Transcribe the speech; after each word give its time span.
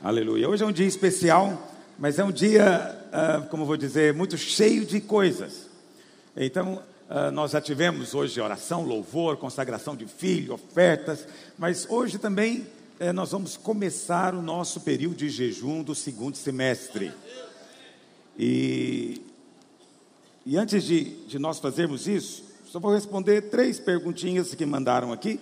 Aleluia. 0.00 0.48
Hoje 0.48 0.62
é 0.62 0.66
um 0.66 0.70
dia 0.70 0.86
especial, 0.86 1.72
mas 1.98 2.20
é 2.20 2.24
um 2.24 2.30
dia, 2.30 2.96
uh, 3.08 3.48
como 3.48 3.66
vou 3.66 3.76
dizer, 3.76 4.14
muito 4.14 4.38
cheio 4.38 4.86
de 4.86 5.00
coisas. 5.00 5.66
Então, 6.36 6.80
uh, 7.10 7.32
nós 7.32 7.50
já 7.50 7.60
tivemos 7.60 8.14
hoje 8.14 8.40
oração, 8.40 8.84
louvor, 8.84 9.36
consagração 9.38 9.96
de 9.96 10.06
filho, 10.06 10.54
ofertas, 10.54 11.26
mas 11.58 11.84
hoje 11.90 12.16
também 12.16 12.64
uh, 13.00 13.12
nós 13.12 13.32
vamos 13.32 13.56
começar 13.56 14.36
o 14.36 14.40
nosso 14.40 14.82
período 14.82 15.16
de 15.16 15.28
jejum 15.28 15.82
do 15.82 15.96
segundo 15.96 16.36
semestre. 16.36 17.12
E, 18.38 19.20
e 20.46 20.56
antes 20.56 20.84
de, 20.84 21.26
de 21.26 21.40
nós 21.40 21.58
fazermos 21.58 22.06
isso, 22.06 22.44
só 22.66 22.78
vou 22.78 22.94
responder 22.94 23.50
três 23.50 23.80
perguntinhas 23.80 24.54
que 24.54 24.64
mandaram 24.64 25.12
aqui. 25.12 25.40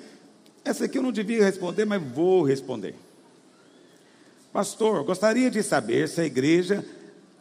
Essa 0.65 0.87
aqui 0.87 0.97
eu 0.97 1.03
não 1.03 1.13
devia 1.13 1.45
responder, 1.45 1.85
mas 1.85 2.03
vou 2.03 2.43
responder. 2.43 2.95
Pastor, 4.57 5.05
gostaria 5.05 5.51
de 5.51 5.63
saber 5.63 6.09
se 6.09 6.19
a 6.19 6.25
igreja 6.25 6.83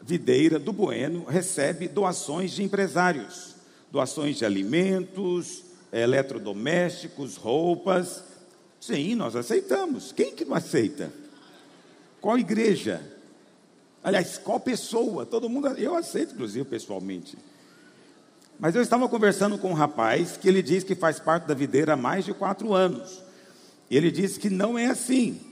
videira 0.02 0.60
do 0.60 0.74
Bueno 0.74 1.24
recebe 1.24 1.88
doações 1.88 2.52
de 2.52 2.62
empresários, 2.62 3.56
doações 3.90 4.36
de 4.36 4.44
alimentos, 4.44 5.64
eletrodomésticos, 5.94 7.38
roupas. 7.38 8.22
Sim, 8.82 9.16
nós 9.16 9.34
aceitamos. 9.34 10.12
Quem 10.12 10.36
que 10.36 10.44
não 10.44 10.58
aceita? 10.58 11.10
Qual 12.20 12.38
igreja? 12.38 13.02
Aliás, 14.04 14.38
qual 14.38 14.60
pessoa? 14.60 15.26
Todo 15.26 15.48
mundo, 15.48 15.70
eu 15.70 15.96
aceito, 15.96 16.34
inclusive, 16.34 16.66
pessoalmente. 16.66 17.38
Mas 18.60 18.76
eu 18.76 18.82
estava 18.82 19.08
conversando 19.08 19.58
com 19.58 19.70
um 19.70 19.74
rapaz 19.74 20.36
que 20.36 20.50
ele 20.50 20.62
diz 20.62 20.84
que 20.84 20.96
faz 20.96 21.18
parte 21.18 21.46
da 21.46 21.54
videira 21.54 21.94
há 21.94 21.96
mais 21.96 22.26
de 22.26 22.34
quatro 22.34 22.74
anos. 22.74 23.24
Ele 23.90 24.12
disse 24.12 24.38
que 24.38 24.50
não 24.50 24.78
é 24.78 24.88
assim 24.88 25.45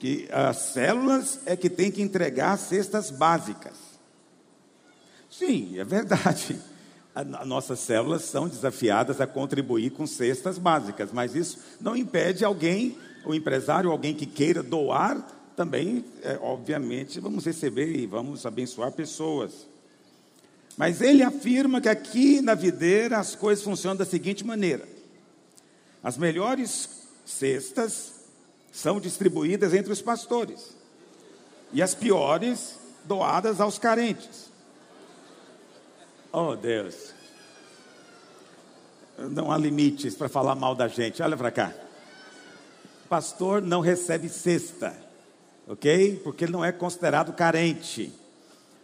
que 0.00 0.26
as 0.32 0.56
células 0.72 1.40
é 1.44 1.54
que 1.54 1.68
tem 1.68 1.90
que 1.90 2.00
entregar 2.00 2.56
cestas 2.56 3.10
básicas. 3.10 3.76
Sim, 5.30 5.78
é 5.78 5.84
verdade. 5.84 6.58
As 7.14 7.46
nossas 7.46 7.80
células 7.80 8.22
são 8.22 8.48
desafiadas 8.48 9.20
a 9.20 9.26
contribuir 9.26 9.90
com 9.90 10.06
cestas 10.06 10.56
básicas, 10.56 11.10
mas 11.12 11.34
isso 11.34 11.58
não 11.78 11.94
impede 11.94 12.44
alguém, 12.44 12.96
o 13.26 13.34
empresário, 13.34 13.90
alguém 13.90 14.14
que 14.14 14.24
queira 14.24 14.62
doar, 14.62 15.18
também, 15.54 16.02
é, 16.22 16.38
obviamente, 16.40 17.20
vamos 17.20 17.44
receber 17.44 17.94
e 17.94 18.06
vamos 18.06 18.46
abençoar 18.46 18.92
pessoas. 18.92 19.66
Mas 20.78 21.02
ele 21.02 21.22
afirma 21.22 21.78
que 21.78 21.88
aqui 21.90 22.40
na 22.40 22.54
videira 22.54 23.18
as 23.18 23.34
coisas 23.34 23.62
funcionam 23.62 23.98
da 23.98 24.06
seguinte 24.06 24.46
maneira: 24.46 24.88
as 26.02 26.16
melhores 26.16 26.88
cestas 27.26 28.19
são 28.72 29.00
distribuídas 29.00 29.74
entre 29.74 29.92
os 29.92 30.00
pastores, 30.00 30.76
e 31.72 31.82
as 31.82 31.94
piores 31.94 32.78
doadas 33.04 33.60
aos 33.60 33.78
carentes. 33.78 34.50
Oh 36.32 36.54
Deus, 36.54 37.12
não 39.18 39.50
há 39.50 39.58
limites 39.58 40.14
para 40.14 40.28
falar 40.28 40.54
mal 40.54 40.74
da 40.74 40.88
gente, 40.88 41.22
olha 41.22 41.36
para 41.36 41.50
cá. 41.50 41.74
Pastor 43.08 43.60
não 43.60 43.80
recebe 43.80 44.28
cesta, 44.28 44.96
ok? 45.66 46.20
Porque 46.22 46.44
ele 46.44 46.52
não 46.52 46.64
é 46.64 46.70
considerado 46.70 47.32
carente. 47.32 48.12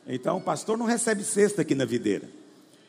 Então, 0.06 0.38
o 0.38 0.40
pastor 0.40 0.76
não 0.76 0.86
recebe 0.86 1.22
cesta 1.22 1.62
aqui 1.62 1.74
na 1.74 1.84
videira. 1.84 2.28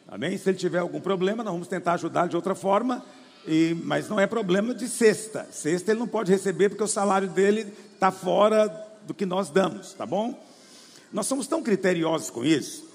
Amém? 0.08 0.38
Se 0.38 0.50
ele 0.50 0.58
tiver 0.58 0.80
algum 0.80 1.00
problema, 1.00 1.44
nós 1.44 1.54
vamos 1.54 1.68
tentar 1.68 1.94
ajudar 1.94 2.28
de 2.28 2.36
outra 2.36 2.56
forma 2.56 3.04
e, 3.48 3.76
mas 3.84 4.10
não 4.10 4.20
é 4.20 4.28
problema 4.28 4.74
de 4.74 4.88
sexta. 4.88 5.48
Sexta 5.52 5.92
ele 5.92 6.00
não 6.00 6.08
pode 6.08 6.32
receber 6.32 6.70
porque 6.70 6.84
o 6.84 6.88
salário 6.88 7.28
dele 7.28 7.74
está 7.94 8.12
fora 8.12 8.68
do 9.06 9.14
que 9.14 9.26
nós 9.26 9.50
damos, 9.50 9.94
tá 9.94 10.06
bom? 10.06 10.38
Nós 11.12 11.26
somos 11.26 11.48
tão 11.48 11.64
criteriosos 11.64 12.30
com 12.30 12.44
isso 12.44 12.88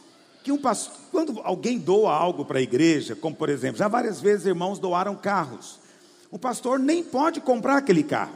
que 0.43 0.51
um 0.51 0.59
pastor, 0.59 0.95
quando 1.11 1.41
alguém 1.45 1.79
doa 1.79 2.13
algo 2.13 2.45
para 2.45 2.59
a 2.59 2.63
igreja, 2.63 3.15
como 3.15 3.35
por 3.35 3.49
exemplo, 3.49 3.79
já 3.79 3.89
várias 3.89 4.21
vezes 4.21 4.47
irmãos 4.47 4.79
doaram 4.79 5.15
carros, 5.15 5.79
o 6.31 6.39
pastor 6.39 6.79
nem 6.79 7.03
pode 7.03 7.41
comprar 7.41 7.77
aquele 7.77 8.03
carro, 8.03 8.35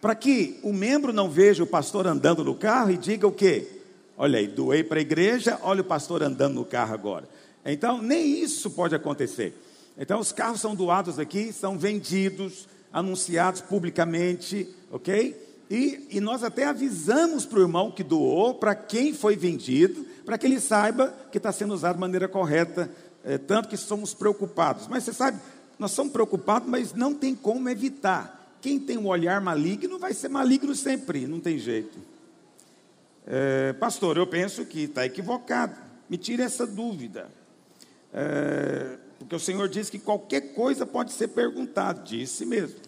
para 0.00 0.14
que 0.14 0.58
o 0.62 0.72
membro 0.72 1.12
não 1.12 1.28
veja 1.28 1.62
o 1.62 1.66
pastor 1.66 2.06
andando 2.06 2.42
no 2.42 2.54
carro 2.54 2.90
e 2.90 2.96
diga 2.96 3.26
o 3.26 3.32
quê? 3.32 3.68
Olha 4.16 4.38
aí, 4.38 4.46
doei 4.46 4.82
para 4.82 4.98
a 4.98 5.02
igreja, 5.02 5.58
olha 5.62 5.82
o 5.82 5.84
pastor 5.84 6.22
andando 6.22 6.54
no 6.54 6.64
carro 6.64 6.94
agora. 6.94 7.28
Então, 7.64 8.00
nem 8.00 8.42
isso 8.42 8.70
pode 8.70 8.94
acontecer. 8.94 9.54
Então, 10.00 10.18
os 10.18 10.32
carros 10.32 10.62
são 10.62 10.74
doados 10.74 11.18
aqui, 11.18 11.52
são 11.52 11.78
vendidos, 11.78 12.66
anunciados 12.90 13.60
publicamente, 13.60 14.66
ok? 14.90 15.36
E, 15.70 16.06
e 16.08 16.20
nós 16.20 16.42
até 16.42 16.64
avisamos 16.64 17.44
para 17.44 17.58
o 17.58 17.62
irmão 17.62 17.90
que 17.90 18.02
doou, 18.02 18.54
para 18.54 18.74
quem 18.74 19.12
foi 19.12 19.36
vendido, 19.36 20.06
para 20.24 20.38
que 20.38 20.46
ele 20.46 20.58
saiba 20.58 21.14
que 21.30 21.36
está 21.36 21.52
sendo 21.52 21.74
usado 21.74 21.96
de 21.96 22.00
maneira 22.00 22.26
correta, 22.26 22.90
é, 23.22 23.36
tanto 23.36 23.68
que 23.68 23.76
somos 23.76 24.14
preocupados. 24.14 24.88
Mas 24.88 25.04
você 25.04 25.12
sabe, 25.12 25.38
nós 25.78 25.90
somos 25.90 26.14
preocupados, 26.14 26.66
mas 26.66 26.94
não 26.94 27.12
tem 27.12 27.34
como 27.34 27.68
evitar. 27.68 28.56
Quem 28.62 28.80
tem 28.80 28.96
um 28.96 29.06
olhar 29.06 29.38
maligno 29.42 29.98
vai 29.98 30.14
ser 30.14 30.30
maligno 30.30 30.74
sempre, 30.74 31.26
não 31.26 31.40
tem 31.40 31.58
jeito. 31.58 31.98
É, 33.26 33.74
pastor, 33.74 34.16
eu 34.16 34.26
penso 34.26 34.64
que 34.64 34.84
está 34.84 35.04
equivocado. 35.04 35.76
Me 36.08 36.16
tire 36.16 36.42
essa 36.42 36.66
dúvida. 36.66 37.28
É, 38.14 38.96
porque 39.20 39.36
o 39.36 39.38
Senhor 39.38 39.68
disse 39.68 39.90
que 39.90 39.98
qualquer 39.98 40.54
coisa 40.54 40.86
pode 40.86 41.12
ser 41.12 41.28
perguntado, 41.28 42.02
disse 42.02 42.46
mesmo. 42.46 42.80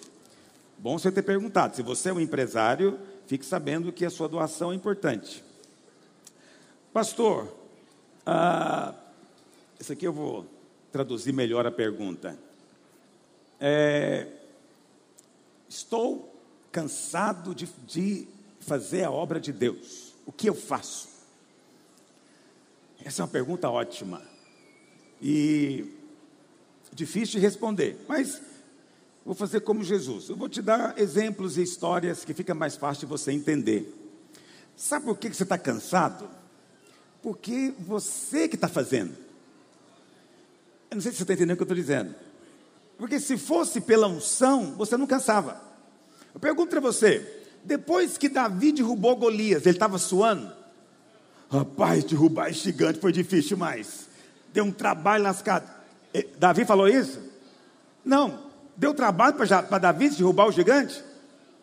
Bom 0.79 0.99
você 0.99 1.13
ter 1.13 1.21
perguntado. 1.21 1.77
Se 1.77 1.83
você 1.83 2.09
é 2.09 2.13
um 2.13 2.19
empresário, 2.19 2.99
fique 3.27 3.45
sabendo 3.45 3.93
que 3.93 4.03
a 4.03 4.11
sua 4.11 4.31
doação 4.31 4.73
é 4.73 4.75
importante. 4.75 5.45
Pastor, 6.91 7.55
ah, 8.25 8.95
isso 9.79 9.93
aqui 9.93 10.07
eu 10.07 10.13
vou 10.13 10.47
traduzir 10.91 11.35
melhor 11.35 11.67
a 11.67 11.71
pergunta. 11.71 12.39
É, 13.61 14.27
estou 15.69 16.35
cansado 16.73 17.55
de, 17.55 17.69
de 17.87 18.27
fazer 18.59 19.05
a 19.05 19.11
obra 19.11 19.39
de 19.39 19.53
Deus. 19.53 20.15
O 20.25 20.33
que 20.33 20.49
eu 20.49 20.55
faço? 20.55 21.09
Essa 23.05 23.21
é 23.21 23.23
uma 23.23 23.31
pergunta 23.31 23.69
ótima. 23.69 24.23
E 25.21 26.01
Difícil 26.93 27.41
de 27.41 27.47
responder, 27.47 27.99
mas 28.07 28.41
vou 29.25 29.35
fazer 29.35 29.61
como 29.61 29.83
Jesus. 29.83 30.29
Eu 30.29 30.37
vou 30.37 30.49
te 30.49 30.61
dar 30.61 30.99
exemplos 30.99 31.57
e 31.57 31.63
histórias 31.63 32.25
que 32.25 32.35
fica 32.35 32.55
mais 32.55 32.77
fácil 32.77 33.09
você 33.09 33.33
entender. 33.33 33.91
Sabe 34.77 35.07
por 35.07 35.17
que 35.17 35.33
você 35.33 35.43
está 35.43 35.57
cansado? 35.57 36.29
Porque 37.23 37.73
você 37.79 38.49
que 38.49 38.57
está 38.57 38.69
fazendo. 38.69 39.17
Eu 40.91 40.97
não 40.97 41.01
sei 41.01 41.13
se 41.13 41.19
você 41.19 41.23
está 41.23 41.33
entendendo 41.33 41.55
o 41.55 41.57
que 41.57 41.63
eu 41.63 41.65
estou 41.65 41.77
dizendo. 41.77 42.15
Porque 42.99 43.19
se 43.19 43.39
fosse 43.39 43.81
pela 43.81 44.07
unção, 44.07 44.75
você 44.77 44.97
não 44.97 45.07
cansava. 45.07 45.61
Eu 46.35 46.41
pergunto 46.41 46.71
para 46.71 46.81
você: 46.81 47.45
depois 47.65 48.19
que 48.19 48.29
Davi 48.29 48.73
derrubou 48.73 49.17
Golias, 49.17 49.65
ele 49.65 49.77
estava 49.77 49.99
suando? 49.99 50.53
Rapaz, 51.51 52.05
derrubar 52.05 52.51
esse 52.51 52.61
gigante 52.61 53.01
foi 53.01 53.13
difícil 53.13 53.57
demais. 53.57 54.09
Deu 54.53 54.65
um 54.65 54.73
trabalho 54.73 55.25
lascado. 55.25 55.82
Davi 56.39 56.65
falou 56.65 56.89
isso? 56.89 57.21
Não. 58.05 58.39
Deu 58.77 58.95
trabalho 58.95 59.35
para 59.35 59.79
Davi 59.79 60.11
derrubar 60.11 60.47
o 60.47 60.53
gigante? 60.53 61.03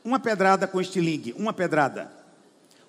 Uma 0.04 0.20
pedrada 0.20 0.68
com 0.68 0.80
estilingue, 0.80 1.34
uma 1.38 1.54
pedrada. 1.54 2.12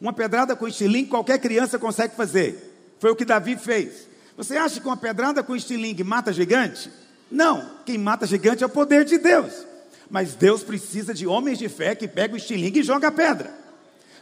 Uma 0.01 0.13
pedrada 0.13 0.55
com 0.57 0.69
estilingue 0.69 1.11
qualquer 1.11 1.39
criança 1.39 1.79
consegue 1.79 2.15
fazer. 2.15 2.97
Foi 2.99 3.11
o 3.11 3.17
que 3.17 3.25
Davi 3.25 3.57
fez. 3.57 4.09
Você 4.37 4.57
acha 4.57 4.81
que 4.81 4.87
uma 4.87 4.97
pedrada 4.97 5.43
com 5.43 5.55
estilingue 5.55 6.05
mata 6.05 6.33
gigante? 6.33 6.91
Não. 7.31 7.71
Quem 7.85 7.99
mata 7.99 8.27
gigante 8.27 8.63
é 8.63 8.67
o 8.67 8.71
poder 8.71 9.05
de 9.05 9.19
Deus. 9.19 9.67
Mas 10.09 10.35
Deus 10.35 10.63
precisa 10.63 11.13
de 11.13 11.27
homens 11.27 11.59
de 11.59 11.69
fé 11.69 11.95
que 11.95 12.09
pegam 12.09 12.35
o 12.35 12.39
estilingue 12.39 12.81
e 12.81 12.83
jogam 12.83 13.09
a 13.09 13.13
pedra. 13.13 13.53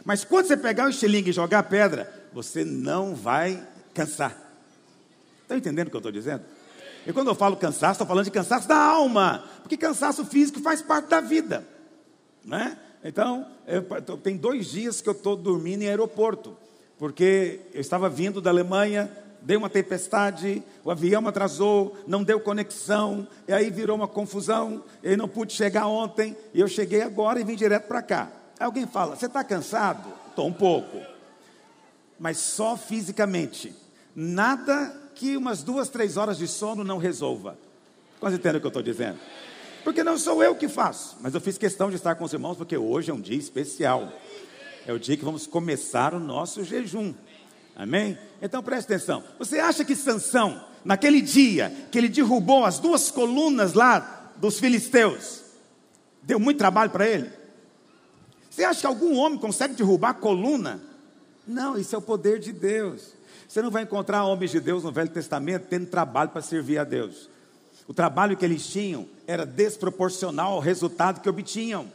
Mas 0.03 0.23
quando 0.23 0.47
você 0.47 0.57
pegar 0.57 0.85
o 0.85 0.89
estilingue 0.89 1.29
e 1.29 1.33
jogar 1.33 1.59
a 1.59 1.63
pedra, 1.63 2.11
você 2.33 2.63
não 2.63 3.15
vai 3.15 3.65
cansar. 3.93 4.35
Está 5.43 5.57
entendendo 5.57 5.87
o 5.87 5.89
que 5.89 5.95
eu 5.95 5.99
estou 5.99 6.11
dizendo? 6.11 6.43
E 7.09 7.11
quando 7.11 7.29
eu 7.29 7.33
falo 7.33 7.57
cansaço, 7.57 7.93
estou 7.93 8.05
falando 8.05 8.25
de 8.25 8.29
cansaço 8.29 8.67
da 8.67 8.77
alma, 8.77 9.43
porque 9.63 9.75
cansaço 9.75 10.23
físico 10.23 10.61
faz 10.61 10.79
parte 10.79 11.07
da 11.07 11.19
vida, 11.19 11.67
né? 12.45 12.77
Então, 13.03 13.47
eu, 13.65 13.81
tem 14.17 14.37
dois 14.37 14.67
dias 14.67 15.01
que 15.01 15.09
eu 15.09 15.13
estou 15.13 15.35
dormindo 15.35 15.81
em 15.81 15.87
aeroporto, 15.87 16.55
porque 16.99 17.61
eu 17.73 17.81
estava 17.81 18.07
vindo 18.07 18.39
da 18.39 18.51
Alemanha, 18.51 19.11
deu 19.41 19.57
uma 19.57 19.71
tempestade, 19.71 20.61
o 20.85 20.91
avião 20.91 21.27
atrasou, 21.27 21.97
não 22.05 22.23
deu 22.23 22.39
conexão, 22.39 23.27
e 23.47 23.53
aí 23.53 23.71
virou 23.71 23.95
uma 23.95 24.07
confusão, 24.07 24.83
eu 25.01 25.17
não 25.17 25.27
pude 25.27 25.53
chegar 25.53 25.87
ontem, 25.87 26.37
e 26.53 26.59
eu 26.59 26.67
cheguei 26.67 27.01
agora 27.01 27.41
e 27.41 27.43
vim 27.43 27.55
direto 27.55 27.87
para 27.87 28.03
cá. 28.03 28.31
Aí 28.59 28.67
alguém 28.67 28.85
fala, 28.85 29.15
você 29.15 29.25
está 29.25 29.43
cansado? 29.43 30.13
Estou 30.29 30.45
um 30.45 30.53
pouco, 30.53 30.99
mas 32.19 32.37
só 32.37 32.77
fisicamente, 32.77 33.75
nada 34.15 34.98
que 35.19 35.35
umas 35.35 35.61
duas, 35.61 35.89
três 35.89 36.15
horas 36.15 36.37
de 36.37 36.47
sono 36.47 36.81
não 36.81 36.97
resolva. 36.97 37.57
Quase 38.21 38.37
entendem 38.37 38.57
o 38.57 38.61
que 38.61 38.67
eu 38.67 38.69
estou 38.69 38.81
dizendo? 38.81 39.19
Porque 39.83 40.01
não 40.01 40.17
sou 40.17 40.41
eu 40.41 40.55
que 40.55 40.69
faço, 40.69 41.17
mas 41.19 41.35
eu 41.35 41.41
fiz 41.41 41.57
questão 41.57 41.89
de 41.89 41.97
estar 41.97 42.15
com 42.15 42.23
os 42.23 42.31
irmãos 42.31 42.55
porque 42.55 42.77
hoje 42.77 43.11
é 43.11 43.13
um 43.13 43.19
dia 43.19 43.37
especial. 43.37 44.13
É 44.87 44.93
o 44.93 44.97
dia 44.97 45.17
que 45.17 45.25
vamos 45.25 45.45
começar 45.45 46.13
o 46.13 46.19
nosso 46.21 46.63
jejum. 46.63 47.13
Amém? 47.75 48.17
Então 48.41 48.63
preste 48.63 48.93
atenção. 48.93 49.21
Você 49.37 49.59
acha 49.59 49.83
que 49.83 49.93
Sansão, 49.93 50.63
naquele 50.85 51.21
dia 51.21 51.69
que 51.91 51.97
ele 51.97 52.07
derrubou 52.07 52.63
as 52.63 52.79
duas 52.79 53.11
colunas 53.11 53.73
lá 53.73 54.31
dos 54.37 54.57
filisteus, 54.57 55.41
deu 56.23 56.39
muito 56.39 56.57
trabalho 56.57 56.91
para 56.91 57.05
ele? 57.05 57.29
Você 58.49 58.63
acha 58.63 58.79
que 58.79 58.87
algum 58.87 59.17
homem 59.17 59.37
consegue 59.37 59.73
derrubar 59.73 60.11
a 60.11 60.13
coluna? 60.13 60.79
Não, 61.45 61.77
isso 61.77 61.93
é 61.93 61.97
o 61.97 62.01
poder 62.01 62.39
de 62.39 62.53
Deus. 62.53 63.18
Você 63.49 63.63
não 63.63 63.71
vai 63.71 63.81
encontrar 63.81 64.25
homens 64.25 64.51
de 64.51 64.59
Deus 64.59 64.83
no 64.83 64.91
Velho 64.91 65.09
Testamento 65.09 65.65
tendo 65.67 65.87
trabalho 65.87 66.29
para 66.29 66.39
servir 66.39 66.77
a 66.77 66.83
Deus. 66.83 67.27
O 67.87 67.93
trabalho 67.95 68.37
que 68.37 68.45
eles 68.45 68.67
tinham 68.67 69.07
era 69.25 69.43
desproporcional 69.43 70.53
ao 70.53 70.59
resultado 70.59 71.19
que 71.19 71.27
obtinham. 71.27 71.91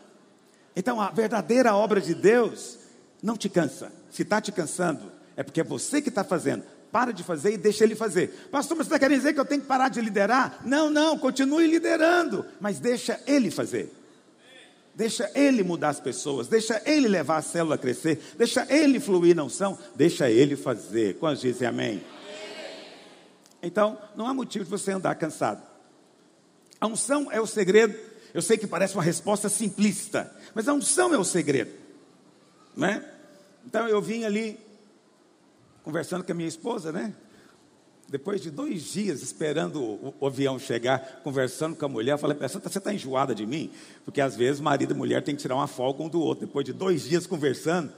Então, 0.75 1.01
a 1.01 1.12
verdadeira 1.12 1.77
obra 1.77 2.01
de 2.01 2.12
Deus 2.12 2.81
não 3.23 3.37
te 3.37 3.49
cansa. 3.49 3.93
Se 4.11 4.23
está 4.23 4.41
te 4.41 4.51
cansando, 4.51 5.12
é 5.37 5.45
porque 5.45 5.61
é 5.61 5.65
você 5.65 6.03
que 6.03 6.09
está 6.09 6.25
fazendo. 6.25 6.65
Para 6.91 7.12
de 7.12 7.23
fazer 7.23 7.53
e 7.53 7.56
deixa 7.56 7.85
ele 7.85 7.95
fazer. 7.95 8.49
Pastor, 8.51 8.77
mas 8.77 8.89
você 8.89 8.95
está 8.95 8.99
querendo 8.99 9.19
dizer 9.19 9.33
que 9.33 9.39
eu 9.39 9.45
tenho 9.45 9.61
que 9.61 9.69
parar 9.69 9.91
de 9.91 10.01
liderar? 10.01 10.61
Não, 10.65 10.91
não, 10.91 11.17
continue 11.17 11.69
liderando, 11.69 12.45
mas 12.61 12.81
deixa 12.81 13.21
ele 13.29 13.53
fazer. 13.53 13.95
Deixa 14.94 15.31
ele 15.35 15.64
mudar 15.64 15.88
as 15.88 15.99
pessoas, 15.99 16.46
deixa 16.46 16.81
ele 16.87 17.08
levar 17.08 17.38
a 17.38 17.43
célula 17.43 17.75
a 17.75 17.79
crescer, 17.79 18.20
deixa 18.38 18.64
ele 18.73 19.00
fluir 19.00 19.35
na 19.35 19.43
unção, 19.43 19.76
deixa 19.96 20.31
ele 20.31 20.55
fazer. 20.55 21.19
Quantos 21.19 21.41
dizem 21.41 21.67
amém? 21.67 22.02
Então, 23.61 23.99
não 24.14 24.29
há 24.29 24.35
motivo 24.35 24.64
de 24.64 24.70
você 24.70 24.93
andar 24.93 25.14
cansado. 25.17 25.62
A 26.81 26.87
unção 26.87 27.32
é 27.32 27.41
o 27.41 27.46
segredo. 27.46 27.99
Eu 28.32 28.43
sei 28.43 28.56
que 28.58 28.67
parece 28.67 28.94
uma 28.94 29.02
resposta 29.02 29.49
simplista, 29.49 30.31
mas 30.55 30.69
a 30.69 30.75
unção 30.75 31.14
é 31.14 31.19
o 31.19 31.25
segredo, 31.25 31.73
né? 32.76 33.05
Então 33.64 33.88
eu 33.88 34.02
vim 34.02 34.25
ali 34.25 34.61
conversando 35.82 36.25
com 36.25 36.32
a 36.32 36.35
minha 36.35 36.49
esposa, 36.49 36.93
né? 36.93 37.14
Depois 38.15 38.41
de 38.41 38.49
dois 38.49 38.93
dias 38.93 39.23
esperando 39.23 39.83
o, 39.83 40.15
o 40.21 40.27
avião 40.29 40.57
chegar, 40.57 41.21
conversando 41.25 41.75
com 41.75 41.85
a 41.85 41.89
mulher, 41.89 42.13
eu 42.13 42.19
falei 42.19 42.39
você 42.39 42.79
está 42.79 42.95
enjoada 42.95 43.35
de 43.35 43.45
mim? 43.45 43.73
Porque 44.05 44.21
às 44.21 44.37
vezes 44.37 44.61
marido 44.61 44.95
e 44.95 44.97
mulher 44.97 45.21
têm 45.25 45.35
que 45.35 45.43
tirar 45.43 45.57
uma 45.57 45.67
folga 45.67 46.01
um 46.01 46.09
do 46.09 46.21
outro. 46.21 46.47
Depois 46.47 46.65
de 46.65 46.73
dois 46.73 47.03
dias 47.03 47.27
conversando, 47.27 47.93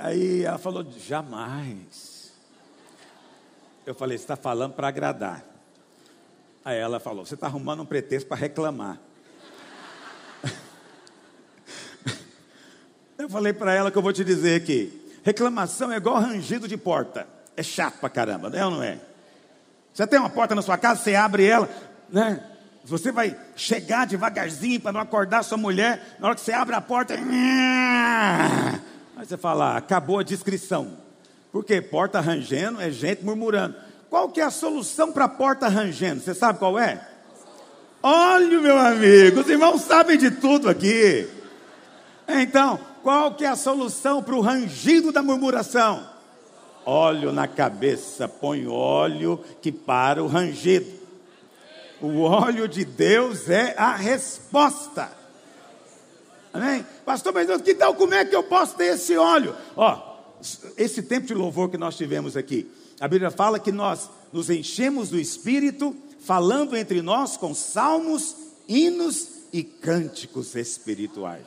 aí 0.00 0.42
ela 0.42 0.58
falou, 0.58 0.84
jamais. 1.06 2.32
Eu 3.86 3.94
falei, 3.94 4.18
você 4.18 4.24
está 4.24 4.34
falando 4.34 4.72
para 4.72 4.88
agradar. 4.88 5.46
Aí 6.64 6.78
ela 6.78 6.98
falou, 6.98 7.24
você 7.24 7.34
está 7.34 7.46
arrumando 7.46 7.84
um 7.84 7.86
pretexto 7.86 8.26
para 8.26 8.38
reclamar. 8.38 8.98
Eu 13.16 13.28
falei 13.28 13.52
para 13.52 13.72
ela 13.72 13.88
que 13.88 13.96
eu 13.96 14.02
vou 14.02 14.12
te 14.12 14.24
dizer 14.24 14.60
aqui. 14.60 15.00
Reclamação 15.22 15.92
é 15.92 15.96
igual 15.98 16.18
rangido 16.18 16.66
de 16.66 16.76
porta. 16.76 17.28
É 17.56 17.62
chato 17.62 18.00
pra 18.00 18.08
caramba, 18.08 18.50
né 18.50 18.64
ou 18.64 18.72
não 18.72 18.82
é? 18.82 19.11
Você 19.92 20.06
tem 20.06 20.18
uma 20.18 20.30
porta 20.30 20.54
na 20.54 20.62
sua 20.62 20.78
casa, 20.78 21.02
você 21.02 21.14
abre 21.14 21.44
ela, 21.44 21.68
né? 22.08 22.42
Você 22.84 23.12
vai 23.12 23.36
chegar 23.54 24.06
devagarzinho 24.06 24.80
para 24.80 24.92
não 24.92 25.00
acordar 25.00 25.44
sua 25.44 25.58
mulher. 25.58 26.16
Na 26.18 26.28
hora 26.28 26.34
que 26.34 26.40
você 26.40 26.52
abre 26.52 26.74
a 26.74 26.80
porta, 26.80 27.14
aí 27.14 27.22
você 29.26 29.36
fala, 29.36 29.76
acabou 29.76 30.18
a 30.18 30.22
descrição. 30.22 30.96
Porque 31.52 31.80
porta 31.80 32.20
rangendo 32.20 32.80
é 32.80 32.90
gente 32.90 33.24
murmurando. 33.24 33.76
Qual 34.10 34.28
que 34.30 34.40
é 34.40 34.44
a 34.44 34.50
solução 34.50 35.12
para 35.12 35.28
porta 35.28 35.68
rangendo? 35.68 36.20
Você 36.20 36.34
sabe 36.34 36.58
qual 36.58 36.78
é? 36.78 37.06
Olha, 38.02 38.60
meu 38.60 38.76
amigo, 38.78 39.40
os 39.40 39.48
irmãos 39.48 39.82
sabem 39.82 40.18
de 40.18 40.30
tudo 40.30 40.68
aqui. 40.68 41.28
Então, 42.26 42.80
qual 43.02 43.34
que 43.34 43.44
é 43.44 43.48
a 43.48 43.56
solução 43.56 44.22
para 44.22 44.34
o 44.34 44.40
rangido 44.40 45.12
da 45.12 45.22
murmuração? 45.22 46.11
Óleo 46.84 47.32
na 47.32 47.46
cabeça, 47.46 48.28
põe 48.28 48.66
óleo 48.66 49.42
que 49.60 49.70
para 49.70 50.22
o 50.22 50.26
rangido. 50.26 51.00
O 52.00 52.22
óleo 52.22 52.66
de 52.66 52.84
Deus 52.84 53.48
é 53.48 53.74
a 53.78 53.94
resposta. 53.94 55.10
Amém? 56.52 56.84
Pastor, 57.04 57.32
mas 57.32 57.48
que 57.62 57.74
tal 57.74 57.94
como 57.94 58.12
é 58.14 58.24
que 58.24 58.34
eu 58.34 58.42
posso 58.42 58.74
ter 58.76 58.94
esse 58.94 59.16
óleo? 59.16 59.54
Ó, 59.76 60.12
esse 60.76 61.02
tempo 61.02 61.26
de 61.26 61.34
louvor 61.34 61.70
que 61.70 61.78
nós 61.78 61.96
tivemos 61.96 62.36
aqui, 62.36 62.68
a 63.00 63.06
Bíblia 63.06 63.30
fala 63.30 63.58
que 63.58 63.72
nós 63.72 64.10
nos 64.32 64.50
enchemos 64.50 65.08
do 65.10 65.18
Espírito, 65.18 65.96
falando 66.20 66.76
entre 66.76 67.00
nós 67.00 67.36
com 67.36 67.54
salmos, 67.54 68.36
hinos 68.68 69.28
e 69.52 69.62
cânticos 69.62 70.54
espirituais. 70.54 71.46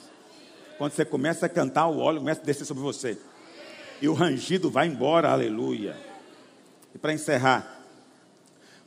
Quando 0.77 0.93
você 0.93 1.05
começa 1.05 1.45
a 1.45 1.49
cantar, 1.49 1.87
o 1.87 1.99
óleo 1.99 2.19
começa 2.19 2.41
a 2.41 2.45
descer 2.45 2.65
sobre 2.65 2.83
você. 2.83 3.17
E 4.01 4.07
o 4.07 4.13
rangido 4.13 4.69
vai 4.69 4.87
embora, 4.87 5.29
aleluia. 5.29 5.95
E 6.93 6.97
para 6.97 7.13
encerrar, 7.13 7.81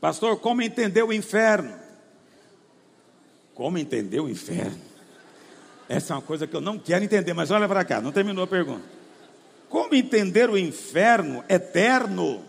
pastor, 0.01 0.39
como 0.39 0.63
entender 0.63 1.03
o 1.03 1.13
inferno? 1.13 1.75
Como 3.55 3.79
entender 3.79 4.21
o 4.21 4.29
inferno? 4.29 4.81
Essa 5.89 6.13
é 6.13 6.17
uma 6.17 6.23
coisa 6.23 6.47
que 6.47 6.55
eu 6.55 6.61
não 6.61 6.79
quero 6.79 7.05
entender, 7.05 7.33
mas 7.33 7.51
olha 7.51 7.67
para 7.67 7.85
cá, 7.85 8.01
não 8.01 8.13
terminou 8.13 8.45
a 8.45 8.47
pergunta. 8.47 8.85
Como 9.69 9.95
entender 9.95 10.49
o 10.49 10.57
inferno 10.57 11.45
eterno? 11.49 12.45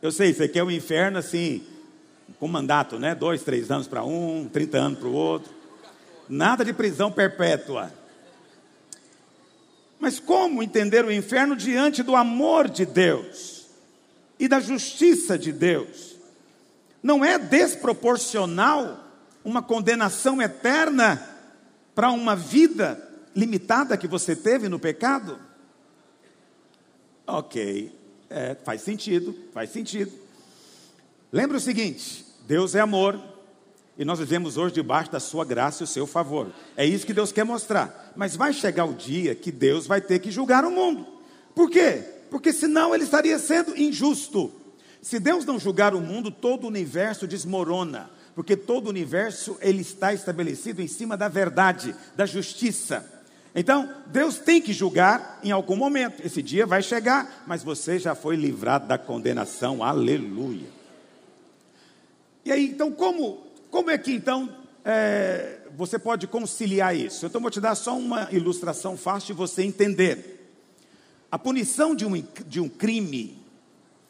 Eu 0.00 0.12
sei, 0.12 0.32
você 0.32 0.48
quer 0.48 0.62
o 0.62 0.70
inferno 0.70 1.18
assim, 1.18 1.64
com 2.38 2.46
mandato, 2.48 2.98
né? 2.98 3.14
Dois, 3.14 3.42
três 3.42 3.70
anos 3.70 3.88
para 3.88 4.04
um, 4.04 4.48
trinta 4.48 4.78
anos 4.78 4.98
para 4.98 5.08
o 5.08 5.12
outro. 5.12 5.52
Nada 6.28 6.64
de 6.64 6.72
prisão 6.72 7.10
perpétua. 7.10 7.92
Mas 9.98 10.20
como 10.20 10.62
entender 10.62 11.04
o 11.04 11.12
inferno 11.12 11.56
diante 11.56 12.02
do 12.02 12.14
amor 12.14 12.68
de 12.68 12.84
Deus 12.84 13.66
e 14.38 14.46
da 14.46 14.60
justiça 14.60 15.38
de 15.38 15.52
Deus? 15.52 16.16
Não 17.02 17.24
é 17.24 17.38
desproporcional 17.38 19.04
uma 19.44 19.62
condenação 19.62 20.42
eterna 20.42 21.34
para 21.94 22.10
uma 22.10 22.36
vida 22.36 23.02
limitada 23.34 23.96
que 23.96 24.08
você 24.08 24.36
teve 24.36 24.68
no 24.68 24.78
pecado? 24.78 25.38
Ok, 27.26 27.92
é, 28.28 28.56
faz 28.64 28.82
sentido, 28.82 29.34
faz 29.52 29.70
sentido. 29.70 30.12
Lembra 31.32 31.56
o 31.56 31.60
seguinte: 31.60 32.24
Deus 32.46 32.74
é 32.74 32.80
amor, 32.80 33.20
e 33.98 34.04
nós 34.04 34.18
vivemos 34.18 34.58
hoje 34.58 34.74
debaixo 34.74 35.10
da 35.10 35.18
sua 35.18 35.44
graça 35.44 35.82
e 35.82 35.84
o 35.84 35.86
seu 35.86 36.06
favor. 36.06 36.48
É 36.76 36.84
isso 36.84 37.06
que 37.06 37.14
Deus 37.14 37.32
quer 37.32 37.44
mostrar. 37.44 38.12
Mas 38.14 38.36
vai 38.36 38.52
chegar 38.52 38.84
o 38.84 38.92
dia 38.92 39.34
que 39.34 39.50
Deus 39.50 39.86
vai 39.86 40.00
ter 40.00 40.18
que 40.18 40.30
julgar 40.30 40.64
o 40.64 40.70
mundo. 40.70 41.06
Por 41.54 41.70
quê? 41.70 42.04
Porque 42.30 42.52
senão 42.52 42.94
ele 42.94 43.04
estaria 43.04 43.38
sendo 43.38 43.76
injusto. 43.76 44.52
Se 45.00 45.18
Deus 45.18 45.46
não 45.46 45.58
julgar 45.58 45.94
o 45.94 46.00
mundo, 46.00 46.30
todo 46.30 46.64
o 46.64 46.66
universo 46.66 47.26
desmorona, 47.26 48.10
porque 48.34 48.56
todo 48.56 48.86
o 48.86 48.90
universo 48.90 49.56
ele 49.60 49.80
está 49.80 50.12
estabelecido 50.12 50.82
em 50.82 50.88
cima 50.88 51.16
da 51.16 51.28
verdade, 51.28 51.94
da 52.14 52.26
justiça. 52.26 53.12
Então, 53.54 53.88
Deus 54.08 54.36
tem 54.36 54.60
que 54.60 54.74
julgar 54.74 55.40
em 55.42 55.50
algum 55.50 55.76
momento. 55.76 56.20
Esse 56.22 56.42
dia 56.42 56.66
vai 56.66 56.82
chegar, 56.82 57.44
mas 57.46 57.62
você 57.62 57.98
já 57.98 58.14
foi 58.14 58.36
livrado 58.36 58.86
da 58.86 58.98
condenação. 58.98 59.82
Aleluia. 59.82 60.68
E 62.44 62.52
aí, 62.52 62.66
então, 62.66 62.92
como 62.92 63.45
como 63.76 63.90
é 63.90 63.98
que 63.98 64.10
então 64.10 64.48
é, 64.82 65.58
você 65.76 65.98
pode 65.98 66.26
conciliar 66.26 66.96
isso? 66.96 67.26
Então 67.26 67.42
vou 67.42 67.50
te 67.50 67.60
dar 67.60 67.74
só 67.74 67.94
uma 67.94 68.26
ilustração 68.32 68.96
fácil 68.96 69.26
de 69.26 69.32
você 69.34 69.64
entender. 69.64 70.48
A 71.30 71.38
punição 71.38 71.94
de 71.94 72.06
um, 72.06 72.24
de 72.46 72.58
um 72.58 72.70
crime, 72.70 73.38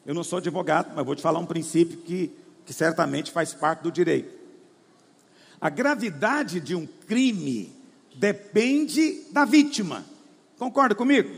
eu 0.06 0.14
não 0.14 0.22
sou 0.22 0.38
advogado, 0.38 0.92
mas 0.94 1.04
vou 1.04 1.16
te 1.16 1.20
falar 1.20 1.40
um 1.40 1.46
princípio 1.46 1.98
que, 1.98 2.30
que 2.64 2.72
certamente 2.72 3.32
faz 3.32 3.54
parte 3.54 3.80
do 3.80 3.90
direito. 3.90 4.32
A 5.60 5.68
gravidade 5.68 6.60
de 6.60 6.76
um 6.76 6.86
crime 6.86 7.72
depende 8.14 9.24
da 9.32 9.44
vítima. 9.44 10.06
Concorda 10.60 10.94
comigo? 10.94 11.28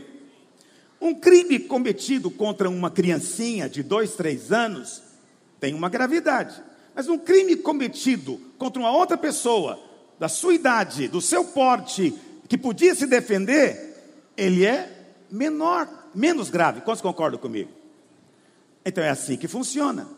Um 1.01 1.15
crime 1.15 1.57
cometido 1.57 2.29
contra 2.29 2.69
uma 2.69 2.91
criancinha 2.91 3.67
de 3.67 3.81
dois, 3.81 4.13
três 4.13 4.51
anos 4.51 5.01
tem 5.59 5.73
uma 5.73 5.89
gravidade. 5.89 6.68
Mas 6.99 7.07
um 7.07 7.17
crime 7.17 7.55
cometido 7.55 8.41
contra 8.57 8.77
uma 8.77 8.91
outra 8.91 9.17
pessoa, 9.17 9.79
da 10.19 10.27
sua 10.27 10.53
idade, 10.53 11.07
do 11.07 11.21
seu 11.21 11.45
porte, 11.45 12.13
que 12.45 12.57
podia 12.57 12.93
se 12.93 13.07
defender, 13.07 14.33
ele 14.35 14.65
é 14.65 15.13
menor, 15.31 15.87
menos 16.13 16.49
grave. 16.49 16.81
Quantos 16.81 17.01
concordam 17.01 17.39
comigo? 17.39 17.71
Então 18.83 19.01
é 19.01 19.09
assim 19.09 19.37
que 19.37 19.47
funciona. 19.47 20.09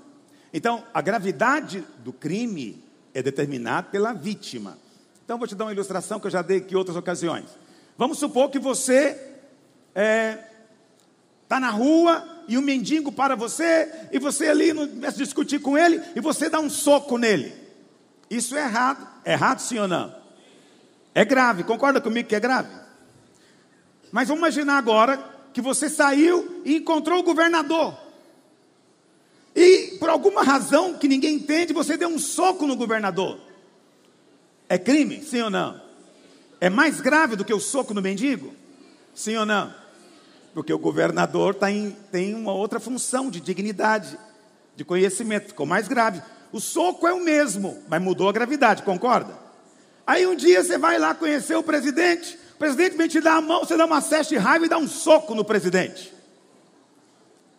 Então, 0.51 0.83
a 0.91 1.03
gravidade 1.03 1.85
do 1.99 2.11
crime 2.11 2.83
é 3.13 3.21
determinada 3.21 3.89
pela 3.89 4.11
vítima. 4.11 4.75
Então, 5.23 5.37
vou 5.37 5.47
te 5.47 5.53
dar 5.53 5.65
uma 5.65 5.73
ilustração 5.73 6.19
que 6.19 6.25
eu 6.25 6.31
já 6.31 6.41
dei 6.41 6.57
aqui 6.57 6.73
em 6.73 6.77
outras 6.77 6.97
ocasiões. 6.97 7.45
Vamos 7.95 8.17
supor 8.17 8.49
que 8.49 8.57
você 8.57 9.09
está 9.89 10.01
é, 10.01 10.49
tá 11.47 11.59
na 11.59 11.69
rua 11.69 12.40
e 12.51 12.57
o 12.57 12.61
mendigo 12.61 13.13
para 13.13 13.33
você, 13.33 13.89
e 14.11 14.19
você 14.19 14.49
ali 14.49 14.73
começa 14.73 15.15
a 15.15 15.23
discutir 15.23 15.59
com 15.59 15.77
ele, 15.77 16.01
e 16.13 16.19
você 16.19 16.49
dá 16.49 16.59
um 16.59 16.69
soco 16.69 17.17
nele. 17.17 17.53
Isso 18.29 18.57
é 18.57 18.63
errado. 18.65 19.07
É 19.23 19.31
errado 19.31 19.59
sim 19.59 19.79
ou 19.79 19.87
não? 19.87 20.13
É 21.15 21.23
grave. 21.23 21.63
Concorda 21.63 22.01
comigo 22.01 22.27
que 22.27 22.35
é 22.35 22.41
grave? 22.41 22.69
Mas 24.11 24.27
vamos 24.27 24.41
imaginar 24.41 24.77
agora 24.77 25.17
que 25.53 25.61
você 25.61 25.89
saiu 25.89 26.61
e 26.65 26.75
encontrou 26.75 27.19
o 27.19 27.23
governador. 27.23 27.97
E 29.55 29.95
por 29.97 30.09
alguma 30.09 30.43
razão 30.43 30.95
que 30.95 31.07
ninguém 31.07 31.35
entende, 31.35 31.71
você 31.71 31.95
deu 31.95 32.09
um 32.09 32.19
soco 32.19 32.67
no 32.67 32.75
governador. 32.75 33.39
É 34.67 34.77
crime? 34.77 35.23
Sim 35.23 35.43
ou 35.43 35.49
não? 35.49 35.81
É 36.59 36.69
mais 36.69 36.99
grave 36.99 37.37
do 37.37 37.45
que 37.45 37.53
o 37.53 37.61
soco 37.61 37.93
no 37.93 38.01
mendigo? 38.01 38.53
Sim 39.15 39.37
ou 39.37 39.45
não? 39.45 39.80
Porque 40.53 40.73
o 40.73 40.79
governador 40.79 41.55
tá 41.55 41.71
em, 41.71 41.91
tem 42.11 42.33
uma 42.35 42.53
outra 42.53 42.79
função 42.79 43.29
de 43.29 43.39
dignidade, 43.39 44.17
de 44.75 44.83
conhecimento, 44.83 45.49
ficou 45.49 45.65
mais 45.65 45.87
grave. 45.87 46.21
O 46.51 46.59
soco 46.59 47.07
é 47.07 47.13
o 47.13 47.21
mesmo, 47.21 47.81
mas 47.87 48.01
mudou 48.01 48.27
a 48.27 48.33
gravidade, 48.33 48.83
concorda? 48.83 49.33
Aí 50.05 50.27
um 50.27 50.35
dia 50.35 50.63
você 50.63 50.77
vai 50.77 50.99
lá 50.99 51.15
conhecer 51.15 51.55
o 51.55 51.63
presidente, 51.63 52.37
o 52.55 52.57
presidente 52.57 52.97
vem 52.97 53.07
te 53.07 53.21
dar 53.21 53.35
a 53.35 53.41
mão, 53.41 53.61
você 53.61 53.77
dá 53.77 53.85
uma 53.85 54.01
cesta 54.01 54.33
de 54.33 54.37
raiva 54.37 54.65
e 54.65 54.69
dá 54.69 54.77
um 54.77 54.87
soco 54.87 55.33
no 55.33 55.45
presidente. 55.45 56.13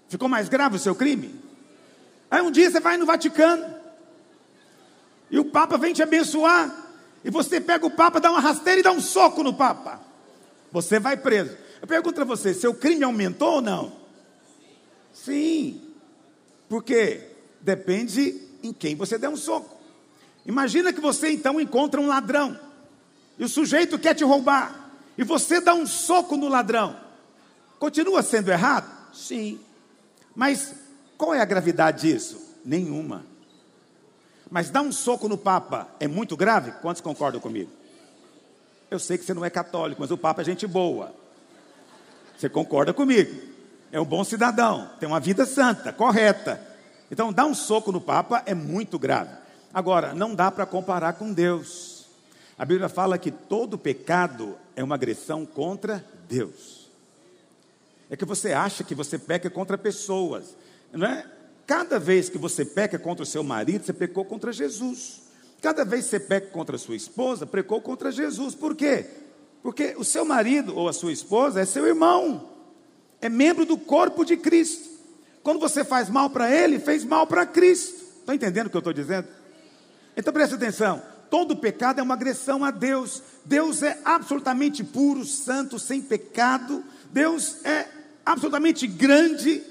Ficou 0.08 0.28
mais 0.28 0.48
grave 0.48 0.76
o 0.76 0.78
seu 0.78 0.94
crime? 0.94 1.40
Aí 2.30 2.42
um 2.42 2.50
dia 2.50 2.70
você 2.70 2.80
vai 2.80 2.98
no 2.98 3.06
Vaticano 3.06 3.74
e 5.30 5.38
o 5.38 5.44
Papa 5.46 5.78
vem 5.78 5.94
te 5.94 6.02
abençoar 6.02 6.70
e 7.24 7.30
você 7.30 7.60
pega 7.60 7.86
o 7.86 7.90
Papa, 7.90 8.20
dá 8.20 8.30
uma 8.30 8.40
rasteira 8.40 8.80
e 8.80 8.82
dá 8.82 8.92
um 8.92 9.00
soco 9.00 9.42
no 9.42 9.54
Papa. 9.54 10.00
Você 10.70 10.98
vai 10.98 11.16
preso. 11.16 11.56
Eu 11.82 11.88
pergunto 11.88 12.20
a 12.20 12.24
você: 12.24 12.54
seu 12.54 12.72
crime 12.72 13.02
aumentou 13.02 13.54
ou 13.54 13.60
não? 13.60 13.92
Sim. 15.12 15.82
Por 16.68 16.84
quê? 16.84 17.28
Depende 17.60 18.40
em 18.62 18.72
quem 18.72 18.94
você 18.94 19.18
der 19.18 19.28
um 19.28 19.36
soco. 19.36 19.76
Imagina 20.46 20.92
que 20.92 21.00
você 21.00 21.30
então 21.30 21.60
encontra 21.60 22.00
um 22.00 22.06
ladrão 22.06 22.58
e 23.38 23.44
o 23.44 23.48
sujeito 23.48 23.98
quer 23.98 24.14
te 24.14 24.24
roubar 24.24 24.90
e 25.18 25.22
você 25.22 25.60
dá 25.60 25.74
um 25.74 25.86
soco 25.86 26.36
no 26.36 26.48
ladrão. 26.48 26.96
Continua 27.78 28.22
sendo 28.22 28.50
errado? 28.50 28.90
Sim. 29.12 29.60
Mas 30.34 30.74
qual 31.18 31.34
é 31.34 31.40
a 31.40 31.44
gravidade 31.44 32.02
disso? 32.02 32.40
Nenhuma. 32.64 33.26
Mas 34.50 34.70
dar 34.70 34.82
um 34.82 34.92
soco 34.92 35.28
no 35.28 35.38
Papa 35.38 35.88
é 35.98 36.06
muito 36.06 36.36
grave? 36.36 36.72
Quantos 36.80 37.00
concordam 37.00 37.40
comigo? 37.40 37.70
Eu 38.90 38.98
sei 38.98 39.18
que 39.18 39.24
você 39.24 39.34
não 39.34 39.44
é 39.44 39.50
católico, 39.50 40.00
mas 40.00 40.10
o 40.10 40.18
Papa 40.18 40.42
é 40.42 40.44
gente 40.44 40.66
boa. 40.66 41.21
Você 42.36 42.48
concorda 42.48 42.92
comigo? 42.92 43.40
É 43.90 44.00
um 44.00 44.04
bom 44.04 44.24
cidadão, 44.24 44.90
tem 44.98 45.08
uma 45.08 45.20
vida 45.20 45.44
santa, 45.44 45.92
correta. 45.92 46.60
Então, 47.10 47.32
dar 47.32 47.44
um 47.44 47.54
soco 47.54 47.92
no 47.92 48.00
Papa 48.00 48.42
é 48.46 48.54
muito 48.54 48.98
grave. 48.98 49.36
Agora, 49.72 50.14
não 50.14 50.34
dá 50.34 50.50
para 50.50 50.64
comparar 50.64 51.14
com 51.14 51.32
Deus. 51.32 52.06
A 52.58 52.64
Bíblia 52.64 52.88
fala 52.88 53.18
que 53.18 53.30
todo 53.30 53.76
pecado 53.78 54.56
é 54.74 54.82
uma 54.82 54.94
agressão 54.94 55.44
contra 55.44 56.04
Deus. 56.28 56.90
É 58.08 58.16
que 58.16 58.24
você 58.24 58.52
acha 58.52 58.84
que 58.84 58.94
você 58.94 59.18
peca 59.18 59.48
contra 59.50 59.76
pessoas. 59.78 60.54
Não 60.92 61.06
é? 61.06 61.26
Cada 61.66 61.98
vez 61.98 62.28
que 62.28 62.38
você 62.38 62.64
peca 62.64 62.98
contra 62.98 63.22
o 63.22 63.26
seu 63.26 63.42
marido, 63.42 63.84
você 63.84 63.92
pecou 63.92 64.24
contra 64.24 64.52
Jesus. 64.52 65.22
Cada 65.60 65.84
vez 65.84 66.04
que 66.04 66.10
você 66.10 66.20
peca 66.20 66.48
contra 66.48 66.76
a 66.76 66.78
sua 66.78 66.96
esposa, 66.96 67.46
pecou 67.46 67.80
contra 67.80 68.10
Jesus. 68.10 68.54
Por 68.54 68.74
quê? 68.74 69.06
Porque 69.62 69.94
o 69.96 70.04
seu 70.04 70.24
marido 70.24 70.76
ou 70.76 70.88
a 70.88 70.92
sua 70.92 71.12
esposa 71.12 71.60
é 71.60 71.64
seu 71.64 71.86
irmão, 71.86 72.48
é 73.20 73.28
membro 73.28 73.64
do 73.64 73.78
corpo 73.78 74.24
de 74.24 74.36
Cristo. 74.36 74.90
Quando 75.42 75.60
você 75.60 75.84
faz 75.84 76.08
mal 76.08 76.30
para 76.30 76.50
ele, 76.50 76.78
fez 76.78 77.04
mal 77.04 77.26
para 77.26 77.46
Cristo. 77.46 78.02
Está 78.20 78.34
entendendo 78.34 78.66
o 78.66 78.70
que 78.70 78.76
eu 78.76 78.80
estou 78.80 78.92
dizendo? 78.92 79.28
Então 80.16 80.32
preste 80.32 80.54
atenção: 80.54 81.02
todo 81.30 81.56
pecado 81.56 82.00
é 82.00 82.02
uma 82.02 82.14
agressão 82.14 82.64
a 82.64 82.70
Deus. 82.70 83.22
Deus 83.44 83.82
é 83.82 83.98
absolutamente 84.04 84.82
puro, 84.82 85.24
santo, 85.24 85.78
sem 85.78 86.00
pecado. 86.00 86.82
Deus 87.12 87.64
é 87.64 87.86
absolutamente 88.24 88.86
grande, 88.86 89.62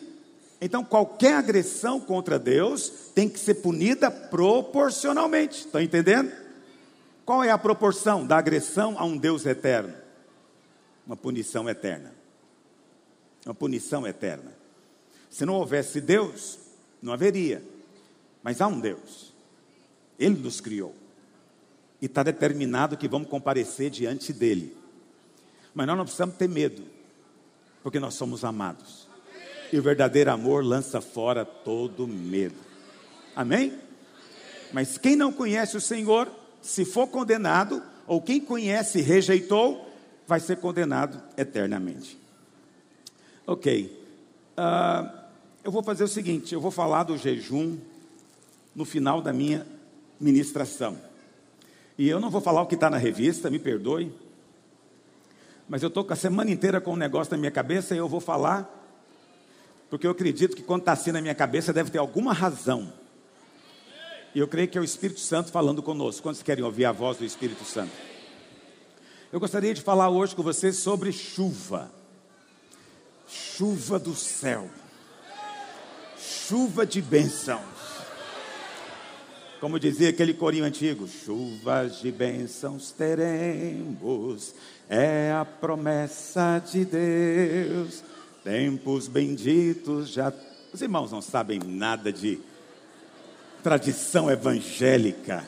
então, 0.63 0.83
qualquer 0.83 1.33
agressão 1.33 1.99
contra 1.99 2.37
Deus 2.37 2.93
tem 3.15 3.27
que 3.27 3.39
ser 3.39 3.55
punida 3.55 4.11
proporcionalmente. 4.11 5.61
Estão 5.61 5.81
entendendo? 5.81 6.31
Qual 7.25 7.43
é 7.43 7.51
a 7.51 7.57
proporção 7.57 8.25
da 8.25 8.37
agressão 8.37 8.97
a 8.97 9.05
um 9.05 9.17
Deus 9.17 9.45
eterno? 9.45 9.93
Uma 11.05 11.15
punição 11.15 11.69
eterna. 11.69 12.13
Uma 13.45 13.55
punição 13.55 14.05
eterna. 14.07 14.53
Se 15.29 15.45
não 15.45 15.55
houvesse 15.55 16.01
Deus, 16.01 16.59
não 17.01 17.13
haveria. 17.13 17.63
Mas 18.43 18.59
há 18.61 18.67
um 18.67 18.79
Deus. 18.79 19.33
Ele 20.19 20.37
nos 20.37 20.59
criou. 20.59 20.95
E 22.01 22.05
está 22.05 22.23
determinado 22.23 22.97
que 22.97 23.07
vamos 23.07 23.29
comparecer 23.29 23.89
diante 23.89 24.33
dele. 24.33 24.75
Mas 25.73 25.87
nós 25.87 25.97
não 25.97 26.03
precisamos 26.03 26.35
ter 26.35 26.49
medo, 26.49 26.83
porque 27.81 27.99
nós 27.99 28.15
somos 28.15 28.43
amados. 28.43 29.07
E 29.71 29.79
o 29.79 29.81
verdadeiro 29.81 30.31
amor 30.31 30.65
lança 30.65 30.99
fora 30.99 31.45
todo 31.45 32.07
medo. 32.07 32.55
Amém? 33.35 33.79
Mas 34.73 34.97
quem 34.97 35.15
não 35.15 35.31
conhece 35.31 35.77
o 35.77 35.81
Senhor, 35.81 36.29
se 36.61 36.85
for 36.85 37.07
condenado, 37.07 37.81
ou 38.07 38.21
quem 38.21 38.39
conhece 38.39 38.99
e 38.99 39.01
rejeitou, 39.01 39.89
vai 40.27 40.39
ser 40.39 40.57
condenado 40.57 41.21
eternamente. 41.37 42.19
Ok. 43.45 43.99
Uh, 44.57 45.21
eu 45.63 45.71
vou 45.71 45.83
fazer 45.83 46.03
o 46.03 46.07
seguinte: 46.07 46.53
eu 46.53 46.61
vou 46.61 46.71
falar 46.71 47.03
do 47.03 47.17
jejum 47.17 47.77
no 48.75 48.85
final 48.85 49.21
da 49.21 49.33
minha 49.33 49.65
ministração. 50.19 50.97
E 51.97 52.07
eu 52.07 52.19
não 52.19 52.29
vou 52.29 52.41
falar 52.41 52.61
o 52.61 52.67
que 52.67 52.75
está 52.75 52.89
na 52.89 52.97
revista, 52.97 53.49
me 53.49 53.59
perdoe. 53.59 54.11
Mas 55.67 55.83
eu 55.83 55.87
estou 55.87 56.03
com 56.03 56.13
a 56.13 56.15
semana 56.15 56.51
inteira 56.51 56.81
com 56.81 56.93
um 56.93 56.97
negócio 56.97 57.31
na 57.31 57.37
minha 57.37 57.51
cabeça 57.51 57.95
e 57.95 57.97
eu 57.97 58.07
vou 58.07 58.19
falar 58.19 58.81
porque 59.91 60.07
eu 60.07 60.11
acredito 60.11 60.55
que 60.55 60.63
quando 60.63 60.83
está 60.83 60.93
assim 60.93 61.11
na 61.11 61.19
minha 61.19 61.35
cabeça 61.35 61.73
deve 61.73 61.91
ter 61.91 61.97
alguma 61.97 62.31
razão. 62.31 62.93
E 64.33 64.39
eu 64.39 64.47
creio 64.47 64.67
que 64.67 64.77
é 64.77 64.81
o 64.81 64.83
Espírito 64.83 65.19
Santo 65.19 65.51
falando 65.51 65.83
conosco. 65.83 66.23
Quantos 66.23 66.41
querem 66.41 66.63
ouvir 66.63 66.85
a 66.85 66.91
voz 66.91 67.17
do 67.17 67.25
Espírito 67.25 67.65
Santo? 67.65 67.91
Eu 69.31 69.39
gostaria 69.39 69.73
de 69.73 69.81
falar 69.81 70.09
hoje 70.09 70.35
com 70.35 70.43
vocês 70.43 70.77
sobre 70.77 71.11
chuva. 71.11 71.91
Chuva 73.27 73.99
do 73.99 74.15
céu. 74.15 74.69
Chuva 76.17 76.85
de 76.85 77.01
bênçãos. 77.01 77.81
Como 79.61 79.79
dizia 79.79 80.09
aquele 80.09 80.33
corinho 80.33 80.65
antigo: 80.65 81.07
chuvas 81.07 81.99
de 82.01 82.11
bênçãos 82.11 82.91
teremos, 82.91 84.55
é 84.89 85.31
a 85.31 85.45
promessa 85.45 86.59
de 86.59 86.83
Deus. 86.83 88.03
Tempos 88.43 89.07
benditos 89.07 90.09
já. 90.09 90.33
Os 90.73 90.81
irmãos 90.81 91.11
não 91.11 91.21
sabem 91.21 91.59
nada 91.59 92.11
de 92.11 92.39
tradição 93.61 94.29
evangélica. 94.29 95.43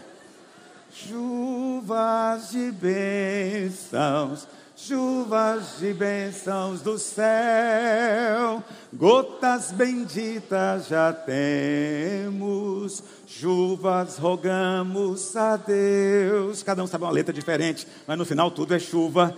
Chuvas 0.92 2.52
de 2.52 2.72
bênçãos, 2.72 4.48
chuvas 4.76 5.80
de 5.80 5.94
bênçãos 5.94 6.82
do 6.82 7.00
céu, 7.00 8.64
gotas 8.94 9.72
benditas 9.72 10.88
já 10.88 11.12
temos, 11.12 13.04
chuvas 13.26 14.18
rogamos 14.18 15.36
a 15.36 15.58
Deus. 15.58 16.62
Cada 16.62 16.84
um 16.84 16.88
sabe 16.88 17.04
uma 17.04 17.12
letra 17.12 17.34
diferente, 17.34 17.88
mas 18.06 18.18
no 18.18 18.26
final 18.26 18.52
tudo 18.52 18.76
é 18.76 18.80
chuva. 18.80 19.36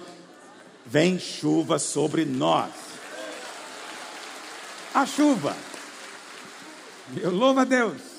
Vem 0.85 1.17
chuva 1.17 1.79
sobre 1.79 2.25
nós 2.25 2.85
a 4.95 5.05
chuva. 5.05 5.53
Eu 7.21 7.31
louvo 7.31 7.59
a 7.59 7.65
Deus. 7.65 8.14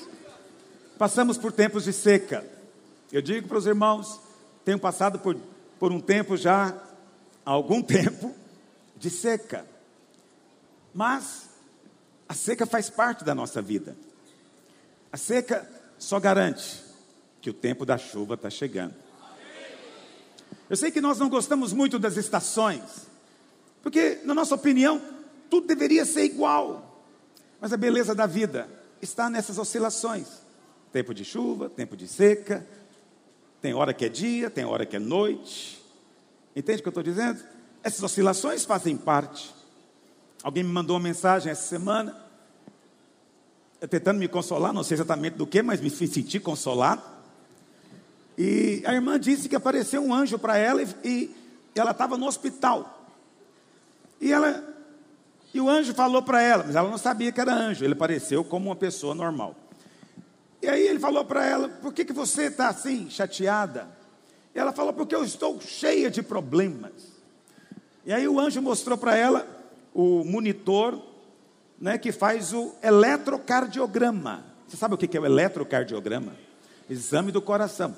Passamos 0.97 1.37
por 1.37 1.51
tempos 1.51 1.83
de 1.83 1.93
seca. 1.93 2.43
Eu 3.11 3.21
digo 3.21 3.47
para 3.47 3.57
os 3.57 3.67
irmãos, 3.67 4.19
tenho 4.65 4.79
passado 4.79 5.19
por, 5.19 5.37
por 5.79 5.91
um 5.91 6.01
tempo 6.01 6.35
já, 6.35 6.73
algum 7.45 7.81
tempo, 7.83 8.33
de 8.95 9.09
seca. 9.09 9.65
Mas 10.93 11.49
a 12.27 12.33
seca 12.33 12.65
faz 12.65 12.89
parte 12.89 13.23
da 13.23 13.35
nossa 13.35 13.61
vida. 13.61 13.95
A 15.11 15.17
seca 15.17 15.69
só 15.99 16.19
garante 16.19 16.83
que 17.41 17.49
o 17.49 17.53
tempo 17.53 17.85
da 17.85 17.97
chuva 17.97 18.33
está 18.33 18.49
chegando. 18.49 18.95
Eu 20.69 20.75
sei 20.75 20.89
que 20.89 20.99
nós 20.99 21.19
não 21.19 21.29
gostamos 21.29 21.71
muito 21.71 21.97
das 21.99 22.17
estações, 22.17 22.81
porque, 23.83 24.19
na 24.25 24.33
nossa 24.33 24.55
opinião, 24.55 25.01
tudo 25.49 25.67
deveria 25.67 26.05
ser 26.05 26.23
igual. 26.23 27.05
Mas 27.61 27.71
a 27.71 27.77
beleza 27.77 28.13
da 28.13 28.25
vida 28.25 28.67
está 29.01 29.29
nessas 29.29 29.57
oscilações. 29.57 30.46
Tempo 30.97 31.13
de 31.13 31.23
chuva, 31.23 31.69
tempo 31.69 31.95
de 31.95 32.07
seca, 32.07 32.65
tem 33.61 33.71
hora 33.71 33.93
que 33.93 34.03
é 34.03 34.09
dia, 34.09 34.49
tem 34.49 34.65
hora 34.65 34.83
que 34.83 34.95
é 34.95 34.99
noite. 34.99 35.79
Entende 36.55 36.79
o 36.79 36.81
que 36.81 36.87
eu 36.87 36.89
estou 36.89 37.03
dizendo? 37.03 37.39
Essas 37.83 38.01
oscilações 38.01 38.65
fazem 38.65 38.97
parte. 38.97 39.53
Alguém 40.41 40.63
me 40.63 40.71
mandou 40.71 40.95
uma 40.95 41.03
mensagem 41.03 41.51
essa 41.51 41.67
semana, 41.67 42.19
tentando 43.87 44.17
me 44.17 44.27
consolar, 44.27 44.73
não 44.73 44.81
sei 44.81 44.95
exatamente 44.95 45.35
do 45.35 45.45
que, 45.45 45.61
mas 45.61 45.79
me 45.79 45.91
fiz 45.91 46.09
sentir 46.09 46.39
consolado. 46.39 47.03
E 48.35 48.81
a 48.83 48.91
irmã 48.91 49.19
disse 49.19 49.47
que 49.47 49.55
apareceu 49.55 50.01
um 50.03 50.11
anjo 50.11 50.39
para 50.39 50.57
ela 50.57 50.81
e, 50.81 50.89
e 51.05 51.35
ela 51.75 51.91
estava 51.91 52.17
no 52.17 52.25
hospital. 52.25 53.07
E 54.19 54.33
ela 54.33 54.67
e 55.53 55.61
o 55.61 55.69
anjo 55.69 55.93
falou 55.93 56.23
para 56.23 56.41
ela, 56.41 56.63
mas 56.65 56.75
ela 56.75 56.89
não 56.89 56.97
sabia 56.97 57.31
que 57.31 57.39
era 57.39 57.53
anjo, 57.53 57.85
ele 57.85 57.93
pareceu 57.93 58.43
como 58.43 58.69
uma 58.69 58.75
pessoa 58.75 59.13
normal. 59.13 59.66
E 60.61 60.67
aí 60.67 60.87
ele 60.87 60.99
falou 60.99 61.23
para 61.23 61.45
ela: 61.45 61.69
Por 61.69 61.93
que, 61.93 62.05
que 62.05 62.13
você 62.13 62.43
está 62.43 62.69
assim, 62.69 63.09
chateada? 63.09 63.87
E 64.53 64.59
ela 64.59 64.71
falou: 64.71 64.93
Porque 64.93 65.15
eu 65.15 65.23
estou 65.23 65.59
cheia 65.61 66.09
de 66.09 66.21
problemas. 66.21 66.91
E 68.05 68.13
aí 68.13 68.27
o 68.27 68.39
anjo 68.39 68.61
mostrou 68.61 68.97
para 68.97 69.15
ela 69.15 69.45
o 69.93 70.23
monitor 70.23 71.01
né, 71.79 71.97
que 71.97 72.11
faz 72.11 72.53
o 72.53 72.73
eletrocardiograma. 72.81 74.45
Você 74.67 74.77
sabe 74.77 74.95
o 74.95 74.97
que 74.97 75.15
é 75.15 75.19
o 75.19 75.25
eletrocardiograma? 75.25 76.33
Exame 76.89 77.31
do 77.31 77.41
coração. 77.41 77.95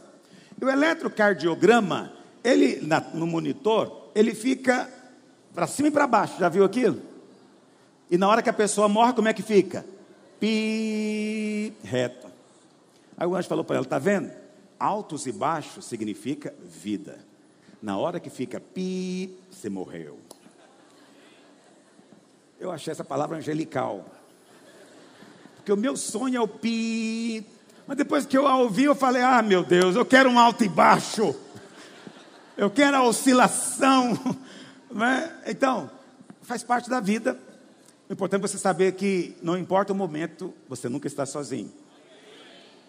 E 0.60 0.66
o 0.66 0.70
eletrocardiograma, 0.70 2.12
ele 2.44 2.80
na, 2.86 3.00
no 3.00 3.26
monitor, 3.26 4.10
ele 4.14 4.34
fica 4.34 4.90
para 5.54 5.68
cima 5.68 5.88
e 5.88 5.92
para 5.92 6.08
baixo. 6.08 6.40
Já 6.40 6.50
viu 6.50 6.64
aquilo? 6.66 7.02
E 8.10 8.18
na 8.18 8.28
hora 8.28 8.42
que 8.42 8.50
a 8.50 8.54
pessoa 8.54 8.90
morre, 8.90 9.14
como 9.14 9.28
é 9.28 9.34
que 9.34 9.44
fica? 9.44 9.86
Pi 10.40 11.74
reto. 11.84 12.29
Aí 13.20 13.28
o 13.28 13.36
anjo 13.36 13.50
falou 13.50 13.66
para 13.66 13.76
ela: 13.76 13.86
está 13.86 14.00
vendo? 14.00 14.32
Altos 14.80 15.28
e 15.28 15.32
baixos 15.32 15.84
significa 15.86 16.56
vida. 16.64 17.20
Na 17.82 17.98
hora 17.98 18.20
que 18.20 18.30
fica 18.30 18.62
pi, 18.62 19.38
você 19.52 19.70
morreu. 19.70 20.18
Eu 22.58 22.72
achei 22.72 22.92
essa 22.92 23.04
palavra 23.04 23.38
angelical. 23.38 24.06
Porque 25.58 25.72
o 25.72 25.78
meu 25.78 25.98
sonho 25.98 26.38
é 26.38 26.42
o 26.42 26.48
pi. 26.48 27.46
Mas 27.86 27.98
depois 27.98 28.26
que 28.26 28.38
eu 28.38 28.48
a 28.48 28.58
ouvi, 28.58 28.86
eu 28.86 28.96
falei: 28.96 29.22
ah, 29.22 29.42
meu 29.42 29.66
Deus, 29.66 29.98
eu 29.98 30.06
quero 30.06 30.30
um 30.30 30.40
alto 30.40 30.64
e 30.64 30.70
baixo. 30.70 31.36
Eu 32.56 32.70
quero 32.70 32.96
a 32.96 33.04
oscilação. 33.04 34.18
Né? 34.92 35.32
Então, 35.46 35.88
faz 36.42 36.64
parte 36.64 36.90
da 36.90 37.00
vida. 37.00 37.40
O 38.10 38.14
importante 38.14 38.44
é 38.44 38.48
você 38.48 38.58
saber 38.58 38.94
que 38.94 39.38
não 39.40 39.56
importa 39.56 39.94
o 39.94 39.96
momento, 39.96 40.52
você 40.68 40.90
nunca 40.90 41.06
está 41.06 41.28
sozinho. 41.28 41.72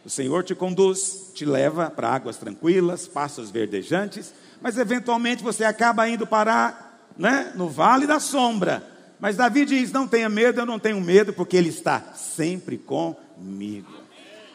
O 0.05 0.09
Senhor 0.09 0.43
te 0.43 0.55
conduz, 0.55 1.31
te 1.35 1.45
leva 1.45 1.91
para 1.91 2.09
águas 2.09 2.39
tranquilas, 2.39 3.07
passos 3.07 3.51
verdejantes, 3.51 4.33
mas 4.61 4.79
eventualmente 4.79 5.43
você 5.43 5.65
acaba 5.65 6.09
indo 6.09 6.27
parar 6.27 7.11
né, 7.17 7.53
no 7.55 7.69
vale 7.69 8.07
da 8.07 8.19
sombra. 8.19 8.83
Mas 9.21 9.37
Davi 9.37 9.67
diz: 9.67 9.93
Não 9.93 10.09
tenha 10.09 10.29
medo, 10.29 10.61
eu 10.61 10.67
não 10.67 10.79
tenho 10.79 11.01
medo, 11.01 11.33
porque 11.33 11.57
Ele 11.57 11.69
está 11.69 12.01
sempre 12.15 12.79
comigo. 12.79 13.93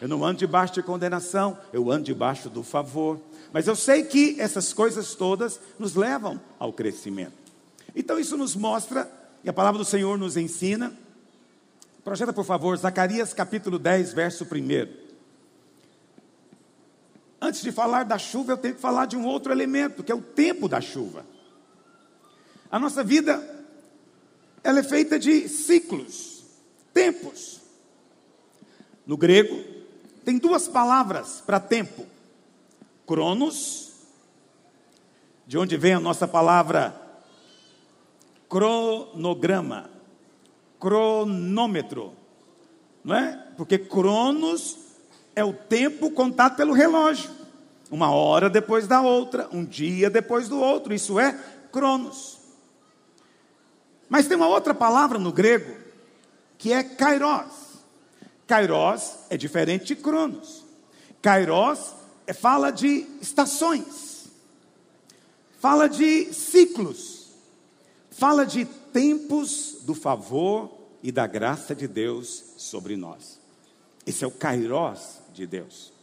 Eu 0.02 0.08
não 0.08 0.26
ando 0.26 0.40
debaixo 0.40 0.74
de 0.74 0.84
condenação, 0.84 1.58
eu 1.72 1.92
ando 1.92 2.04
debaixo 2.04 2.50
do 2.50 2.64
favor. 2.64 3.20
Mas 3.54 3.68
eu 3.68 3.76
sei 3.76 4.04
que 4.04 4.36
essas 4.40 4.74
coisas 4.74 5.16
todas 5.16 5.60
nos 5.80 5.96
levam 5.96 6.42
ao 6.60 6.74
crescimento. 6.74 7.34
Então 7.96 8.20
isso 8.20 8.36
nos 8.36 8.56
mostra, 8.56 9.10
e 9.44 9.50
a 9.50 9.54
palavra 9.54 9.78
do 9.78 9.86
Senhor 9.86 10.18
nos 10.18 10.36
ensina. 10.36 10.92
Projeta, 12.04 12.34
por 12.34 12.44
favor, 12.44 12.76
Zacarias 12.78 13.34
capítulo 13.34 13.80
10, 13.80 14.14
verso 14.14 14.44
1. 14.44 15.05
Antes 17.42 17.62
de 17.62 17.72
falar 17.72 18.04
da 18.04 18.18
chuva, 18.18 18.54
eu 18.54 18.58
tenho 18.58 18.76
que 18.76 18.82
falar 18.82 19.06
de 19.06 19.18
um 19.18 19.26
outro 19.26 19.52
elemento, 19.52 20.04
que 20.04 20.12
é 20.12 20.16
o 20.16 20.22
tempo 20.22 20.68
da 20.68 20.80
chuva. 20.80 21.26
A 22.72 22.80
nossa 22.80 23.04
vida, 23.04 23.42
ela 24.64 24.80
é 24.80 24.84
feita 24.84 25.20
de 25.20 25.48
ciclos, 25.48 26.44
tempos. 26.94 27.62
No 29.06 29.18
grego, 29.18 29.64
tem 30.24 30.38
duas 30.38 30.68
palavras 30.68 31.42
para 31.46 31.60
tempo: 31.60 32.06
cronos, 33.06 33.92
de 35.46 35.58
onde 35.58 35.78
vem 35.78 35.94
a 35.94 36.00
nossa 36.00 36.28
palavra 36.28 37.02
cronograma, 38.50 39.90
cronômetro, 40.80 42.14
não 43.04 43.16
é? 43.16 43.52
Porque 43.58 43.78
cronos 43.78 44.85
é 45.36 45.44
o 45.44 45.54
tempo 45.54 46.10
contado 46.12 46.56
pelo 46.56 46.74
relógio. 46.74 47.30
Uma 47.92 48.12
hora 48.12 48.50
depois 48.50 48.88
da 48.88 49.02
outra, 49.02 49.48
um 49.52 49.64
dia 49.64 50.10
depois 50.10 50.48
do 50.48 50.60
outro. 50.60 50.94
Isso 50.94 51.20
é 51.20 51.38
cronos. 51.72 52.40
Mas 54.10 54.28
tem 54.28 54.38
uma 54.38 54.48
outra 54.48 54.74
palavra 54.74 55.20
no 55.20 55.32
grego 55.32 55.76
que 56.58 56.72
é 56.72 56.84
kairos. 56.84 57.66
Kairos 58.48 59.16
é 59.30 59.38
diferente 59.38 59.86
de 59.86 59.96
cronos. 59.96 60.64
Kairos 61.22 61.94
é, 62.28 62.34
fala 62.34 62.72
de 62.72 63.08
estações, 63.22 64.28
fala 65.60 65.88
de 65.88 66.32
ciclos, 66.34 67.30
fala 68.12 68.46
de 68.46 68.66
tempos 68.66 69.80
do 69.82 69.96
favor 69.96 70.72
e 71.02 71.12
da 71.12 71.26
graça 71.28 71.76
de 71.76 71.88
Deus 71.88 72.44
sobre 72.58 72.96
nós. 72.96 73.40
Esse 74.06 74.24
é 74.24 74.28
o 74.28 74.32
kairos 74.32 75.25
de 75.36 75.46
Deus. 75.46 75.94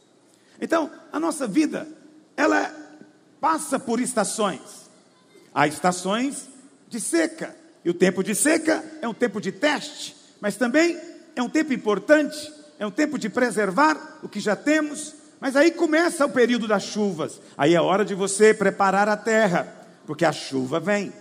Então, 0.61 0.89
a 1.11 1.19
nossa 1.19 1.47
vida, 1.47 1.87
ela 2.37 2.73
passa 3.41 3.79
por 3.79 3.99
estações. 3.99 4.89
Há 5.53 5.67
estações 5.67 6.47
de 6.87 6.99
seca. 6.99 7.55
E 7.83 7.89
o 7.89 7.93
tempo 7.93 8.23
de 8.23 8.33
seca 8.33 8.83
é 9.01 9.07
um 9.07 9.13
tempo 9.13 9.41
de 9.41 9.51
teste, 9.51 10.15
mas 10.39 10.55
também 10.55 10.97
é 11.35 11.41
um 11.41 11.49
tempo 11.49 11.73
importante, 11.73 12.53
é 12.79 12.85
um 12.85 12.91
tempo 12.91 13.17
de 13.17 13.29
preservar 13.29 14.19
o 14.23 14.29
que 14.29 14.39
já 14.39 14.55
temos. 14.55 15.13
Mas 15.39 15.57
aí 15.57 15.71
começa 15.71 16.25
o 16.25 16.29
período 16.29 16.67
das 16.67 16.83
chuvas. 16.83 17.41
Aí 17.57 17.75
é 17.75 17.81
hora 17.81 18.05
de 18.05 18.15
você 18.15 18.53
preparar 18.53 19.09
a 19.09 19.17
terra, 19.17 19.67
porque 20.05 20.23
a 20.23 20.31
chuva 20.31 20.79
vem. 20.79 21.11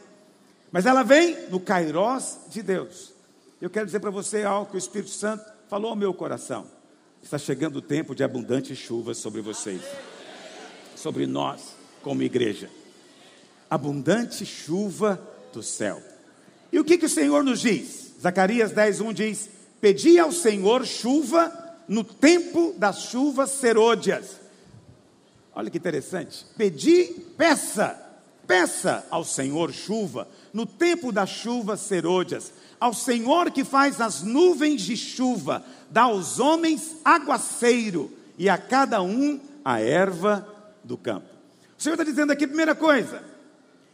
Mas 0.71 0.87
ela 0.87 1.03
vem 1.03 1.37
no 1.51 1.59
Kairós 1.59 2.39
de 2.49 2.63
Deus. 2.63 3.13
Eu 3.61 3.69
quero 3.69 3.87
dizer 3.87 3.99
para 3.99 4.11
você 4.11 4.45
algo 4.45 4.71
que 4.71 4.77
o 4.77 4.79
Espírito 4.79 5.11
Santo 5.11 5.45
falou 5.69 5.91
ao 5.91 5.97
meu 5.97 6.15
coração. 6.15 6.67
Está 7.23 7.39
chegando 7.39 7.77
o 7.77 7.83
tempo 7.83 8.15
de 8.15 8.25
abundante 8.25 8.75
chuva 8.75 9.15
sobre 9.15 9.41
vocês, 9.41 9.81
sobre 10.97 11.27
nós, 11.27 11.77
como 12.03 12.23
igreja. 12.23 12.69
Abundante 13.71 14.45
chuva 14.45 15.21
do 15.53 15.63
céu. 15.63 16.03
E 16.73 16.79
o 16.81 16.85
que, 16.85 16.99
que 16.99 17.07
o 17.07 17.09
Senhor 17.09 17.45
nos 17.45 17.61
diz? 17.61 18.15
Zacarias 18.21 18.73
10:1 18.73 19.13
diz: 19.13 19.49
Pedi 19.81 20.19
ao 20.19 20.33
Senhor 20.33 20.85
chuva 20.85 21.51
no 21.87 22.03
tempo 22.03 22.75
das 22.77 23.05
chuvas 23.05 23.51
serôdias. 23.51 24.41
Olha 25.55 25.71
que 25.71 25.79
interessante. 25.79 26.45
Pedi, 26.57 27.05
peça, 27.37 28.01
peça 28.47 29.07
ao 29.11 29.25
Senhor 29.25 29.73
chuva 29.73 30.27
no 30.53 30.67
tempo 30.67 31.11
das 31.11 31.31
chuvas 31.31 31.81
serôdias 31.81 32.53
ao 32.79 32.93
Senhor 32.93 33.51
que 33.51 33.65
faz 33.65 34.01
as 34.01 34.23
nuvens 34.23 34.83
de 34.83 34.97
chuva, 34.97 35.65
dá 35.89 36.03
aos 36.03 36.41
homens 36.41 36.97
aguaceiro 37.05 38.11
e 38.37 38.49
a 38.49 38.59
cada 38.59 39.01
um 39.01 39.39
a 39.65 39.81
erva 39.81 40.47
do 40.83 40.97
campo. 40.97 41.29
O 41.79 41.83
Senhor 41.83 41.95
está 41.95 42.03
dizendo 42.05 42.33
aqui, 42.33 42.45
primeira 42.45 42.75
coisa, 42.75 43.23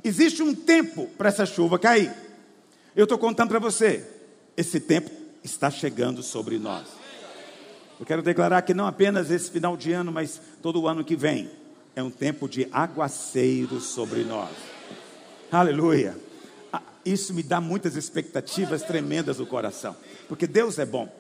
existe 0.03 0.43
um 0.43 0.55
tempo 0.55 1.07
para 1.19 1.29
essa 1.29 1.45
chuva 1.45 1.79
cair. 1.79 2.13
Eu 2.97 3.05
estou 3.05 3.19
contando 3.19 3.51
para 3.51 3.59
você, 3.59 4.07
esse 4.57 4.81
tempo 4.81 5.11
está 5.45 5.71
chegando 5.71 6.23
sobre 6.23 6.59
nós. 6.59 6.87
Eu 8.01 8.07
quero 8.07 8.23
declarar 8.23 8.63
que 8.63 8.73
não 8.73 8.87
apenas 8.87 9.31
esse 9.31 9.51
final 9.51 9.77
de 9.77 9.93
ano, 9.93 10.11
mas 10.11 10.41
todo 10.63 10.81
o 10.81 10.89
ano 10.89 11.05
que 11.05 11.15
vem, 11.15 11.51
é 11.95 12.03
um 12.03 12.11
tempo 12.11 12.49
de 12.49 12.67
aguaceiro 12.73 13.81
sobre 13.81 14.25
nós. 14.25 14.51
Aleluia 15.53 16.28
isso 17.05 17.33
me 17.33 17.43
dá 17.43 17.61
muitas 17.61 17.97
expectativas 17.97 18.83
tremendas 18.83 19.39
no 19.39 19.47
coração, 19.47 19.97
porque 20.29 20.47
Deus 20.47 20.79
é 20.79 20.87
bom. 20.87 21.13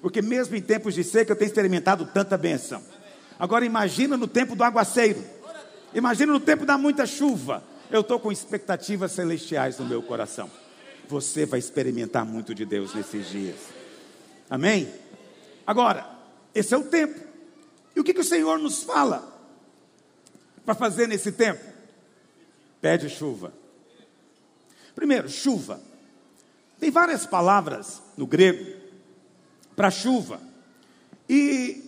Porque 0.00 0.22
mesmo 0.22 0.56
em 0.56 0.62
tempos 0.62 0.94
de 0.94 1.04
seca 1.04 1.32
eu 1.32 1.36
tenho 1.36 1.48
experimentado 1.48 2.06
tanta 2.06 2.36
benção. 2.36 2.82
Agora 3.38 3.64
imagina 3.64 4.16
no 4.16 4.26
tempo 4.26 4.54
do 4.54 4.64
aguaceiro. 4.64 5.22
Imagina 5.94 6.32
no 6.32 6.40
tempo 6.40 6.64
da 6.64 6.78
muita 6.78 7.06
chuva. 7.06 7.62
Eu 7.90 8.00
estou 8.00 8.18
com 8.18 8.30
expectativas 8.30 9.12
celestiais 9.12 9.78
no 9.78 9.84
meu 9.84 10.02
coração. 10.02 10.50
Você 11.08 11.44
vai 11.44 11.58
experimentar 11.58 12.24
muito 12.24 12.54
de 12.54 12.64
Deus 12.64 12.94
nesses 12.94 13.28
dias. 13.28 13.56
Amém? 14.48 14.88
Agora, 15.66 16.06
esse 16.54 16.72
é 16.72 16.78
o 16.78 16.84
tempo. 16.84 17.20
E 17.94 18.00
o 18.00 18.04
que, 18.04 18.14
que 18.14 18.20
o 18.20 18.24
Senhor 18.24 18.58
nos 18.58 18.82
fala 18.82 19.26
para 20.64 20.74
fazer 20.74 21.06
nesse 21.06 21.32
tempo? 21.32 21.64
Pede 22.80 23.08
chuva. 23.08 23.52
Primeiro, 24.94 25.28
chuva. 25.28 25.80
Tem 26.78 26.90
várias 26.90 27.26
palavras 27.26 28.02
no 28.16 28.26
grego 28.26 28.64
para 29.76 29.90
chuva. 29.90 30.40
E 31.28 31.82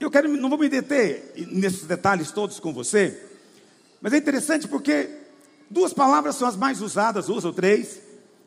eu 0.00 0.10
quero, 0.10 0.28
não 0.28 0.48
vou 0.48 0.58
me 0.58 0.68
deter 0.68 1.32
nesses 1.50 1.86
detalhes 1.86 2.30
todos 2.30 2.60
com 2.60 2.72
você, 2.72 3.22
mas 4.00 4.12
é 4.12 4.18
interessante 4.18 4.68
porque 4.68 5.08
duas 5.70 5.92
palavras 5.92 6.36
são 6.36 6.46
as 6.46 6.56
mais 6.56 6.80
usadas, 6.80 7.26
duas 7.26 7.44
ou 7.44 7.52
três, 7.52 8.00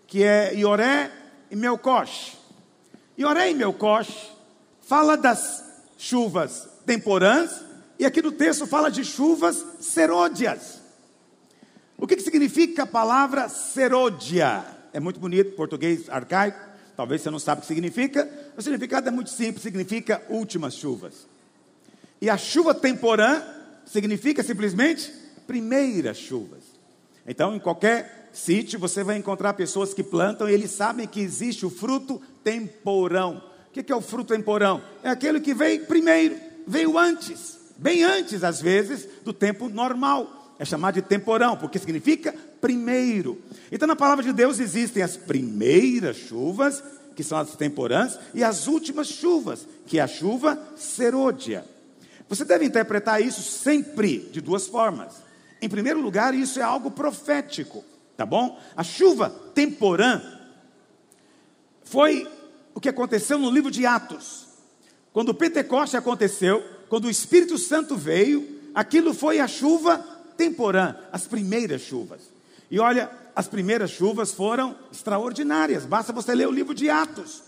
que 0.06 0.24
é 0.24 0.54
Ioré 0.56 1.12
e 1.50 1.56
Melcosh. 1.56 2.38
Ioré 3.18 3.52
e 3.52 3.56
Melcosh 3.56 4.32
fala 4.82 5.18
das 5.18 5.64
chuvas 5.98 6.68
temporãs 6.86 7.64
e 8.00 8.06
aqui 8.06 8.22
no 8.22 8.32
texto 8.32 8.68
fala 8.68 8.90
de 8.90 9.04
chuvas 9.04 9.66
serôdias. 9.80 10.82
O 11.98 12.06
que, 12.06 12.16
que 12.16 12.22
significa 12.22 12.84
a 12.84 12.86
palavra 12.86 13.50
serôdia? 13.50 14.64
É 14.94 15.00
muito 15.00 15.20
bonito, 15.20 15.56
português 15.56 16.08
arcaico, 16.10 16.60
talvez 16.96 17.22
você 17.22 17.32
não 17.32 17.40
sabe 17.40 17.60
o 17.60 17.62
que 17.62 17.68
significa. 17.68 18.30
O 18.56 18.62
significado 18.62 19.08
é 19.08 19.12
muito 19.12 19.32
simples, 19.32 19.64
significa 19.64 20.22
últimas 20.30 20.76
chuvas. 20.76 21.26
E 22.22 22.30
a 22.30 22.38
chuva 22.38 22.76
temporã 22.76 23.42
significa 23.84 24.44
simplesmente 24.44 25.12
primeiras 25.48 26.18
chuvas. 26.18 26.64
Então, 27.26 27.56
em 27.56 27.60
qualquer 27.60 28.30
sítio, 28.32 28.78
você 28.78 29.04
vai 29.04 29.18
encontrar 29.18 29.54
pessoas 29.54 29.92
que 29.94 30.04
plantam 30.04 30.48
e 30.48 30.54
eles 30.54 30.72
sabem 30.72 31.08
que 31.08 31.20
existe 31.20 31.66
o 31.66 31.70
fruto 31.70 32.22
temporão. 32.44 33.42
O 33.70 33.72
que 33.72 33.92
é 33.92 33.96
o 33.96 34.02
fruto 34.02 34.36
temporão? 34.36 34.84
É 35.04 35.10
aquele 35.10 35.40
que 35.40 35.54
veio 35.54 35.86
primeiro, 35.86 36.38
veio 36.66 36.98
antes, 36.98 37.58
bem 37.76 38.04
antes, 38.04 38.44
às 38.44 38.62
vezes, 38.62 39.08
do 39.24 39.34
tempo 39.34 39.68
normal. 39.68 40.37
É 40.60 40.66
chamado 40.66 40.96
de 40.96 41.02
temporão, 41.02 41.56
porque 41.56 41.78
significa 41.78 42.34
primeiro. 42.60 43.42
Então, 43.72 43.88
na 43.88 43.96
palavra 43.96 44.24
de 44.24 44.34
Deus 44.34 44.60
existem 44.60 45.04
as 45.04 45.16
primeiras 45.16 46.18
chuvas, 46.18 46.84
que 47.16 47.24
são 47.24 47.38
as 47.38 47.56
temporãs, 47.56 48.18
e 48.34 48.44
as 48.44 48.68
últimas 48.68 49.08
chuvas, 49.08 49.68
que 49.86 50.00
é 50.00 50.02
a 50.02 50.08
chuva 50.08 50.60
serôdia. 50.76 51.66
Você 52.30 52.44
deve 52.44 52.66
interpretar 52.66 53.22
isso 53.22 53.42
sempre 53.42 54.20
de 54.32 54.42
duas 54.42 54.68
formas. 54.68 55.14
Em 55.62 55.70
primeiro 55.70 56.02
lugar, 56.02 56.34
isso 56.34 56.60
é 56.60 56.64
algo 56.64 56.92
profético, 56.92 57.84
tá 58.16 58.26
bom? 58.26 58.60
A 58.76 58.84
chuva 58.84 59.30
temporã 59.54 60.22
foi 61.84 62.28
o 62.76 62.80
que 62.80 62.90
aconteceu 62.90 63.40
no 63.40 63.50
livro 63.50 63.72
de 63.72 63.86
Atos. 63.86 64.48
Quando 65.14 65.30
o 65.30 65.34
Pentecoste 65.34 65.98
aconteceu, 65.98 66.64
quando 66.90 67.06
o 67.06 67.10
Espírito 67.10 67.58
Santo 67.58 67.96
veio, 67.96 68.48
aquilo 68.76 69.14
foi 69.14 69.40
a 69.40 69.48
chuva 69.48 70.06
temporã, 70.38 70.96
as 71.12 71.26
primeiras 71.28 71.82
chuvas. 71.82 72.22
E 72.70 72.80
olha, 72.80 73.10
as 73.36 73.48
primeiras 73.48 73.92
chuvas 73.92 74.32
foram 74.32 74.76
extraordinárias, 74.92 75.86
basta 75.86 76.14
você 76.14 76.34
ler 76.36 76.48
o 76.48 76.52
livro 76.52 76.74
de 76.74 76.90
Atos. 76.90 77.44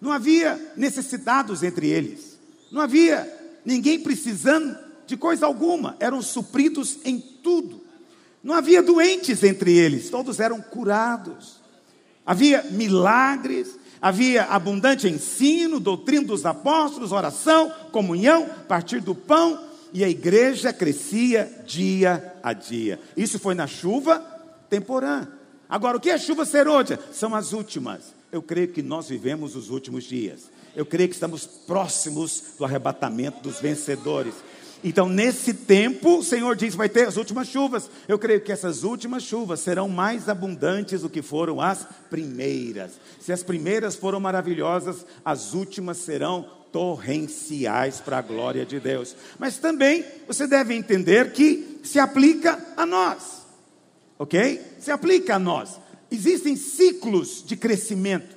Não 0.00 0.12
havia 0.12 0.72
necessitados 0.76 1.62
entre 1.62 1.88
eles, 1.88 2.38
não 2.70 2.80
havia 2.80 3.26
ninguém 3.64 3.98
precisando 4.00 4.76
de 5.06 5.16
coisa 5.16 5.46
alguma, 5.46 5.96
eram 6.00 6.20
supridos 6.20 6.98
em 7.04 7.18
tudo. 7.18 7.82
Não 8.42 8.54
havia 8.54 8.82
doentes 8.82 9.42
entre 9.42 9.76
eles, 9.76 10.10
todos 10.10 10.38
eram 10.38 10.60
curados. 10.60 11.60
Havia 12.26 12.62
milagres, 12.70 13.78
havia 14.00 14.44
abundante 14.44 15.08
ensino, 15.08 15.80
doutrina 15.80 16.26
dos 16.26 16.44
apóstolos, 16.44 17.12
oração, 17.12 17.72
comunhão, 17.90 18.48
partir 18.68 19.00
do 19.00 19.14
pão, 19.14 19.58
e 19.94 20.02
a 20.02 20.08
igreja 20.08 20.72
crescia 20.72 21.48
dia 21.64 22.34
a 22.42 22.52
dia. 22.52 22.98
Isso 23.16 23.38
foi 23.38 23.54
na 23.54 23.68
chuva 23.68 24.18
temporã. 24.68 25.28
Agora, 25.68 25.96
o 25.96 26.00
que 26.00 26.10
é 26.10 26.18
chuva 26.18 26.44
serôdia? 26.44 26.98
São 27.12 27.32
as 27.32 27.52
últimas. 27.52 28.12
Eu 28.32 28.42
creio 28.42 28.66
que 28.66 28.82
nós 28.82 29.08
vivemos 29.08 29.54
os 29.54 29.70
últimos 29.70 30.02
dias. 30.02 30.50
Eu 30.74 30.84
creio 30.84 31.08
que 31.08 31.14
estamos 31.14 31.46
próximos 31.46 32.54
do 32.58 32.64
arrebatamento 32.64 33.40
dos 33.40 33.60
vencedores. 33.60 34.34
Então, 34.82 35.08
nesse 35.08 35.54
tempo, 35.54 36.18
o 36.18 36.24
Senhor 36.24 36.56
diz: 36.56 36.74
vai 36.74 36.88
ter 36.88 37.06
as 37.06 37.16
últimas 37.16 37.46
chuvas. 37.46 37.88
Eu 38.08 38.18
creio 38.18 38.40
que 38.40 38.50
essas 38.50 38.82
últimas 38.82 39.22
chuvas 39.22 39.60
serão 39.60 39.88
mais 39.88 40.28
abundantes 40.28 41.02
do 41.02 41.08
que 41.08 41.22
foram 41.22 41.60
as 41.60 41.86
primeiras. 42.10 42.98
Se 43.20 43.32
as 43.32 43.44
primeiras 43.44 43.94
foram 43.94 44.18
maravilhosas, 44.18 45.06
as 45.24 45.54
últimas 45.54 45.98
serão 45.98 46.63
torrenciais 46.74 48.00
para 48.00 48.18
a 48.18 48.20
glória 48.20 48.66
de 48.66 48.80
Deus. 48.80 49.14
Mas 49.38 49.58
também 49.58 50.04
você 50.26 50.44
deve 50.44 50.74
entender 50.74 51.30
que 51.30 51.78
se 51.84 52.00
aplica 52.00 52.58
a 52.76 52.84
nós, 52.84 53.46
ok? 54.18 54.60
Se 54.80 54.90
aplica 54.90 55.36
a 55.36 55.38
nós. 55.38 55.78
Existem 56.10 56.56
ciclos 56.56 57.44
de 57.46 57.54
crescimento. 57.54 58.36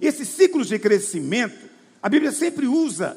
E 0.00 0.08
esses 0.08 0.26
ciclos 0.26 0.66
de 0.66 0.80
crescimento, 0.80 1.70
a 2.02 2.08
Bíblia 2.08 2.32
sempre 2.32 2.66
usa 2.66 3.16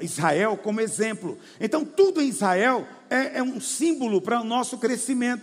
Israel 0.00 0.56
como 0.56 0.80
exemplo. 0.80 1.36
Então, 1.58 1.84
tudo 1.84 2.22
em 2.22 2.28
Israel 2.28 2.86
é, 3.10 3.38
é 3.38 3.42
um 3.42 3.60
símbolo 3.60 4.20
para 4.20 4.40
o 4.40 4.44
nosso 4.44 4.78
crescimento. 4.78 5.42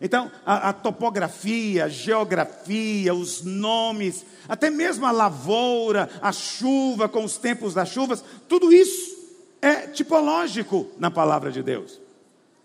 Então, 0.00 0.30
a, 0.46 0.70
a, 0.70 0.72
topografia, 0.72 1.84
a 1.84 1.88
geografia, 1.88 3.14
os 3.14 3.42
nomes, 3.42 4.24
até 4.48 4.70
mesmo 4.70 5.04
a 5.04 5.10
lavoura, 5.10 6.08
a 6.22 6.32
chuva 6.32 7.08
com 7.08 7.22
os 7.22 7.36
tempos 7.36 7.74
das 7.74 7.90
chuvas, 7.90 8.24
tudo 8.48 8.72
isso 8.72 9.18
é 9.60 9.86
tipológico 9.88 10.90
na 10.98 11.10
palavra 11.10 11.52
de 11.52 11.62
Deus. 11.62 12.00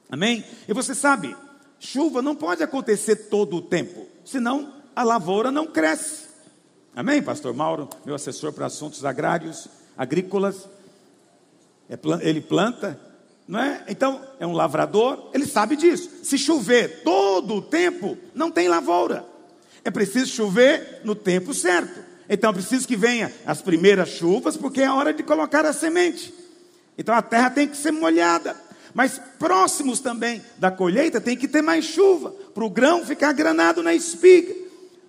Amém? 0.09 0.45
E 0.67 0.73
você 0.73 0.95
sabe, 0.95 1.35
chuva 1.77 2.21
não 2.21 2.35
pode 2.35 2.63
acontecer 2.63 3.15
todo 3.27 3.57
o 3.57 3.61
tempo, 3.61 4.07
senão 4.23 4.73
a 4.95 5.03
lavoura 5.03 5.51
não 5.51 5.67
cresce. 5.67 6.25
Amém, 6.95 7.21
pastor 7.21 7.53
Mauro, 7.53 7.89
meu 8.05 8.15
assessor 8.15 8.53
para 8.53 8.67
assuntos 8.67 9.03
agrários, 9.03 9.67
agrícolas. 9.97 10.69
É 11.89 11.99
ele 12.27 12.39
planta, 12.39 12.99
não 13.47 13.59
é? 13.59 13.83
Então, 13.87 14.21
é 14.39 14.45
um 14.45 14.53
lavrador, 14.53 15.29
ele 15.33 15.45
sabe 15.45 15.75
disso. 15.75 16.09
Se 16.23 16.37
chover 16.37 17.03
todo 17.03 17.55
o 17.55 17.61
tempo, 17.61 18.17
não 18.33 18.49
tem 18.49 18.67
lavoura. 18.67 19.25
É 19.83 19.91
preciso 19.91 20.33
chover 20.33 21.01
no 21.03 21.13
tempo 21.13 21.53
certo. 21.53 21.99
Então, 22.27 22.49
é 22.49 22.53
preciso 22.53 22.87
que 22.87 22.95
venha 22.95 23.31
as 23.45 23.61
primeiras 23.61 24.09
chuvas, 24.09 24.57
porque 24.57 24.81
é 24.81 24.85
a 24.87 24.95
hora 24.95 25.13
de 25.13 25.21
colocar 25.21 25.65
a 25.65 25.73
semente. 25.73 26.33
Então, 26.97 27.13
a 27.13 27.21
terra 27.21 27.49
tem 27.49 27.67
que 27.67 27.77
ser 27.77 27.91
molhada. 27.91 28.55
Mas 28.93 29.21
próximos 29.37 29.99
também 29.99 30.41
da 30.57 30.71
colheita 30.71 31.19
tem 31.21 31.35
que 31.35 31.47
ter 31.47 31.61
mais 31.61 31.85
chuva, 31.85 32.31
para 32.53 32.63
o 32.63 32.69
grão 32.69 33.05
ficar 33.05 33.33
granado 33.33 33.83
na 33.83 33.93
espiga 33.93 34.65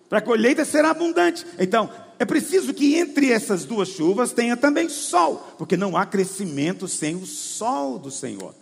para 0.09 0.19
a 0.19 0.23
colheita 0.23 0.65
será 0.65 0.91
abundante. 0.91 1.45
Então, 1.59 1.91
é 2.19 2.25
preciso 2.25 2.73
que 2.73 2.97
entre 2.97 3.31
essas 3.31 3.65
duas 3.65 3.89
chuvas 3.89 4.33
tenha 4.33 4.57
também 4.57 4.89
sol, 4.89 5.55
porque 5.59 5.77
não 5.77 5.97
há 5.97 6.07
crescimento 6.07 6.89
sem 6.89 7.15
o 7.15 7.27
sol 7.27 7.99
do 7.99 8.11
Senhor. 8.11 8.55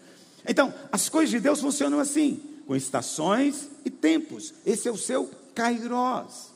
Então, 0.47 0.75
as 0.91 1.09
coisas 1.09 1.31
de 1.31 1.41
Deus 1.41 1.61
funcionam 1.61 2.01
assim, 2.01 2.41
com 2.67 2.75
estações 2.75 3.69
e 3.85 3.91
tempos. 3.91 4.53
Esse 4.67 4.89
é 4.89 4.91
o 4.91 4.97
seu 4.97 5.31
kairós. 5.55 6.53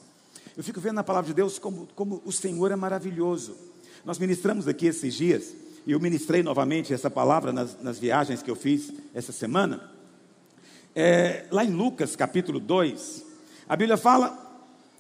Eu 0.57 0.65
fico 0.65 0.81
vendo 0.81 0.97
na 0.97 1.05
palavra 1.05 1.29
de 1.29 1.35
Deus 1.35 1.59
como, 1.59 1.89
como 1.95 2.21
o 2.25 2.33
Senhor 2.33 2.73
é 2.73 2.77
maravilhoso. 2.77 3.57
Nós 4.05 4.19
ministramos 4.19 4.67
aqui 4.67 4.87
esses 4.87 5.15
dias, 5.15 5.55
e 5.87 5.93
eu 5.93 6.01
ministrei 6.01 6.43
novamente 6.43 6.93
essa 6.93 7.09
palavra 7.09 7.53
nas, 7.53 7.81
nas 7.81 7.99
viagens 7.99 8.43
que 8.43 8.51
eu 8.51 8.57
fiz 8.57 8.93
essa 9.15 9.31
semana. 9.31 9.91
É, 10.95 11.47
lá 11.51 11.65
em 11.65 11.71
Lucas 11.71 12.17
capítulo 12.17 12.59
2, 12.59 13.25
a 13.69 13.77
Bíblia 13.77 13.97
fala 13.97 14.48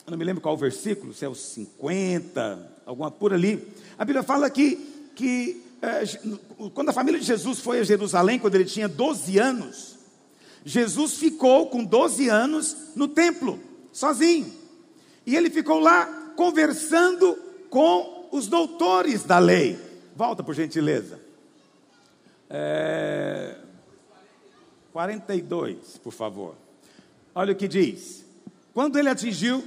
eu 0.08 0.10
não 0.12 0.16
me 0.16 0.24
lembro 0.24 0.40
qual 0.40 0.54
o 0.54 0.56
versículo, 0.58 1.12
se 1.12 1.22
é 1.22 1.28
o 1.28 1.34
50, 1.34 2.80
alguma 2.86 3.10
por 3.10 3.34
ali. 3.34 3.62
A 3.98 4.06
Bíblia 4.06 4.22
fala 4.22 4.48
que, 4.48 4.76
que 5.14 5.62
é, 5.82 6.02
quando 6.72 6.88
a 6.88 6.94
família 6.94 7.20
de 7.20 7.26
Jesus 7.26 7.58
foi 7.58 7.80
a 7.80 7.82
Jerusalém, 7.82 8.38
quando 8.38 8.54
ele 8.54 8.64
tinha 8.64 8.88
12 8.88 9.38
anos, 9.38 9.98
Jesus 10.64 11.18
ficou 11.18 11.66
com 11.66 11.84
12 11.84 12.26
anos 12.26 12.74
no 12.96 13.06
templo, 13.06 13.60
sozinho. 13.92 14.50
E 15.26 15.36
ele 15.36 15.50
ficou 15.50 15.78
lá 15.78 16.06
conversando 16.34 17.38
com 17.68 18.30
os 18.32 18.46
doutores 18.46 19.24
da 19.24 19.38
lei. 19.38 19.78
Volta, 20.16 20.42
por 20.42 20.54
gentileza. 20.54 21.20
É, 22.48 23.58
42, 24.90 25.98
por 25.98 26.14
favor. 26.14 26.54
Olha 27.34 27.52
o 27.52 27.56
que 27.56 27.68
diz. 27.68 28.24
Quando 28.72 28.98
ele 28.98 29.10
atingiu 29.10 29.62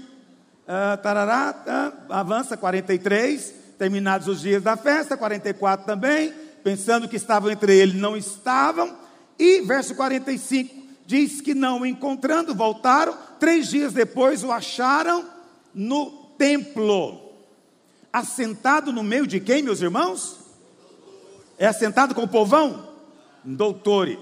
uh, 0.67 1.02
tarará, 1.02 1.93
uh, 2.08 2.13
avança 2.13 2.58
43, 2.58 3.54
terminados 3.78 4.28
os 4.28 4.41
dias 4.41 4.63
da 4.63 4.78
festa, 4.78 5.17
44 5.17 5.86
também, 5.86 6.34
pensando 6.63 7.08
que 7.08 7.15
estavam 7.15 7.50
entre 7.50 7.76
eles, 7.78 7.95
não 7.95 8.15
estavam, 8.15 8.95
e 9.39 9.62
verso 9.62 9.95
45 9.95 10.82
diz 11.06 11.41
que 11.41 11.54
não 11.54 11.86
encontrando, 11.86 12.56
voltaram, 12.56 13.17
três 13.39 13.67
dias 13.67 13.91
depois 13.91 14.43
o 14.43 14.52
acharam 14.52 15.26
no 15.74 16.12
templo, 16.38 17.34
assentado 18.13 18.93
no 18.93 19.04
meio 19.04 19.28
de 19.28 19.39
quem, 19.39 19.62
meus 19.62 19.82
irmãos? 19.82 20.38
É 21.58 21.67
assentado 21.67 22.15
com 22.15 22.24
o 22.24 22.28
povão? 22.28 22.88
Doutores. 23.43 24.19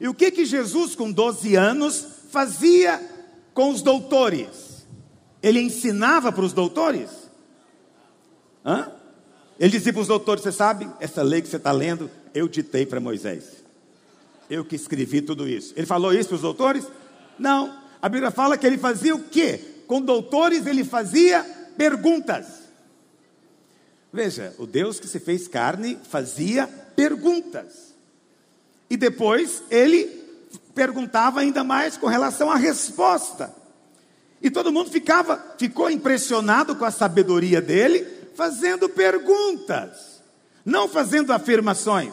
E 0.00 0.08
o 0.08 0.14
que 0.14 0.30
que 0.30 0.44
Jesus, 0.44 0.94
com 0.94 1.10
12 1.10 1.54
anos, 1.54 2.06
fazia 2.30 3.00
com 3.52 3.70
os 3.70 3.82
doutores? 3.82 4.71
Ele 5.42 5.60
ensinava 5.60 6.30
para 6.30 6.44
os 6.44 6.52
doutores? 6.52 7.10
Hã? 8.64 8.92
Ele 9.58 9.72
dizia 9.72 9.92
para 9.92 10.02
os 10.02 10.08
doutores: 10.08 10.42
Você 10.42 10.52
sabe, 10.52 10.88
essa 11.00 11.22
lei 11.22 11.42
que 11.42 11.48
você 11.48 11.56
está 11.56 11.72
lendo, 11.72 12.10
eu 12.34 12.48
ditei 12.48 12.86
para 12.86 13.00
Moisés. 13.00 13.62
Eu 14.48 14.64
que 14.64 14.76
escrevi 14.76 15.20
tudo 15.22 15.48
isso. 15.48 15.72
Ele 15.76 15.86
falou 15.86 16.12
isso 16.12 16.28
para 16.28 16.36
os 16.36 16.42
doutores? 16.42 16.86
Não. 17.38 17.80
A 18.00 18.08
Bíblia 18.08 18.30
fala 18.30 18.56
que 18.58 18.66
ele 18.66 18.78
fazia 18.78 19.14
o 19.14 19.22
quê? 19.22 19.60
Com 19.86 20.00
doutores 20.00 20.66
ele 20.66 20.84
fazia 20.84 21.42
perguntas. 21.76 22.62
Veja, 24.12 24.54
o 24.58 24.66
Deus 24.66 25.00
que 25.00 25.08
se 25.08 25.18
fez 25.18 25.48
carne 25.48 25.98
fazia 26.10 26.66
perguntas. 26.66 27.94
E 28.90 28.96
depois 28.96 29.62
ele 29.70 30.04
perguntava 30.74 31.40
ainda 31.40 31.64
mais 31.64 31.96
com 31.96 32.06
relação 32.06 32.50
à 32.50 32.56
resposta. 32.56 33.61
E 34.42 34.50
todo 34.50 34.72
mundo 34.72 34.90
ficava, 34.90 35.54
ficou 35.56 35.88
impressionado 35.88 36.74
com 36.74 36.84
a 36.84 36.90
sabedoria 36.90 37.60
dele, 37.60 38.04
fazendo 38.34 38.88
perguntas, 38.88 40.20
não 40.64 40.88
fazendo 40.88 41.32
afirmações, 41.32 42.12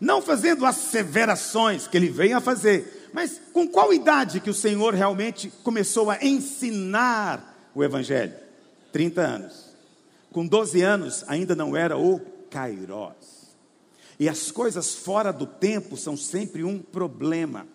não 0.00 0.20
fazendo 0.20 0.66
asseverações 0.66 1.86
que 1.86 1.96
ele 1.96 2.08
vem 2.08 2.32
a 2.32 2.40
fazer, 2.40 3.08
mas 3.12 3.40
com 3.52 3.68
qual 3.68 3.92
idade 3.92 4.40
que 4.40 4.50
o 4.50 4.54
Senhor 4.54 4.94
realmente 4.94 5.52
começou 5.62 6.10
a 6.10 6.18
ensinar 6.24 7.70
o 7.74 7.84
evangelho? 7.84 8.34
30 8.92 9.20
anos. 9.20 9.70
Com 10.32 10.46
12 10.46 10.80
anos 10.82 11.24
ainda 11.28 11.54
não 11.54 11.76
era 11.76 11.96
o 11.96 12.20
Kairós. 12.50 13.40
E 14.18 14.28
as 14.28 14.50
coisas 14.50 14.94
fora 14.94 15.32
do 15.32 15.46
tempo 15.46 15.96
são 15.96 16.16
sempre 16.16 16.62
um 16.62 16.78
problema. 16.78 17.66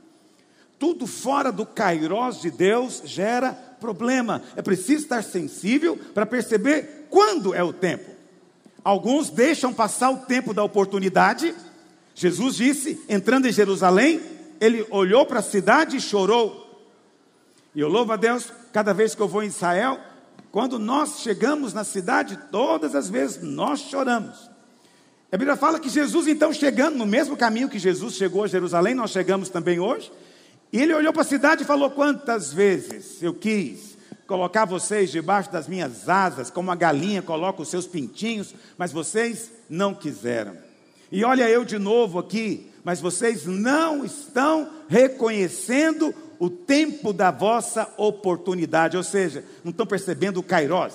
Tudo 0.78 1.08
fora 1.08 1.52
do 1.52 1.66
Kairós 1.66 2.42
de 2.42 2.52
Deus 2.52 3.02
gera 3.06 3.54
problema. 3.80 4.42
É 4.56 4.62
preciso 4.62 5.04
estar 5.04 5.24
sensível 5.24 5.98
para 6.14 6.26
perceber 6.26 7.08
quando 7.10 7.54
é 7.54 7.64
o 7.64 7.74
tempo. 7.74 8.12
Alguns 8.84 9.30
deixam 9.30 9.74
passar 9.74 10.12
o 10.12 10.18
tempo 10.26 10.54
da 10.54 10.64
oportunidade. 10.64 11.56
Jesus 12.14 12.56
disse, 12.56 13.02
entrando 13.10 13.48
em 13.48 13.52
Jerusalém, 13.52 14.22
ele 14.62 14.86
olhou 14.90 15.26
para 15.26 15.40
a 15.40 15.44
cidade 15.44 15.98
e 15.98 16.02
chorou. 16.02 16.64
E 17.74 17.80
eu 17.80 17.90
louvo 17.90 18.14
a 18.14 18.16
Deus, 18.16 18.52
cada 18.72 18.94
vez 18.94 19.16
que 19.16 19.22
eu 19.22 19.28
vou 19.28 19.44
em 19.44 19.48
Israel, 19.48 20.00
quando 20.52 20.80
nós 20.80 21.20
chegamos 21.20 21.74
na 21.74 21.84
cidade, 21.84 22.40
todas 22.52 22.96
as 22.96 23.10
vezes 23.10 23.42
nós 23.42 23.82
choramos. 23.82 24.50
A 25.32 25.38
Bíblia 25.38 25.58
fala 25.58 25.80
que 25.80 25.90
Jesus, 25.90 26.28
então, 26.28 26.54
chegando 26.54 26.96
no 26.96 27.06
mesmo 27.06 27.36
caminho 27.36 27.68
que 27.68 27.78
Jesus 27.78 28.14
chegou 28.14 28.46
a 28.46 28.48
Jerusalém, 28.48 28.96
nós 28.96 29.12
chegamos 29.12 29.50
também 29.50 29.80
hoje. 29.80 30.10
E 30.76 30.82
ele 30.82 30.94
olhou 30.94 31.14
para 31.14 31.22
a 31.22 31.26
cidade 31.26 31.64
e 31.64 31.66
falou: 31.66 31.90
Quantas 31.90 32.52
vezes 32.52 33.24
eu 33.24 33.34
quis 33.34 33.96
colocar 34.28 34.66
vocês 34.66 35.10
debaixo 35.10 35.50
das 35.50 35.70
minhas 35.70 36.10
asas, 36.10 36.50
como 36.50 36.70
a 36.70 36.76
galinha 36.76 37.22
coloca 37.22 37.62
os 37.62 37.70
seus 37.70 37.88
pintinhos, 37.88 38.54
mas 38.78 38.92
vocês 38.92 39.54
não 39.70 39.94
quiseram. 39.94 40.58
E 41.10 41.24
olha 41.24 41.50
eu 41.50 41.64
de 41.64 41.80
novo 41.80 42.20
aqui, 42.20 42.70
mas 42.84 43.00
vocês 43.00 43.46
não 43.46 44.04
estão 44.04 44.70
reconhecendo 44.90 46.14
o 46.38 46.50
tempo 46.50 47.14
da 47.14 47.32
vossa 47.32 47.90
oportunidade, 47.96 48.98
ou 48.98 49.04
seja, 49.04 49.46
não 49.64 49.72
estão 49.72 49.88
percebendo 49.88 50.42
o 50.42 50.44
kairós. 50.44 50.94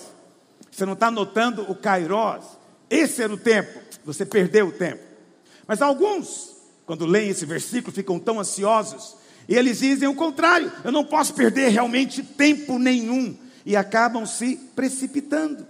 Você 0.70 0.84
não 0.84 0.92
está 0.92 1.10
notando 1.10 1.62
o 1.70 1.74
kairós. 1.74 2.44
Esse 2.90 3.22
era 3.22 3.32
o 3.32 3.38
tempo, 3.38 3.80
você 4.04 4.26
perdeu 4.26 4.66
o 4.66 4.72
tempo. 4.72 5.02
Mas 5.66 5.80
alguns, 5.80 6.54
quando 6.84 7.06
leem 7.06 7.30
esse 7.30 7.46
versículo, 7.46 7.94
ficam 7.94 8.18
tão 8.18 8.38
ansiosos, 8.38 9.18
e 9.50 9.56
eles 9.56 9.80
dizem 9.80 10.08
o 10.08 10.14
contrário: 10.14 10.72
eu 10.84 10.92
não 10.92 11.04
posso 11.04 11.34
perder 11.34 11.70
realmente 11.70 12.22
tempo 12.22 12.78
nenhum, 12.78 13.36
e 13.66 13.74
acabam 13.74 14.24
se 14.24 14.56
precipitando, 14.76 15.66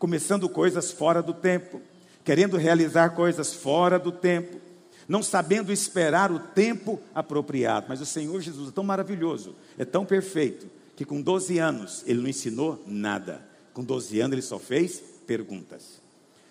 começando 0.00 0.48
coisas 0.48 0.90
fora 0.90 1.22
do 1.22 1.32
tempo, 1.32 1.80
querendo 2.24 2.56
realizar 2.56 3.10
coisas 3.10 3.54
fora 3.54 4.00
do 4.00 4.10
tempo, 4.10 4.60
não 5.08 5.22
sabendo 5.22 5.72
esperar 5.72 6.32
o 6.32 6.40
tempo 6.40 7.00
apropriado. 7.14 7.86
Mas 7.88 8.00
o 8.00 8.06
Senhor 8.06 8.40
Jesus 8.40 8.70
é 8.70 8.72
tão 8.72 8.82
maravilhoso, 8.82 9.54
é 9.78 9.84
tão 9.84 10.04
perfeito, 10.04 10.66
que 10.96 11.04
com 11.04 11.22
12 11.22 11.56
anos 11.58 12.02
ele 12.06 12.20
não 12.20 12.28
ensinou 12.28 12.82
nada. 12.84 13.48
Com 13.72 13.84
12 13.84 14.20
anos 14.20 14.32
ele 14.32 14.42
só 14.42 14.58
fez 14.58 15.00
perguntas. 15.24 16.00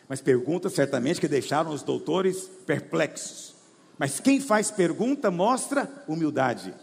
Mas 0.08 0.22
perguntas 0.22 0.74
certamente 0.74 1.20
que 1.20 1.28
deixaram 1.28 1.72
os 1.72 1.84
doutores 1.84 2.50
perplexos. 2.65 3.59
Mas 4.00 4.20
quem 4.20 4.40
faz 4.40 4.72
pergunta 4.72 5.30
mostra 5.30 5.88
humildade. 6.08 6.74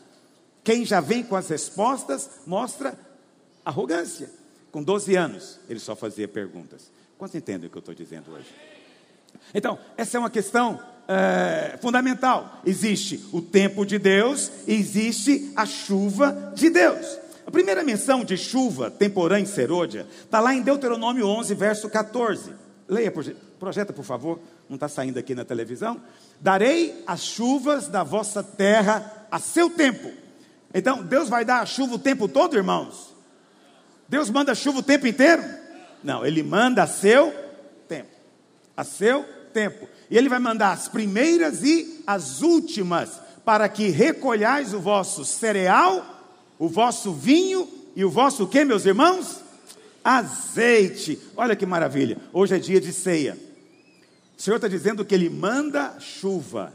Quem 0.63 0.85
já 0.85 1.01
vem 1.01 1.25
com 1.25 1.35
as 1.35 1.49
respostas 1.49 2.29
mostra 2.47 2.97
arrogância. 3.65 4.31
Com 4.71 4.83
12 4.83 5.17
anos 5.17 5.59
ele 5.67 5.81
só 5.81 5.97
fazia 5.97 6.29
perguntas. 6.29 6.93
Quantos 7.17 7.35
entendem 7.35 7.69
o 7.69 7.71
que 7.71 7.79
eu 7.79 7.81
estou 7.81 7.95
dizendo 7.95 8.31
hoje? 8.33 8.55
Então, 9.55 9.79
essa 9.97 10.19
é 10.19 10.21
uma 10.21 10.29
questão 10.29 10.79
é, 11.09 11.79
fundamental. 11.81 12.61
Existe 12.67 13.25
o 13.33 13.41
tempo 13.41 13.87
de 13.87 13.99
Deus 13.99 14.53
e 14.67 14.75
existe 14.75 15.53
a 15.57 15.65
chuva 15.65 16.53
de 16.55 16.69
Deus. 16.69 17.19
A 17.47 17.51
primeira 17.51 17.83
menção 17.83 18.25
de 18.25 18.37
chuva, 18.37 18.91
temporã 18.91 19.41
em 19.41 19.47
serôdia, 19.47 20.07
está 20.25 20.41
lá 20.41 20.53
em 20.53 20.61
Deuteronômio 20.61 21.27
11, 21.27 21.55
verso 21.55 21.89
14. 21.89 22.53
Leia, 22.89 23.13
projeta 23.59 23.93
por 23.93 24.05
favor, 24.05 24.41
não 24.69 24.77
está 24.77 24.89
saindo 24.89 25.19
aqui 25.19 25.35
na 25.35 25.45
televisão. 25.45 26.01
Darei 26.41 27.03
as 27.07 27.23
chuvas 27.23 27.89
da 27.89 28.03
vossa 28.03 28.43
terra 28.43 29.27
a 29.31 29.39
seu 29.39 29.71
tempo. 29.71 30.11
Então, 30.75 31.03
Deus 31.03 31.29
vai 31.29 31.45
dar 31.45 31.61
a 31.61 31.67
chuva 31.67 31.95
o 31.95 31.99
tempo 31.99 32.29
todo, 32.29 32.57
irmãos? 32.57 33.15
Deus 34.09 34.29
manda 34.31 34.55
chuva 34.55 34.81
o 34.81 34.83
tempo 34.83 35.07
inteiro? 35.07 35.43
Não, 36.03 36.25
Ele 36.25 36.43
manda 36.43 36.83
a 36.83 36.87
seu 36.87 37.33
tempo. 37.89 38.11
A 38.77 38.85
seu 38.85 39.25
tempo. 39.53 39.89
E 40.11 40.19
ele 40.19 40.29
vai 40.29 40.39
mandar 40.39 40.73
as 40.73 40.87
primeiras 40.87 41.63
e 41.65 42.03
as 42.07 42.43
últimas, 42.43 43.19
para 43.45 43.69
que 43.69 43.89
recolhais 43.89 44.75
o 44.75 44.81
vosso 44.81 45.25
cereal, 45.25 46.05
o 46.59 46.69
vosso 46.69 47.13
vinho 47.13 47.67
e 47.97 48.05
o 48.05 48.11
vosso 48.11 48.47
que, 48.47 48.65
meus 48.65 48.85
irmãos? 48.85 49.41
Azeite. 50.05 51.19
Olha 51.37 51.57
que 51.57 51.65
maravilha. 51.65 52.19
Hoje 52.33 52.55
é 52.55 52.59
dia 52.59 52.81
de 52.81 52.93
ceia. 52.93 53.46
O 54.37 54.43
Senhor 54.43 54.57
está 54.57 54.69
dizendo 54.69 55.05
que 55.05 55.15
Ele 55.15 55.31
manda 55.31 55.99
chuva. 55.99 56.73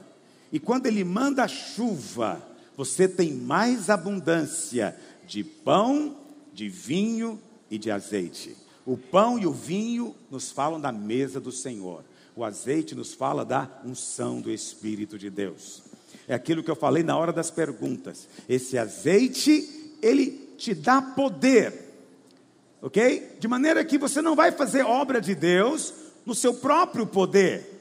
E 0.52 0.60
quando 0.60 0.88
Ele 0.88 1.04
manda 1.04 1.48
chuva, 1.48 2.42
você 2.76 3.08
tem 3.08 3.32
mais 3.34 3.90
abundância 3.90 4.96
de 5.28 5.44
pão, 5.44 6.18
de 6.54 6.68
vinho 6.68 7.40
e 7.70 7.78
de 7.78 7.92
azeite. 7.92 8.56
O 8.86 8.98
pão 8.98 9.38
e 9.38 9.46
o 9.46 9.54
vinho 9.54 10.16
nos 10.30 10.52
falam 10.52 10.82
da 10.82 10.92
mesa 10.92 11.40
do 11.40 11.52
Senhor. 11.52 12.04
O 12.36 12.44
azeite 12.44 12.96
nos 12.96 13.14
fala 13.14 13.46
da 13.46 13.70
unção 13.86 14.42
do 14.42 14.52
Espírito 14.52 15.18
de 15.18 15.30
Deus. 15.30 15.84
É 16.28 16.34
aquilo 16.34 16.64
que 16.64 16.72
eu 16.72 16.76
falei 16.76 17.04
na 17.04 17.16
hora 17.16 17.32
das 17.32 17.52
perguntas. 17.52 18.28
Esse 18.50 18.78
azeite, 18.78 19.98
ele 20.02 20.50
te 20.58 20.74
dá 20.74 21.02
poder, 21.02 21.74
ok? 22.82 23.38
De 23.40 23.48
maneira 23.48 23.84
que 23.86 23.98
você 23.98 24.22
não 24.22 24.36
vai 24.36 24.52
fazer 24.52 24.84
obra 24.84 25.22
de 25.22 25.36
Deus 25.36 25.94
no 26.26 26.36
seu 26.36 26.54
próprio 26.54 27.06
poder. 27.06 27.72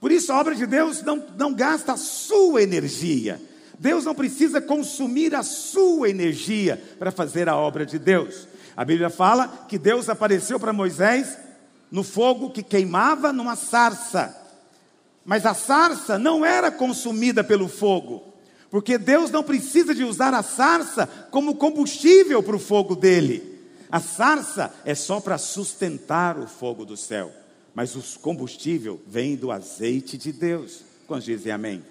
Por 0.00 0.12
isso, 0.12 0.32
a 0.32 0.38
obra 0.38 0.54
de 0.54 0.66
Deus 0.66 1.02
não, 1.02 1.24
não 1.36 1.54
gasta 1.54 1.92
a 1.92 1.96
sua 1.96 2.62
energia. 2.62 3.40
Deus 3.78 4.04
não 4.04 4.14
precisa 4.14 4.60
consumir 4.60 5.34
a 5.34 5.42
sua 5.42 6.08
energia 6.08 6.82
para 6.98 7.10
fazer 7.10 7.48
a 7.48 7.56
obra 7.56 7.84
de 7.84 7.98
Deus. 7.98 8.46
A 8.76 8.84
Bíblia 8.84 9.10
fala 9.10 9.66
que 9.68 9.78
Deus 9.78 10.08
apareceu 10.08 10.58
para 10.58 10.72
Moisés 10.72 11.36
no 11.90 12.02
fogo 12.02 12.50
que 12.50 12.62
queimava 12.62 13.32
numa 13.32 13.56
sarça. 13.56 14.36
Mas 15.24 15.46
a 15.46 15.54
sarça 15.54 16.18
não 16.18 16.44
era 16.44 16.70
consumida 16.70 17.42
pelo 17.42 17.68
fogo, 17.68 18.22
porque 18.70 18.98
Deus 18.98 19.30
não 19.30 19.42
precisa 19.42 19.94
de 19.94 20.04
usar 20.04 20.34
a 20.34 20.42
sarça 20.42 21.06
como 21.30 21.54
combustível 21.54 22.42
para 22.42 22.56
o 22.56 22.60
fogo 22.60 22.94
dele. 22.94 23.54
A 23.90 24.00
sarça 24.00 24.74
é 24.84 24.94
só 24.94 25.20
para 25.20 25.38
sustentar 25.38 26.38
o 26.38 26.46
fogo 26.46 26.84
do 26.84 26.96
céu, 26.96 27.32
mas 27.74 27.96
o 27.96 28.20
combustível 28.20 29.00
vem 29.06 29.36
do 29.36 29.50
azeite 29.50 30.16
de 30.16 30.32
Deus. 30.32 30.82
Quando 31.06 31.24
dizem 31.24 31.52
amém? 31.52 31.84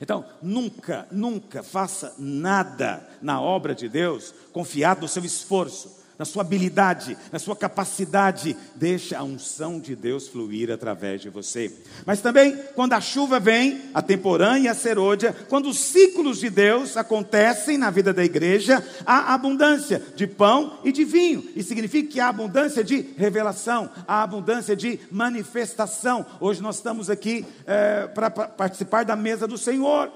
Então, 0.00 0.24
nunca, 0.42 1.08
nunca 1.10 1.62
faça 1.62 2.14
nada 2.18 3.08
na 3.22 3.40
obra 3.40 3.74
de 3.74 3.88
Deus 3.88 4.34
confiado 4.52 5.02
no 5.02 5.08
seu 5.08 5.24
esforço 5.24 6.05
na 6.18 6.24
sua 6.24 6.42
habilidade, 6.42 7.16
na 7.30 7.38
sua 7.38 7.56
capacidade. 7.56 8.56
Deixa 8.74 9.18
a 9.18 9.22
unção 9.22 9.78
de 9.78 9.94
Deus 9.94 10.28
fluir 10.28 10.70
através 10.70 11.20
de 11.20 11.28
você. 11.28 11.72
Mas 12.04 12.20
também, 12.20 12.56
quando 12.74 12.94
a 12.94 13.00
chuva 13.00 13.38
vem, 13.38 13.82
a 13.92 14.02
temporã 14.02 14.58
e 14.58 14.68
a 14.68 14.74
serôdia, 14.74 15.34
quando 15.48 15.68
os 15.68 15.78
ciclos 15.78 16.38
de 16.38 16.50
Deus 16.50 16.96
acontecem 16.96 17.78
na 17.78 17.90
vida 17.90 18.12
da 18.12 18.24
igreja, 18.24 18.84
há 19.04 19.34
abundância 19.34 20.02
de 20.14 20.26
pão 20.26 20.78
e 20.84 20.92
de 20.92 21.04
vinho. 21.04 21.44
E 21.54 21.62
significa 21.62 22.10
que 22.10 22.20
há 22.20 22.28
abundância 22.28 22.82
de 22.82 23.00
revelação, 23.16 23.90
há 24.06 24.22
abundância 24.22 24.76
de 24.76 24.98
manifestação. 25.10 26.24
Hoje 26.40 26.62
nós 26.62 26.76
estamos 26.76 27.10
aqui 27.10 27.44
é, 27.66 28.06
para 28.06 28.30
participar 28.30 29.04
da 29.04 29.16
mesa 29.16 29.46
do 29.46 29.58
Senhor. 29.58 30.10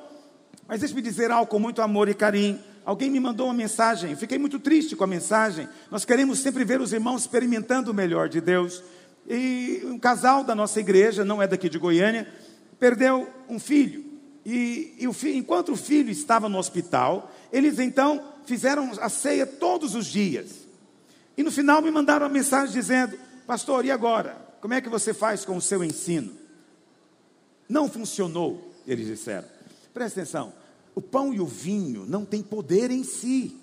Mas 0.67 0.81
deixe-me 0.81 1.03
dizer 1.03 1.31
algo 1.33 1.51
com 1.51 1.59
muito 1.59 1.83
amor 1.83 2.09
e 2.09 2.15
carinho. 2.15 2.59
Alguém 2.91 3.09
me 3.09 3.21
mandou 3.21 3.47
uma 3.47 3.55
mensagem, 3.55 4.17
fiquei 4.17 4.37
muito 4.37 4.59
triste 4.59 4.97
com 4.97 5.05
a 5.05 5.07
mensagem. 5.07 5.69
Nós 5.93 6.05
queremos 6.05 6.41
sempre 6.41 6.65
ver 6.65 6.81
os 6.81 6.93
irmãos 6.93 7.21
experimentando 7.21 7.93
o 7.93 7.95
melhor 7.95 8.29
de 8.29 8.41
Deus. 8.41 8.83
E 9.29 9.81
um 9.85 9.97
casal 9.97 10.43
da 10.43 10.57
nossa 10.57 10.81
igreja, 10.81 11.25
não 11.25 11.41
é 11.41 11.47
daqui 11.47 11.69
de 11.69 11.79
Goiânia, 11.79 12.27
perdeu 12.81 13.29
um 13.49 13.61
filho. 13.61 14.05
E, 14.45 14.97
e 14.99 15.07
o 15.07 15.15
enquanto 15.27 15.71
o 15.71 15.77
filho 15.77 16.11
estava 16.11 16.49
no 16.49 16.59
hospital, 16.59 17.33
eles 17.53 17.79
então 17.79 18.25
fizeram 18.45 18.91
a 19.01 19.09
ceia 19.09 19.47
todos 19.47 19.95
os 19.95 20.07
dias. 20.07 20.67
E 21.37 21.45
no 21.45 21.53
final 21.53 21.81
me 21.81 21.93
mandaram 21.93 22.27
uma 22.27 22.33
mensagem 22.33 22.75
dizendo: 22.75 23.17
Pastor, 23.47 23.85
e 23.85 23.93
agora? 23.93 24.37
Como 24.61 24.75
é 24.75 24.81
que 24.81 24.89
você 24.89 25.15
faz 25.15 25.45
com 25.45 25.57
o 25.57 25.63
seu 25.63 25.85
ensino? 25.85 26.33
Não 27.69 27.89
funcionou, 27.89 28.75
eles 28.85 29.07
disseram. 29.07 29.47
Presta 29.95 30.23
atenção. 30.23 30.60
O 30.95 31.01
pão 31.01 31.33
e 31.33 31.41
o 31.41 31.47
vinho 31.47 32.05
não 32.07 32.25
têm 32.25 32.43
poder 32.43 32.91
em 32.91 33.05
si. 33.05 33.57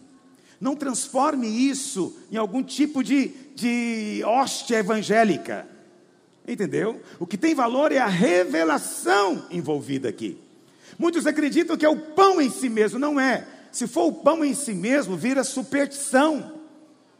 Não 0.60 0.76
transforme 0.76 1.48
isso 1.48 2.18
em 2.32 2.38
algum 2.38 2.64
tipo 2.64 3.04
de, 3.04 3.32
de 3.56 4.24
hóstia 4.26 4.78
evangélica. 4.78 5.68
Entendeu? 6.48 7.02
O 7.20 7.28
que 7.28 7.38
tem 7.38 7.54
valor 7.54 7.92
é 7.92 7.98
a 7.98 8.08
revelação 8.08 9.46
envolvida 9.52 10.10
aqui. 10.10 10.38
Muitos 10.98 11.28
acreditam 11.28 11.78
que 11.78 11.86
é 11.86 11.90
o 11.90 11.98
pão 11.98 12.42
em 12.42 12.50
si 12.50 12.70
mesmo, 12.70 12.98
não 12.98 13.20
é. 13.20 13.46
Se 13.72 13.86
for 13.86 14.06
o 14.06 14.14
pão 14.14 14.44
em 14.44 14.56
si 14.56 14.74
mesmo, 14.74 15.16
vira 15.16 15.44
superstição. 15.44 16.54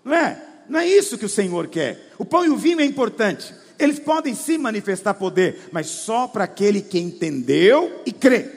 Não 0.04 0.14
é? 0.14 0.44
Não 0.68 0.80
é 0.80 0.88
isso 0.88 1.18
que 1.18 1.26
o 1.26 1.30
Senhor 1.30 1.68
quer. 1.68 2.12
O 2.18 2.26
pão 2.26 2.46
e 2.46 2.50
o 2.50 2.58
vinho 2.58 2.82
é 2.82 2.86
importante. 2.86 3.54
Eles 3.78 4.00
podem 4.00 4.34
sim 4.34 4.58
manifestar 4.58 5.14
poder, 5.14 5.70
mas 5.72 5.88
só 5.88 6.28
para 6.28 6.46
aquele 6.46 6.82
que 6.82 6.98
entendeu 6.98 8.02
e 8.06 8.12
crê. 8.12 8.50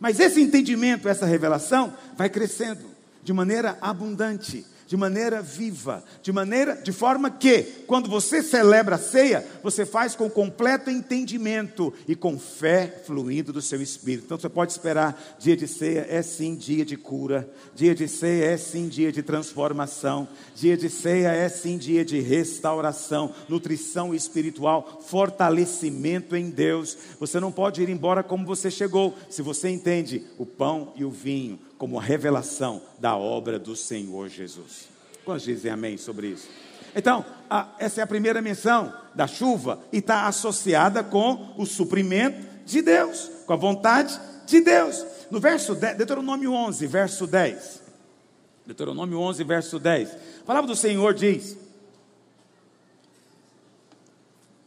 Mas 0.00 0.20
esse 0.20 0.40
entendimento, 0.40 1.08
essa 1.08 1.26
revelação, 1.26 1.92
vai 2.16 2.28
crescendo 2.28 2.84
de 3.22 3.32
maneira 3.32 3.76
abundante 3.80 4.64
de 4.88 4.96
maneira 4.96 5.42
viva, 5.42 6.02
de 6.22 6.32
maneira, 6.32 6.74
de 6.74 6.92
forma 6.92 7.30
que, 7.30 7.62
quando 7.86 8.08
você 8.08 8.42
celebra 8.42 8.94
a 8.94 8.98
ceia, 8.98 9.46
você 9.62 9.84
faz 9.84 10.16
com 10.16 10.30
completo 10.30 10.90
entendimento 10.90 11.92
e 12.08 12.16
com 12.16 12.38
fé 12.38 13.02
fluindo 13.04 13.52
do 13.52 13.60
seu 13.60 13.82
espírito. 13.82 14.24
Então 14.24 14.38
você 14.38 14.48
pode 14.48 14.72
esperar, 14.72 15.36
dia 15.38 15.54
de 15.54 15.68
ceia 15.68 16.06
é 16.08 16.22
sim 16.22 16.54
dia 16.54 16.86
de 16.86 16.96
cura, 16.96 17.46
dia 17.74 17.94
de 17.94 18.08
ceia 18.08 18.46
é 18.46 18.56
sim 18.56 18.88
dia 18.88 19.12
de 19.12 19.22
transformação, 19.22 20.26
dia 20.54 20.74
de 20.74 20.88
ceia 20.88 21.34
é 21.34 21.50
sim 21.50 21.76
dia 21.76 22.02
de 22.02 22.18
restauração, 22.20 23.34
nutrição 23.46 24.14
espiritual, 24.14 25.02
fortalecimento 25.06 26.34
em 26.34 26.48
Deus. 26.48 26.96
Você 27.20 27.38
não 27.38 27.52
pode 27.52 27.82
ir 27.82 27.90
embora 27.90 28.22
como 28.22 28.46
você 28.46 28.70
chegou, 28.70 29.14
se 29.28 29.42
você 29.42 29.68
entende 29.68 30.24
o 30.38 30.46
pão 30.46 30.94
e 30.96 31.04
o 31.04 31.10
vinho 31.10 31.67
como 31.78 31.98
a 31.98 32.02
revelação 32.02 32.82
da 32.98 33.16
obra 33.16 33.58
do 33.58 33.76
Senhor 33.76 34.28
Jesus. 34.28 34.88
Quantos 35.24 35.44
dizem 35.44 35.70
amém 35.70 35.96
sobre 35.96 36.26
isso? 36.26 36.48
Então, 36.94 37.24
a, 37.48 37.68
essa 37.78 38.00
é 38.00 38.04
a 38.04 38.06
primeira 38.06 38.42
menção 38.42 38.92
da 39.14 39.26
chuva 39.26 39.78
e 39.92 39.98
está 39.98 40.26
associada 40.26 41.04
com 41.04 41.54
o 41.56 41.64
suprimento 41.64 42.44
de 42.66 42.82
Deus, 42.82 43.30
com 43.46 43.52
a 43.52 43.56
vontade 43.56 44.18
de 44.46 44.60
Deus. 44.60 45.06
No 45.30 45.38
verso 45.38 45.74
10, 45.74 45.96
Deuteronômio 45.96 46.52
11, 46.52 46.86
verso 46.86 47.26
10. 47.26 47.82
Deuteronômio 48.66 49.18
11, 49.20 49.44
verso 49.44 49.78
10. 49.78 50.10
A 50.42 50.44
palavra 50.44 50.66
do 50.66 50.76
Senhor 50.76 51.14
diz 51.14 51.56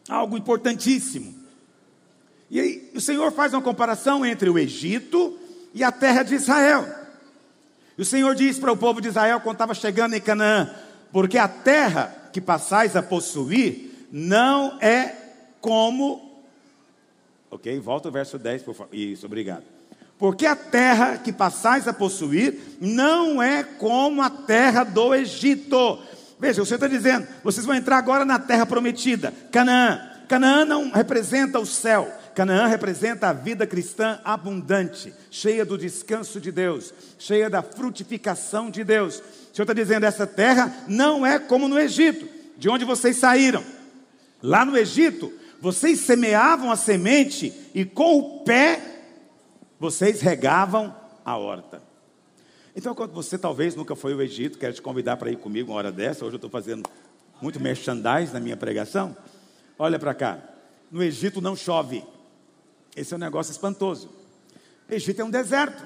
algo 0.08 0.38
importantíssimo. 0.38 1.36
E 2.50 2.60
aí, 2.60 2.92
o 2.96 3.02
Senhor 3.02 3.32
faz 3.32 3.54
uma 3.54 3.62
comparação 3.62 4.26
entre 4.26 4.50
o 4.50 4.58
Egito 4.58 5.38
e 5.74 5.84
a 5.84 5.92
terra 5.92 6.24
de 6.24 6.36
Israel. 6.36 7.01
E 7.98 8.02
o 8.02 8.06
Senhor 8.06 8.34
disse 8.36 8.60
para 8.60 8.72
o 8.72 8.78
povo 8.78 9.02
de 9.02 9.10
Israel 9.10 9.40
quando 9.42 9.56
estava 9.56 9.74
chegando 9.74 10.16
em 10.16 10.22
Canaã: 10.22 10.70
Porque 11.12 11.38
a 11.38 11.48
terra 11.48 12.30
que 12.32 12.42
passais 12.42 12.96
a 12.96 13.04
possuir 13.04 14.08
não 14.12 14.78
é 14.82 15.16
como. 15.60 16.44
Ok, 17.50 17.80
volta 17.80 18.10
o 18.10 18.12
verso 18.12 18.38
10, 18.38 18.64
por 18.64 18.74
favor. 18.74 18.96
Isso, 18.96 19.26
obrigado. 19.26 19.64
Porque 20.18 20.46
a 20.46 20.56
terra 20.56 21.18
que 21.18 21.34
passais 21.34 21.88
a 21.88 21.94
possuir 21.94 22.78
não 22.80 23.42
é 23.42 23.64
como 23.64 24.22
a 24.22 24.30
terra 24.30 24.84
do 24.84 25.16
Egito. 25.16 26.00
Veja, 26.40 26.62
o 26.62 26.66
Senhor 26.66 26.78
está 26.78 26.88
dizendo: 26.88 27.28
vocês 27.44 27.66
vão 27.66 27.76
entrar 27.76 27.98
agora 27.98 28.24
na 28.24 28.40
terra 28.40 28.66
prometida, 28.66 29.34
Canaã. 29.52 30.10
Canaã 30.28 30.64
não 30.64 30.92
representa 30.92 31.60
o 31.60 31.66
céu, 31.66 32.08
Canaã 32.36 32.68
representa 32.68 33.28
a 33.28 33.34
vida 33.34 33.68
cristã 33.68 34.20
abundante, 34.24 35.14
cheia 35.30 35.66
do 35.66 35.78
descanso 35.78 36.40
de 36.40 36.52
Deus, 36.52 36.94
cheia 37.18 37.50
da 37.50 37.62
frutificação 37.62 38.70
de 38.70 38.84
Deus. 38.84 39.20
O 39.20 39.56
Senhor 39.56 39.64
está 39.64 39.74
dizendo: 39.74 40.06
essa 40.06 40.26
terra 40.26 40.86
não 40.88 41.26
é 41.26 41.40
como 41.40 41.68
no 41.68 41.80
Egito, 41.80 42.28
de 42.58 42.70
onde 42.70 42.86
vocês 42.86 43.18
saíram. 43.18 43.64
Lá 44.42 44.66
no 44.66 44.78
Egito, 44.78 45.32
vocês 45.60 46.00
semeavam 46.00 46.72
a 46.72 46.76
semente 46.76 47.54
e 47.74 47.86
com 47.86 48.18
o 48.18 48.40
pé 48.44 48.82
vocês 49.80 50.22
regavam 50.22 50.96
a 51.24 51.38
horta. 51.38 51.82
Então, 52.76 52.96
quando 52.96 53.12
você 53.12 53.38
talvez 53.38 53.76
nunca 53.76 53.96
foi 53.96 54.14
ao 54.14 54.22
Egito, 54.22 54.58
quero 54.58 54.74
te 54.74 54.82
convidar 54.82 55.18
para 55.18 55.30
ir 55.30 55.38
comigo 55.38 55.72
uma 55.72 55.78
hora 55.78 55.92
dessa. 55.92 56.26
Hoje 56.26 56.36
eu 56.36 56.38
estou 56.38 56.50
fazendo 56.50 56.90
muito 57.42 57.60
merchandise 57.60 58.34
na 58.34 58.40
minha 58.40 58.56
pregação. 58.56 59.16
Olha 59.78 60.00
para 60.00 60.14
cá. 60.14 60.40
No 60.90 61.04
Egito 61.04 61.42
não 61.42 61.56
chove. 61.56 62.04
Esse 62.96 63.14
é 63.14 63.18
um 63.18 63.20
negócio 63.20 63.52
espantoso. 63.52 64.10
Egito 64.90 65.22
é 65.22 65.26
um 65.26 65.30
deserto. 65.30 65.84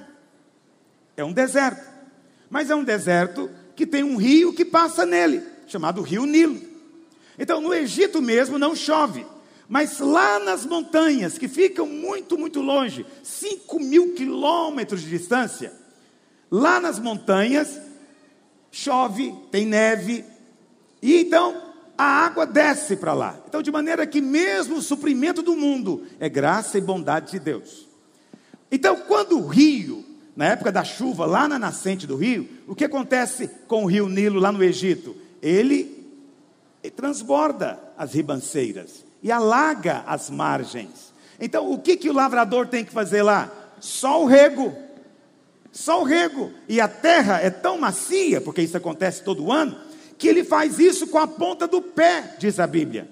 É 1.16 1.24
um 1.24 1.32
deserto. 1.32 1.88
Mas 2.50 2.70
é 2.70 2.76
um 2.76 2.84
deserto 2.84 3.50
que 3.76 3.86
tem 3.86 4.04
um 4.04 4.16
rio 4.16 4.54
que 4.54 4.66
passa 4.66 5.06
nele, 5.06 5.44
chamado 5.68 6.02
Rio 6.02 6.26
Nilo. 6.26 6.60
Então, 7.38 7.60
no 7.60 7.74
Egito 7.74 8.22
mesmo 8.22 8.58
não 8.58 8.76
chove. 8.76 9.26
Mas 9.68 10.00
lá 10.00 10.40
nas 10.40 10.66
montanhas, 10.66 11.38
que 11.38 11.48
ficam 11.48 11.88
muito, 11.88 12.38
muito 12.38 12.62
longe, 12.62 13.06
5 13.24 13.80
mil 13.80 14.14
quilômetros 14.14 15.02
de 15.02 15.10
distância, 15.10 15.74
lá 16.52 16.80
nas 16.80 17.00
montanhas, 17.00 17.80
chove, 18.72 19.34
tem 19.52 19.66
neve, 19.66 20.24
e 21.02 21.18
então 21.22 21.65
a 21.98 22.04
água 22.04 22.46
desce 22.46 22.96
para 22.96 23.14
lá. 23.14 23.38
Então, 23.48 23.62
de 23.62 23.72
maneira 23.72 24.06
que 24.06 24.22
mesmo 24.22 24.78
o 24.78 24.82
suprimento 24.82 25.42
do 25.42 25.56
mundo 25.56 26.04
é 26.20 26.28
graça 26.28 26.78
e 26.78 26.82
bondade 26.82 27.32
de 27.32 27.40
Deus. 27.40 27.88
Então, 28.72 28.98
quando 29.08 29.40
o 29.40 29.48
rio, 29.48 30.04
na 30.36 30.48
época 30.48 30.72
da 30.72 30.84
chuva, 30.84 31.26
lá 31.26 31.48
na 31.48 31.58
nascente 31.58 32.06
do 32.06 32.16
rio, 32.16 32.48
o 32.68 32.76
que 32.76 32.84
acontece 32.84 33.50
com 33.68 33.84
o 33.84 33.88
rio 33.88 34.10
Nilo 34.10 34.40
lá 34.40 34.52
no 34.52 34.64
Egito? 34.64 35.16
Ele, 35.42 36.06
ele 36.84 36.92
transborda 36.92 37.80
as 37.98 38.14
ribanceiras 38.14 39.06
e 39.24 39.32
alaga 39.32 40.04
as 40.06 40.30
margens. 40.30 41.14
Então, 41.40 41.72
o 41.72 41.80
que, 41.80 41.96
que 41.96 42.10
o 42.10 42.14
lavrador 42.14 42.68
tem 42.68 42.84
que 42.84 42.92
fazer 42.92 43.22
lá? 43.22 43.52
Só 43.80 44.24
o 44.24 44.26
rego. 44.26 44.76
Só 45.72 46.02
o 46.02 46.06
rego. 46.06 46.52
E 46.68 46.80
a 46.80 46.88
terra 46.88 47.40
é 47.40 47.50
tão 47.50 47.78
macia, 47.78 48.40
porque 48.42 48.62
isso 48.62 48.78
acontece 48.78 49.24
todo 49.24 49.52
ano, 49.52 49.78
que 50.18 50.28
ele 50.28 50.44
faz 50.44 50.80
isso 50.80 51.08
com 51.08 51.18
a 51.18 51.28
ponta 51.28 51.68
do 51.68 51.82
pé, 51.82 52.36
diz 52.40 52.60
a 52.60 52.68
Bíblia. 52.68 53.10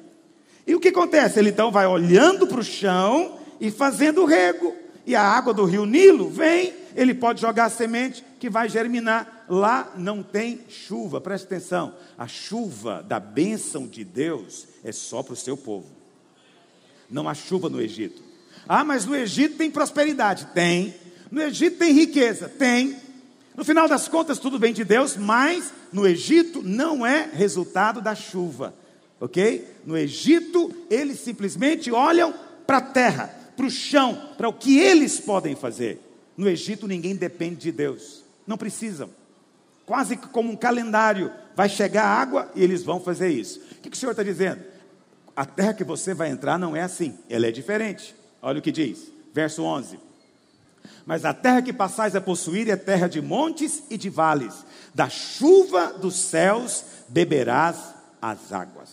E 0.66 0.74
o 0.74 0.80
que 0.80 0.90
acontece? 0.90 1.40
Ele 1.40 1.50
então 1.50 1.72
vai 1.72 1.86
olhando 1.86 2.48
para 2.48 2.60
o 2.60 2.64
chão 2.64 3.40
e 3.60 3.70
fazendo 3.70 4.26
rego. 4.26 4.74
E 5.06 5.16
a 5.16 5.22
água 5.22 5.54
do 5.54 5.66
rio 5.66 5.86
Nilo 5.86 6.30
vem, 6.30 6.74
ele 6.96 7.14
pode 7.14 7.42
jogar 7.42 7.66
a 7.66 7.70
semente 7.70 8.24
que 8.40 8.50
vai 8.50 8.70
germinar. 8.70 9.46
Lá 9.50 9.92
não 9.98 10.24
tem 10.24 10.62
chuva, 10.70 11.20
preste 11.20 11.46
atenção. 11.46 11.94
A 12.18 12.28
chuva 12.28 13.04
da 13.04 13.20
bênção 13.20 13.86
de 13.86 14.06
Deus 14.06 14.66
é 14.84 14.94
só 14.94 15.22
para 15.22 15.34
o 15.34 15.38
seu 15.38 15.58
povo. 15.58 15.88
Não 17.10 17.28
há 17.28 17.34
chuva 17.34 17.68
no 17.68 17.82
Egito. 17.82 18.22
Ah, 18.68 18.86
mas 18.86 19.06
no 19.06 19.16
Egito 19.16 19.58
tem 19.58 19.70
prosperidade. 19.70 20.48
Tem. 20.54 20.96
No 21.30 21.42
Egito 21.42 21.78
tem 21.78 21.92
riqueza. 21.92 22.48
Tem. 22.48 22.96
No 23.56 23.64
final 23.64 23.88
das 23.88 24.08
contas, 24.08 24.40
tudo 24.40 24.58
vem 24.58 24.74
de 24.74 24.84
Deus, 24.84 25.16
mas 25.16 25.72
no 25.92 26.08
Egito 26.08 26.62
não 26.64 27.06
é 27.06 27.30
resultado 27.32 28.02
da 28.02 28.16
chuva, 28.16 28.74
ok? 29.20 29.68
No 29.86 29.96
Egito, 29.96 30.74
eles 30.90 31.20
simplesmente 31.20 31.92
olham 31.92 32.34
para 32.66 32.78
a 32.78 32.82
terra, 32.82 33.28
para 33.56 33.66
o 33.66 33.70
chão, 33.70 34.30
para 34.38 34.50
o 34.50 34.54
que 34.54 34.80
eles 34.80 35.20
podem 35.20 35.56
fazer. 35.56 36.02
No 36.36 36.50
Egito, 36.50 36.88
ninguém 36.88 37.16
depende 37.16 37.58
de 37.58 37.72
Deus, 37.72 38.24
não 38.48 38.58
precisam. 38.58 39.10
Quase 39.86 40.18
como 40.18 40.52
um 40.52 40.56
calendário, 40.56 41.32
vai 41.56 41.70
chegar 41.70 42.06
água 42.06 42.52
e 42.56 42.64
eles 42.64 42.84
vão 42.84 43.00
fazer 43.00 43.30
isso. 43.30 43.60
O 43.60 43.76
que, 43.82 43.90
que 43.90 43.98
o 43.98 44.00
Senhor 44.00 44.12
está 44.12 44.24
dizendo? 44.24 44.64
A 45.36 45.46
terra 45.46 45.74
que 45.74 45.84
você 45.84 46.14
vai 46.14 46.30
entrar 46.30 46.58
não 46.58 46.76
é 46.76 46.82
assim, 46.82 47.18
ela 47.30 47.46
é 47.46 47.52
diferente. 47.52 48.16
Olha 48.42 48.60
o 48.60 48.62
que 48.62 48.72
diz, 48.72 49.12
verso 49.34 49.64
11. 49.64 50.00
Mas 51.06 51.26
a 51.26 51.34
terra 51.34 51.62
que 51.62 51.74
passais 51.74 52.16
a 52.16 52.22
possuir 52.22 52.70
é 52.70 52.76
terra 52.76 53.08
de 53.08 53.22
montes 53.22 53.84
e 53.90 53.98
de 53.98 54.10
vales. 54.10 54.54
Da 54.94 55.10
chuva 55.10 55.94
dos 55.94 56.16
céus 56.16 56.84
beberás 57.08 57.78
as 58.22 58.52
águas. 58.52 58.90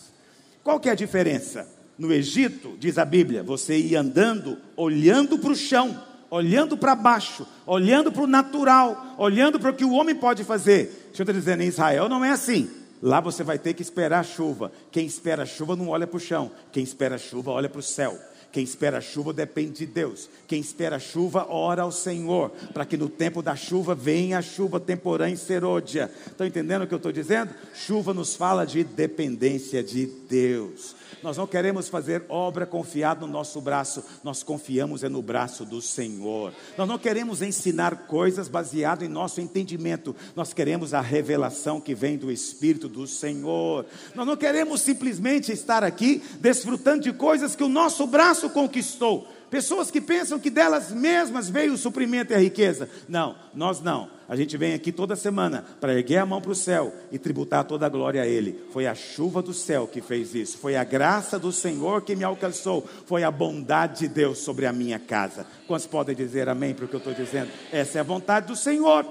Qual 0.62 0.80
que 0.80 0.88
é 0.88 0.92
a 0.92 0.96
diferença? 0.96 1.66
No 1.98 2.12
Egito, 2.12 2.76
diz 2.78 2.96
a 2.98 3.04
Bíblia, 3.04 3.42
você 3.42 3.76
ia 3.76 4.00
andando, 4.00 4.58
olhando 4.76 5.38
para 5.38 5.50
o 5.50 5.56
chão, 5.56 6.02
olhando 6.30 6.76
para 6.76 6.94
baixo, 6.94 7.46
olhando 7.66 8.10
para 8.10 8.22
o 8.22 8.26
natural, 8.26 9.14
olhando 9.18 9.60
para 9.60 9.70
o 9.70 9.74
que 9.74 9.84
o 9.84 9.92
homem 9.92 10.14
pode 10.14 10.42
fazer. 10.44 11.08
Deixa 11.08 11.22
eu 11.22 11.26
te 11.26 11.32
dizer, 11.32 11.60
em 11.60 11.68
Israel 11.68 12.08
não 12.08 12.24
é 12.24 12.30
assim. 12.30 12.70
Lá 13.02 13.20
você 13.20 13.42
vai 13.42 13.58
ter 13.58 13.74
que 13.74 13.82
esperar 13.82 14.20
a 14.20 14.24
chuva. 14.24 14.70
Quem 14.90 15.06
espera 15.06 15.42
a 15.42 15.46
chuva 15.46 15.74
não 15.74 15.88
olha 15.88 16.06
para 16.06 16.16
o 16.16 16.20
chão. 16.20 16.50
Quem 16.70 16.82
espera 16.82 17.14
a 17.14 17.18
chuva 17.18 17.50
olha 17.50 17.68
para 17.68 17.80
o 17.80 17.82
céu. 17.82 18.18
Quem 18.52 18.64
espera 18.64 19.00
chuva 19.00 19.32
depende 19.32 19.78
de 19.78 19.86
Deus. 19.86 20.28
Quem 20.46 20.60
espera 20.60 20.98
chuva, 20.98 21.46
ora 21.48 21.82
ao 21.82 21.92
Senhor, 21.92 22.50
para 22.72 22.84
que 22.84 22.96
no 22.96 23.08
tempo 23.08 23.42
da 23.42 23.54
chuva 23.54 23.94
venha 23.94 24.38
a 24.38 24.42
chuva 24.42 24.80
temporã 24.80 25.30
em 25.30 25.36
serôdia. 25.36 26.10
Estão 26.26 26.46
entendendo 26.46 26.82
o 26.82 26.86
que 26.86 26.94
eu 26.94 26.96
estou 26.96 27.12
dizendo? 27.12 27.54
Chuva 27.74 28.12
nos 28.12 28.34
fala 28.34 28.66
de 28.66 28.82
dependência 28.82 29.82
de 29.82 30.06
Deus. 30.28 30.96
Nós 31.22 31.36
não 31.36 31.46
queremos 31.46 31.88
fazer 31.88 32.24
obra 32.28 32.66
confiada 32.66 33.20
no 33.20 33.32
nosso 33.32 33.60
braço, 33.60 34.02
nós 34.24 34.42
confiamos 34.42 35.04
é 35.04 35.08
no 35.08 35.22
braço 35.22 35.64
do 35.64 35.82
Senhor. 35.82 36.52
Nós 36.76 36.88
não 36.88 36.98
queremos 36.98 37.42
ensinar 37.42 38.06
coisas 38.06 38.48
baseado 38.48 39.04
em 39.04 39.08
nosso 39.08 39.40
entendimento, 39.40 40.14
nós 40.34 40.52
queremos 40.52 40.94
a 40.94 41.00
revelação 41.00 41.80
que 41.80 41.94
vem 41.94 42.16
do 42.16 42.30
Espírito 42.30 42.88
do 42.88 43.06
Senhor. 43.06 43.86
Nós 44.14 44.26
não 44.26 44.36
queremos 44.36 44.80
simplesmente 44.80 45.52
estar 45.52 45.84
aqui 45.84 46.22
desfrutando 46.40 47.02
de 47.02 47.12
coisas 47.12 47.54
que 47.54 47.64
o 47.64 47.68
nosso 47.68 48.06
braço 48.06 48.48
conquistou. 48.50 49.26
Pessoas 49.50 49.90
que 49.90 50.00
pensam 50.00 50.38
que 50.38 50.48
delas 50.48 50.92
mesmas 50.92 51.48
veio 51.48 51.72
o 51.72 51.76
suprimento 51.76 52.32
e 52.32 52.36
a 52.36 52.38
riqueza. 52.38 52.88
Não, 53.08 53.34
nós 53.52 53.80
não. 53.80 54.08
A 54.28 54.36
gente 54.36 54.56
vem 54.56 54.74
aqui 54.74 54.92
toda 54.92 55.16
semana 55.16 55.64
para 55.80 55.92
erguer 55.92 56.18
a 56.18 56.26
mão 56.26 56.40
para 56.40 56.52
o 56.52 56.54
céu 56.54 56.94
e 57.10 57.18
tributar 57.18 57.64
toda 57.64 57.84
a 57.84 57.88
glória 57.88 58.22
a 58.22 58.26
Ele. 58.26 58.64
Foi 58.72 58.86
a 58.86 58.94
chuva 58.94 59.42
do 59.42 59.52
céu 59.52 59.88
que 59.88 60.00
fez 60.00 60.36
isso. 60.36 60.56
Foi 60.58 60.76
a 60.76 60.84
graça 60.84 61.36
do 61.36 61.50
Senhor 61.50 62.02
que 62.02 62.14
me 62.14 62.22
alcançou. 62.22 62.88
Foi 63.06 63.24
a 63.24 63.30
bondade 63.30 64.00
de 64.00 64.08
Deus 64.08 64.38
sobre 64.38 64.66
a 64.66 64.72
minha 64.72 65.00
casa. 65.00 65.44
Quantos 65.66 65.86
podem 65.88 66.14
dizer 66.14 66.48
amém 66.48 66.72
para 66.72 66.84
o 66.84 66.88
que 66.88 66.94
eu 66.94 66.98
estou 66.98 67.12
dizendo? 67.12 67.50
Essa 67.72 67.98
é 67.98 68.00
a 68.00 68.04
vontade 68.04 68.46
do 68.46 68.54
Senhor. 68.54 69.04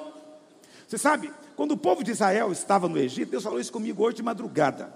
Você 0.88 0.98
sabe, 0.98 1.30
quando 1.58 1.74
o 1.74 1.78
povo 1.78 2.02
de 2.02 2.12
Israel 2.12 2.50
estava 2.54 2.88
no 2.88 2.98
Egito, 2.98 3.32
Deus 3.32 3.44
falou 3.44 3.60
isso 3.60 3.74
comigo 3.74 4.02
hoje 4.02 4.16
de 4.16 4.24
madrugada. 4.24 4.94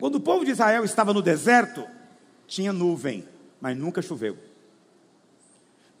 Quando 0.00 0.14
o 0.14 0.20
povo 0.20 0.46
de 0.46 0.52
Israel 0.52 0.82
estava 0.82 1.12
no 1.12 1.20
deserto, 1.20 1.84
tinha 2.46 2.72
nuvem 2.72 3.22
mas 3.60 3.76
nunca 3.76 4.02
choveu. 4.02 4.36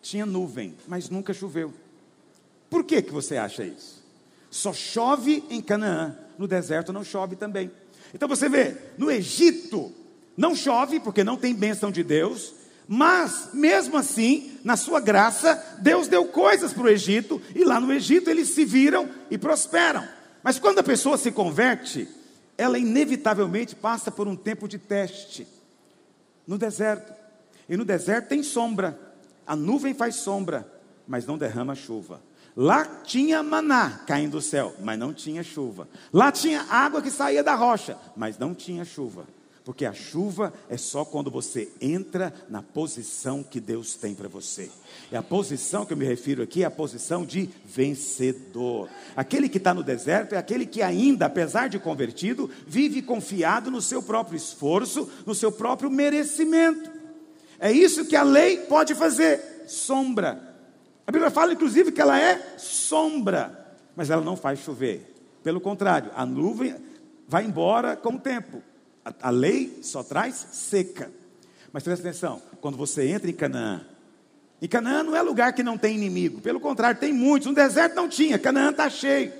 Tinha 0.00 0.24
nuvem, 0.24 0.74
mas 0.86 1.10
nunca 1.10 1.34
choveu. 1.34 1.72
Por 2.70 2.84
que, 2.84 3.02
que 3.02 3.12
você 3.12 3.36
acha 3.36 3.64
isso? 3.64 4.02
Só 4.50 4.72
chove 4.72 5.44
em 5.50 5.60
Canaã, 5.60 6.16
no 6.38 6.46
deserto 6.46 6.92
não 6.92 7.04
chove 7.04 7.36
também. 7.36 7.70
Então 8.14 8.28
você 8.28 8.48
vê, 8.48 8.76
no 8.96 9.10
Egito 9.10 9.92
não 10.36 10.54
chove 10.54 11.00
porque 11.00 11.24
não 11.24 11.36
tem 11.36 11.54
bênção 11.54 11.90
de 11.90 12.02
Deus, 12.02 12.54
mas 12.86 13.50
mesmo 13.52 13.98
assim, 13.98 14.58
na 14.64 14.76
sua 14.76 15.00
graça, 15.00 15.78
Deus 15.80 16.08
deu 16.08 16.24
coisas 16.26 16.72
para 16.72 16.84
o 16.84 16.88
Egito 16.88 17.40
e 17.54 17.64
lá 17.64 17.78
no 17.78 17.92
Egito 17.92 18.30
eles 18.30 18.48
se 18.48 18.64
viram 18.64 19.10
e 19.30 19.36
prosperam. 19.36 20.08
Mas 20.42 20.58
quando 20.58 20.78
a 20.78 20.82
pessoa 20.82 21.18
se 21.18 21.30
converte, 21.30 22.08
ela 22.56 22.78
inevitavelmente 22.78 23.76
passa 23.76 24.10
por 24.10 24.26
um 24.26 24.34
tempo 24.34 24.66
de 24.66 24.78
teste 24.78 25.46
no 26.46 26.56
deserto. 26.56 27.17
E 27.68 27.76
no 27.76 27.84
deserto 27.84 28.28
tem 28.28 28.42
sombra. 28.42 28.98
A 29.46 29.54
nuvem 29.54 29.94
faz 29.94 30.16
sombra, 30.16 30.70
mas 31.06 31.26
não 31.26 31.38
derrama 31.38 31.74
chuva. 31.74 32.20
Lá 32.56 32.84
tinha 33.04 33.42
maná 33.42 34.00
caindo 34.06 34.32
do 34.32 34.42
céu, 34.42 34.74
mas 34.80 34.98
não 34.98 35.12
tinha 35.12 35.42
chuva. 35.42 35.88
Lá 36.12 36.32
tinha 36.32 36.62
água 36.62 37.00
que 37.00 37.10
saía 37.10 37.42
da 37.42 37.54
rocha, 37.54 37.96
mas 38.16 38.36
não 38.36 38.54
tinha 38.54 38.84
chuva. 38.84 39.26
Porque 39.64 39.84
a 39.84 39.92
chuva 39.92 40.52
é 40.68 40.78
só 40.78 41.04
quando 41.04 41.30
você 41.30 41.68
entra 41.78 42.32
na 42.48 42.62
posição 42.62 43.42
que 43.42 43.60
Deus 43.60 43.96
tem 43.96 44.14
para 44.14 44.26
você. 44.26 44.70
E 45.12 45.16
a 45.16 45.22
posição 45.22 45.84
que 45.84 45.92
eu 45.92 45.96
me 45.96 46.06
refiro 46.06 46.42
aqui 46.42 46.62
é 46.62 46.66
a 46.66 46.70
posição 46.70 47.24
de 47.24 47.50
vencedor. 47.66 48.88
Aquele 49.14 49.46
que 49.46 49.58
está 49.58 49.74
no 49.74 49.82
deserto 49.82 50.34
é 50.34 50.38
aquele 50.38 50.64
que, 50.64 50.80
ainda, 50.80 51.26
apesar 51.26 51.68
de 51.68 51.78
convertido, 51.78 52.50
vive 52.66 53.02
confiado 53.02 53.70
no 53.70 53.82
seu 53.82 54.02
próprio 54.02 54.38
esforço, 54.38 55.06
no 55.26 55.34
seu 55.34 55.52
próprio 55.52 55.90
merecimento. 55.90 56.97
É 57.58 57.72
isso 57.72 58.04
que 58.04 58.16
a 58.16 58.22
lei 58.22 58.58
pode 58.58 58.94
fazer: 58.94 59.64
sombra. 59.66 60.56
A 61.06 61.10
Bíblia 61.10 61.30
fala, 61.30 61.52
inclusive, 61.52 61.90
que 61.90 62.00
ela 62.00 62.20
é 62.20 62.56
sombra, 62.58 63.76
mas 63.96 64.10
ela 64.10 64.22
não 64.22 64.36
faz 64.36 64.58
chover. 64.60 65.14
Pelo 65.42 65.60
contrário, 65.60 66.10
a 66.14 66.26
nuvem 66.26 66.74
vai 67.26 67.44
embora 67.44 67.96
com 67.96 68.14
o 68.14 68.18
tempo. 68.18 68.62
A, 69.04 69.28
a 69.28 69.30
lei 69.30 69.78
só 69.82 70.02
traz 70.02 70.46
seca. 70.52 71.10
Mas 71.72 71.82
presta 71.82 72.06
atenção: 72.06 72.42
quando 72.60 72.76
você 72.76 73.08
entra 73.08 73.30
em 73.30 73.34
Canaã, 73.34 73.80
em 74.60 74.68
Canaã 74.68 75.02
não 75.02 75.14
é 75.14 75.22
lugar 75.22 75.52
que 75.52 75.62
não 75.62 75.78
tem 75.78 75.96
inimigo, 75.96 76.40
pelo 76.40 76.60
contrário, 76.60 76.98
tem 76.98 77.12
muitos. 77.12 77.48
No 77.48 77.54
deserto 77.54 77.94
não 77.94 78.08
tinha, 78.08 78.38
Canaã 78.38 78.70
está 78.70 78.90
cheio. 78.90 79.32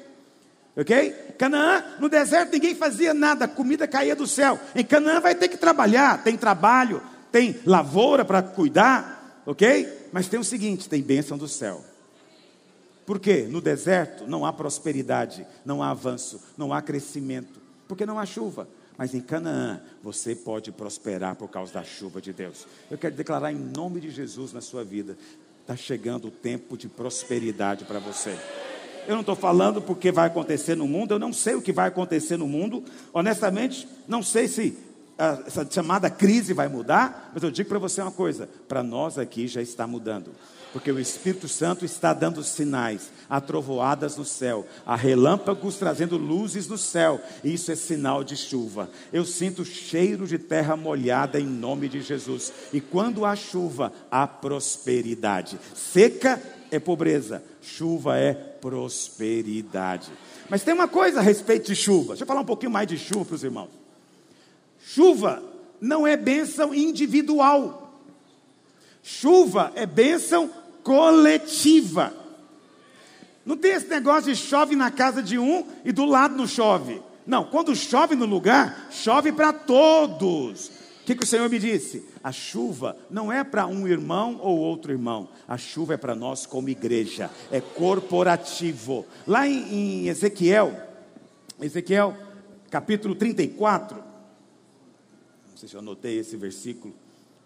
Ok? 0.76 1.34
Canaã, 1.36 1.82
no 1.98 2.08
deserto 2.08 2.52
ninguém 2.52 2.74
fazia 2.74 3.12
nada, 3.12 3.48
comida 3.48 3.88
caía 3.88 4.14
do 4.14 4.28
céu. 4.28 4.60
Em 4.76 4.84
Canaã 4.84 5.20
vai 5.20 5.34
ter 5.34 5.48
que 5.48 5.56
trabalhar, 5.56 6.22
tem 6.22 6.36
trabalho, 6.36 7.02
tem 7.30 7.60
lavoura 7.64 8.24
para 8.24 8.42
cuidar, 8.42 9.42
ok? 9.46 10.08
Mas 10.12 10.28
tem 10.28 10.40
o 10.40 10.44
seguinte: 10.44 10.88
tem 10.88 11.02
bênção 11.02 11.36
do 11.36 11.48
céu. 11.48 11.84
Por 13.06 13.18
quê? 13.18 13.46
No 13.48 13.60
deserto 13.60 14.26
não 14.26 14.44
há 14.44 14.52
prosperidade, 14.52 15.46
não 15.64 15.82
há 15.82 15.90
avanço, 15.90 16.40
não 16.56 16.74
há 16.74 16.82
crescimento, 16.82 17.58
porque 17.86 18.04
não 18.04 18.18
há 18.18 18.26
chuva. 18.26 18.68
Mas 18.98 19.14
em 19.14 19.20
Canaã 19.20 19.80
você 20.02 20.34
pode 20.34 20.72
prosperar 20.72 21.36
por 21.36 21.48
causa 21.48 21.72
da 21.72 21.84
chuva 21.84 22.20
de 22.20 22.32
Deus. 22.32 22.66
Eu 22.90 22.98
quero 22.98 23.14
declarar 23.14 23.52
em 23.52 23.56
nome 23.56 24.00
de 24.00 24.10
Jesus 24.10 24.52
na 24.52 24.60
sua 24.60 24.84
vida: 24.84 25.16
está 25.60 25.76
chegando 25.76 26.28
o 26.28 26.30
tempo 26.30 26.76
de 26.76 26.88
prosperidade 26.88 27.84
para 27.84 27.98
você. 27.98 28.36
Eu 29.06 29.14
não 29.14 29.20
estou 29.20 29.36
falando 29.36 29.80
porque 29.80 30.12
vai 30.12 30.26
acontecer 30.26 30.74
no 30.74 30.86
mundo, 30.86 31.14
eu 31.14 31.18
não 31.18 31.32
sei 31.32 31.54
o 31.54 31.62
que 31.62 31.72
vai 31.72 31.88
acontecer 31.88 32.36
no 32.36 32.46
mundo. 32.46 32.84
Honestamente, 33.10 33.88
não 34.06 34.22
sei 34.22 34.48
se 34.48 34.76
essa 35.18 35.66
chamada 35.68 36.08
crise 36.08 36.52
vai 36.52 36.68
mudar, 36.68 37.32
mas 37.34 37.42
eu 37.42 37.50
digo 37.50 37.68
para 37.68 37.78
você 37.78 38.00
uma 38.00 38.12
coisa: 38.12 38.48
para 38.68 38.82
nós 38.82 39.18
aqui 39.18 39.48
já 39.48 39.60
está 39.60 39.86
mudando. 39.86 40.30
Porque 40.72 40.92
o 40.92 41.00
Espírito 41.00 41.48
Santo 41.48 41.84
está 41.84 42.12
dando 42.12 42.44
sinais, 42.44 43.10
há 43.28 43.40
trovoadas 43.40 44.16
no 44.16 44.24
céu, 44.24 44.66
há 44.84 44.94
relâmpagos 44.94 45.76
trazendo 45.76 46.18
luzes 46.18 46.68
no 46.68 46.76
céu, 46.76 47.20
e 47.42 47.54
isso 47.54 47.72
é 47.72 47.74
sinal 47.74 48.22
de 48.22 48.36
chuva. 48.36 48.90
Eu 49.10 49.24
sinto 49.24 49.64
cheiro 49.64 50.26
de 50.26 50.38
terra 50.38 50.76
molhada 50.76 51.40
em 51.40 51.46
nome 51.46 51.88
de 51.88 52.02
Jesus. 52.02 52.52
E 52.72 52.82
quando 52.82 53.24
há 53.24 53.34
chuva, 53.34 53.92
há 54.10 54.26
prosperidade. 54.26 55.58
Seca 55.74 56.40
é 56.70 56.78
pobreza, 56.78 57.42
chuva 57.62 58.18
é 58.18 58.34
prosperidade. 58.34 60.12
Mas 60.50 60.62
tem 60.62 60.74
uma 60.74 60.88
coisa 60.88 61.20
a 61.20 61.22
respeito 61.22 61.66
de 61.66 61.74
chuva. 61.74 62.08
Deixa 62.08 62.24
eu 62.24 62.28
falar 62.28 62.42
um 62.42 62.44
pouquinho 62.44 62.72
mais 62.72 62.86
de 62.86 62.98
chuva 62.98 63.24
para 63.24 63.34
os 63.34 63.44
irmãos. 63.44 63.77
Chuva 64.98 65.40
não 65.80 66.04
é 66.04 66.16
bênção 66.16 66.74
individual. 66.74 68.02
Chuva 69.00 69.70
é 69.76 69.86
bênção 69.86 70.50
coletiva. 70.82 72.12
Não 73.46 73.56
tem 73.56 73.74
esse 73.74 73.86
negócio 73.86 74.32
de 74.32 74.36
chove 74.36 74.74
na 74.74 74.90
casa 74.90 75.22
de 75.22 75.38
um 75.38 75.64
e 75.84 75.92
do 75.92 76.04
lado 76.04 76.34
não 76.34 76.48
chove. 76.48 77.00
Não, 77.24 77.44
quando 77.44 77.76
chove 77.76 78.16
no 78.16 78.26
lugar, 78.26 78.88
chove 78.90 79.30
para 79.30 79.52
todos. 79.52 80.66
O 80.66 81.04
que, 81.06 81.14
que 81.14 81.22
o 81.22 81.26
Senhor 81.26 81.48
me 81.48 81.60
disse? 81.60 82.04
A 82.22 82.32
chuva 82.32 82.96
não 83.08 83.30
é 83.30 83.44
para 83.44 83.68
um 83.68 83.86
irmão 83.86 84.40
ou 84.42 84.58
outro 84.58 84.90
irmão. 84.90 85.28
A 85.46 85.56
chuva 85.56 85.94
é 85.94 85.96
para 85.96 86.16
nós 86.16 86.44
como 86.44 86.70
igreja. 86.70 87.30
É 87.52 87.60
corporativo. 87.60 89.06
Lá 89.24 89.46
em, 89.46 90.02
em 90.02 90.08
Ezequiel, 90.08 90.76
Ezequiel 91.60 92.16
capítulo 92.68 93.14
34, 93.14 94.07
não 95.58 95.60
sei 95.62 95.68
se 95.70 95.74
eu 95.74 95.80
anotei 95.80 96.16
esse 96.20 96.36
versículo, 96.36 96.94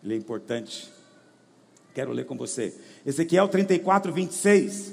ele 0.04 0.12
é 0.12 0.16
importante. 0.18 0.92
Quero 1.94 2.12
ler 2.12 2.26
com 2.26 2.36
você. 2.36 2.78
Ezequiel 3.06 3.48
34, 3.48 4.12
26. 4.12 4.92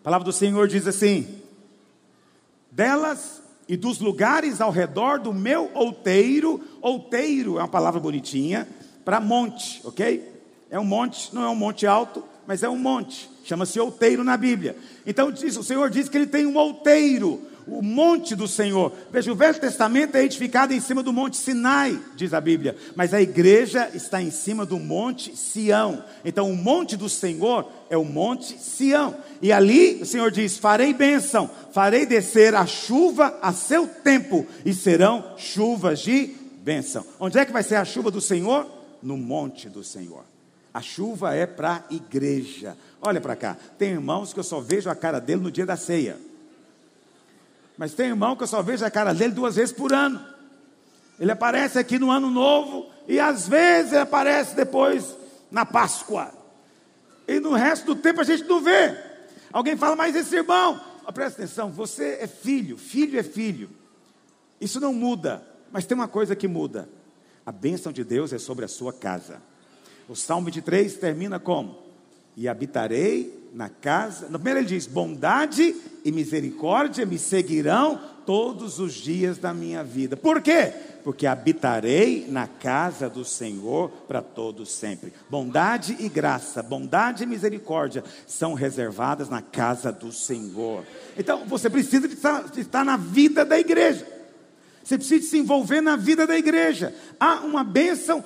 A 0.00 0.04
palavra 0.04 0.26
do 0.26 0.32
Senhor 0.34 0.68
diz 0.68 0.86
assim: 0.86 1.40
Delas 2.70 3.40
e 3.66 3.74
dos 3.74 4.00
lugares 4.00 4.60
ao 4.60 4.70
redor 4.70 5.18
do 5.18 5.32
meu 5.32 5.70
outeiro, 5.72 6.62
outeiro 6.82 7.56
é 7.56 7.62
uma 7.62 7.68
palavra 7.68 7.98
bonitinha, 7.98 8.68
para 9.02 9.18
monte, 9.18 9.80
ok? 9.82 10.30
É 10.68 10.78
um 10.78 10.84
monte, 10.84 11.34
não 11.34 11.44
é 11.44 11.48
um 11.48 11.56
monte 11.56 11.86
alto, 11.86 12.22
mas 12.46 12.62
é 12.62 12.68
um 12.68 12.76
monte. 12.76 13.30
Chama-se 13.44 13.80
outeiro 13.80 14.22
na 14.22 14.36
Bíblia. 14.36 14.76
Então 15.06 15.32
diz, 15.32 15.56
o 15.56 15.64
Senhor 15.64 15.88
diz 15.88 16.06
que 16.10 16.18
ele 16.18 16.26
tem 16.26 16.44
um 16.44 16.58
outeiro, 16.58 17.40
o 17.70 17.82
monte 17.82 18.34
do 18.34 18.48
Senhor. 18.48 18.92
Veja, 19.12 19.30
o 19.30 19.34
Velho 19.34 19.58
Testamento 19.60 20.16
é 20.16 20.24
edificado 20.24 20.72
em 20.72 20.80
cima 20.80 21.02
do 21.02 21.12
monte 21.12 21.36
Sinai, 21.36 21.98
diz 22.16 22.32
a 22.32 22.40
Bíblia, 22.40 22.76
mas 22.96 23.12
a 23.12 23.20
igreja 23.20 23.90
está 23.94 24.22
em 24.22 24.30
cima 24.30 24.64
do 24.64 24.78
monte 24.78 25.36
Sião. 25.36 26.02
Então, 26.24 26.50
o 26.50 26.56
monte 26.56 26.96
do 26.96 27.08
Senhor 27.08 27.70
é 27.90 27.96
o 27.96 28.04
monte 28.04 28.58
Sião. 28.58 29.16
E 29.42 29.52
ali 29.52 30.00
o 30.02 30.06
Senhor 30.06 30.30
diz: 30.30 30.56
Farei 30.56 30.94
bênção, 30.94 31.50
farei 31.72 32.06
descer 32.06 32.54
a 32.54 32.66
chuva 32.66 33.38
a 33.42 33.52
seu 33.52 33.86
tempo, 33.86 34.46
e 34.64 34.72
serão 34.72 35.34
chuvas 35.36 36.00
de 36.00 36.34
bênção. 36.62 37.04
Onde 37.20 37.38
é 37.38 37.44
que 37.44 37.52
vai 37.52 37.62
ser 37.62 37.76
a 37.76 37.84
chuva 37.84 38.10
do 38.10 38.20
Senhor? 38.20 38.66
No 39.02 39.16
monte 39.16 39.68
do 39.68 39.84
Senhor. 39.84 40.24
A 40.72 40.80
chuva 40.80 41.34
é 41.34 41.46
para 41.46 41.84
a 41.88 41.94
igreja. 41.94 42.76
Olha 43.00 43.20
para 43.20 43.36
cá, 43.36 43.56
tem 43.78 43.90
irmãos 43.90 44.32
que 44.32 44.40
eu 44.40 44.44
só 44.44 44.60
vejo 44.60 44.90
a 44.90 44.94
cara 44.94 45.20
dele 45.20 45.40
no 45.40 45.50
dia 45.50 45.66
da 45.66 45.76
ceia. 45.76 46.27
Mas 47.78 47.94
tem 47.94 48.08
irmão 48.08 48.34
que 48.34 48.42
eu 48.42 48.48
só 48.48 48.60
vejo 48.60 48.84
a 48.84 48.90
cara 48.90 49.14
dele 49.14 49.32
duas 49.32 49.54
vezes 49.54 49.72
por 49.72 49.92
ano. 49.92 50.20
Ele 51.18 51.30
aparece 51.30 51.78
aqui 51.78 51.96
no 51.96 52.10
ano 52.10 52.28
novo 52.28 52.90
e 53.06 53.20
às 53.20 53.48
vezes 53.48 53.92
ele 53.92 54.02
aparece 54.02 54.56
depois 54.56 55.16
na 55.48 55.64
Páscoa. 55.64 56.32
E 57.26 57.38
no 57.38 57.52
resto 57.52 57.94
do 57.94 57.96
tempo 57.96 58.20
a 58.20 58.24
gente 58.24 58.44
não 58.44 58.60
vê. 58.60 58.96
Alguém 59.52 59.76
fala, 59.76 59.94
mas 59.94 60.16
esse 60.16 60.34
irmão, 60.34 60.80
oh, 61.06 61.12
presta 61.12 61.42
atenção, 61.42 61.70
você 61.70 62.18
é 62.20 62.26
filho, 62.26 62.76
filho 62.76 63.18
é 63.18 63.22
filho. 63.22 63.70
Isso 64.60 64.80
não 64.80 64.92
muda, 64.92 65.42
mas 65.70 65.86
tem 65.86 65.94
uma 65.94 66.08
coisa 66.08 66.34
que 66.34 66.48
muda: 66.48 66.88
a 67.46 67.52
bênção 67.52 67.92
de 67.92 68.02
Deus 68.02 68.32
é 68.32 68.38
sobre 68.38 68.64
a 68.64 68.68
sua 68.68 68.92
casa. 68.92 69.40
O 70.08 70.16
Salmo 70.16 70.46
23 70.46 70.96
termina 70.96 71.38
como? 71.38 71.78
E 72.36 72.48
habitarei 72.48 73.37
na 73.52 73.68
casa. 73.68 74.28
No 74.28 74.38
primeiro 74.38 74.60
ele 74.60 74.66
diz: 74.66 74.86
bondade 74.86 75.74
e 76.04 76.12
misericórdia 76.12 77.04
me 77.04 77.18
seguirão 77.18 78.00
todos 78.24 78.78
os 78.78 78.92
dias 78.92 79.38
da 79.38 79.54
minha 79.54 79.82
vida. 79.82 80.16
Por 80.16 80.42
quê? 80.42 80.72
Porque 81.02 81.26
habitarei 81.26 82.26
na 82.28 82.46
casa 82.46 83.08
do 83.08 83.24
Senhor 83.24 83.88
para 84.06 84.20
todos 84.20 84.70
sempre. 84.70 85.12
Bondade 85.30 85.96
e 85.98 86.08
graça, 86.08 86.62
bondade 86.62 87.24
e 87.24 87.26
misericórdia 87.26 88.04
são 88.26 88.52
reservadas 88.52 89.30
na 89.30 89.40
casa 89.40 89.90
do 89.90 90.12
Senhor. 90.12 90.84
Então 91.16 91.46
você 91.46 91.70
precisa 91.70 92.06
de 92.06 92.14
estar, 92.14 92.50
de 92.50 92.60
estar 92.60 92.84
na 92.84 92.96
vida 92.96 93.44
da 93.44 93.58
igreja. 93.58 94.06
Você 94.84 94.98
precisa 94.98 95.30
se 95.30 95.38
envolver 95.38 95.80
na 95.80 95.96
vida 95.96 96.26
da 96.26 96.36
igreja. 96.36 96.94
Há 97.18 97.40
uma 97.40 97.64
bênção 97.64 98.24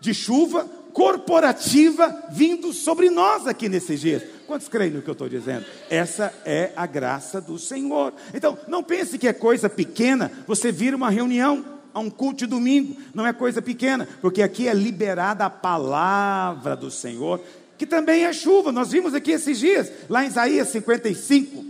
de 0.00 0.12
chuva 0.14 0.64
corporativa 0.92 2.24
vindo 2.30 2.72
sobre 2.72 3.10
nós 3.10 3.46
aqui 3.46 3.68
nesses 3.68 4.00
dias. 4.00 4.22
Quantos 4.48 4.66
creem 4.66 4.92
no 4.92 5.02
que 5.02 5.10
eu 5.10 5.12
estou 5.12 5.28
dizendo? 5.28 5.66
Essa 5.90 6.32
é 6.42 6.72
a 6.74 6.86
graça 6.86 7.38
do 7.38 7.58
Senhor. 7.58 8.14
Então, 8.32 8.56
não 8.66 8.82
pense 8.82 9.18
que 9.18 9.28
é 9.28 9.32
coisa 9.34 9.68
pequena 9.68 10.32
você 10.46 10.72
vir 10.72 10.94
uma 10.94 11.10
reunião 11.10 11.62
a 11.92 12.00
um 12.00 12.08
culto 12.08 12.38
de 12.38 12.46
domingo, 12.46 12.96
não 13.14 13.26
é 13.26 13.32
coisa 13.34 13.60
pequena, 13.60 14.08
porque 14.22 14.40
aqui 14.40 14.66
é 14.66 14.72
liberada 14.72 15.44
a 15.44 15.50
palavra 15.50 16.74
do 16.74 16.90
Senhor, 16.90 17.42
que 17.76 17.86
também 17.86 18.24
é 18.24 18.32
chuva. 18.32 18.72
Nós 18.72 18.90
vimos 18.90 19.12
aqui 19.12 19.32
esses 19.32 19.58
dias, 19.58 19.92
lá 20.08 20.24
em 20.24 20.28
Isaías 20.28 20.68
55, 20.68 21.66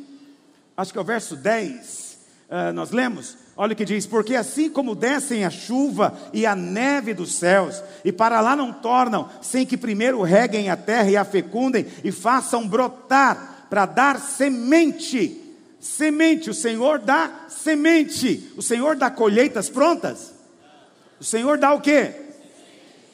acho 0.76 0.92
que 0.92 0.98
é 0.98 1.02
o 1.02 1.04
verso 1.04 1.34
10, 1.34 2.18
uh, 2.48 2.54
ah, 2.54 2.72
nós 2.72 2.92
lemos 2.92 3.36
Olha 3.60 3.72
o 3.72 3.76
que 3.76 3.84
diz: 3.84 4.06
porque 4.06 4.36
assim 4.36 4.70
como 4.70 4.94
descem 4.94 5.44
a 5.44 5.50
chuva 5.50 6.16
e 6.32 6.46
a 6.46 6.54
neve 6.54 7.12
dos 7.12 7.34
céus, 7.34 7.82
e 8.04 8.12
para 8.12 8.40
lá 8.40 8.54
não 8.54 8.72
tornam, 8.72 9.28
sem 9.42 9.66
que 9.66 9.76
primeiro 9.76 10.22
reguem 10.22 10.70
a 10.70 10.76
terra 10.76 11.10
e 11.10 11.16
a 11.16 11.24
fecundem, 11.24 11.84
e 12.04 12.12
façam 12.12 12.68
brotar, 12.68 13.66
para 13.68 13.84
dar 13.84 14.20
semente. 14.20 15.44
Semente, 15.80 16.48
o 16.48 16.54
Senhor 16.54 17.00
dá 17.00 17.46
semente. 17.48 18.52
O 18.56 18.62
Senhor 18.62 18.94
dá 18.94 19.10
colheitas 19.10 19.68
prontas. 19.68 20.32
O 21.20 21.24
Senhor 21.24 21.58
dá 21.58 21.74
o 21.74 21.80
quê? 21.80 22.12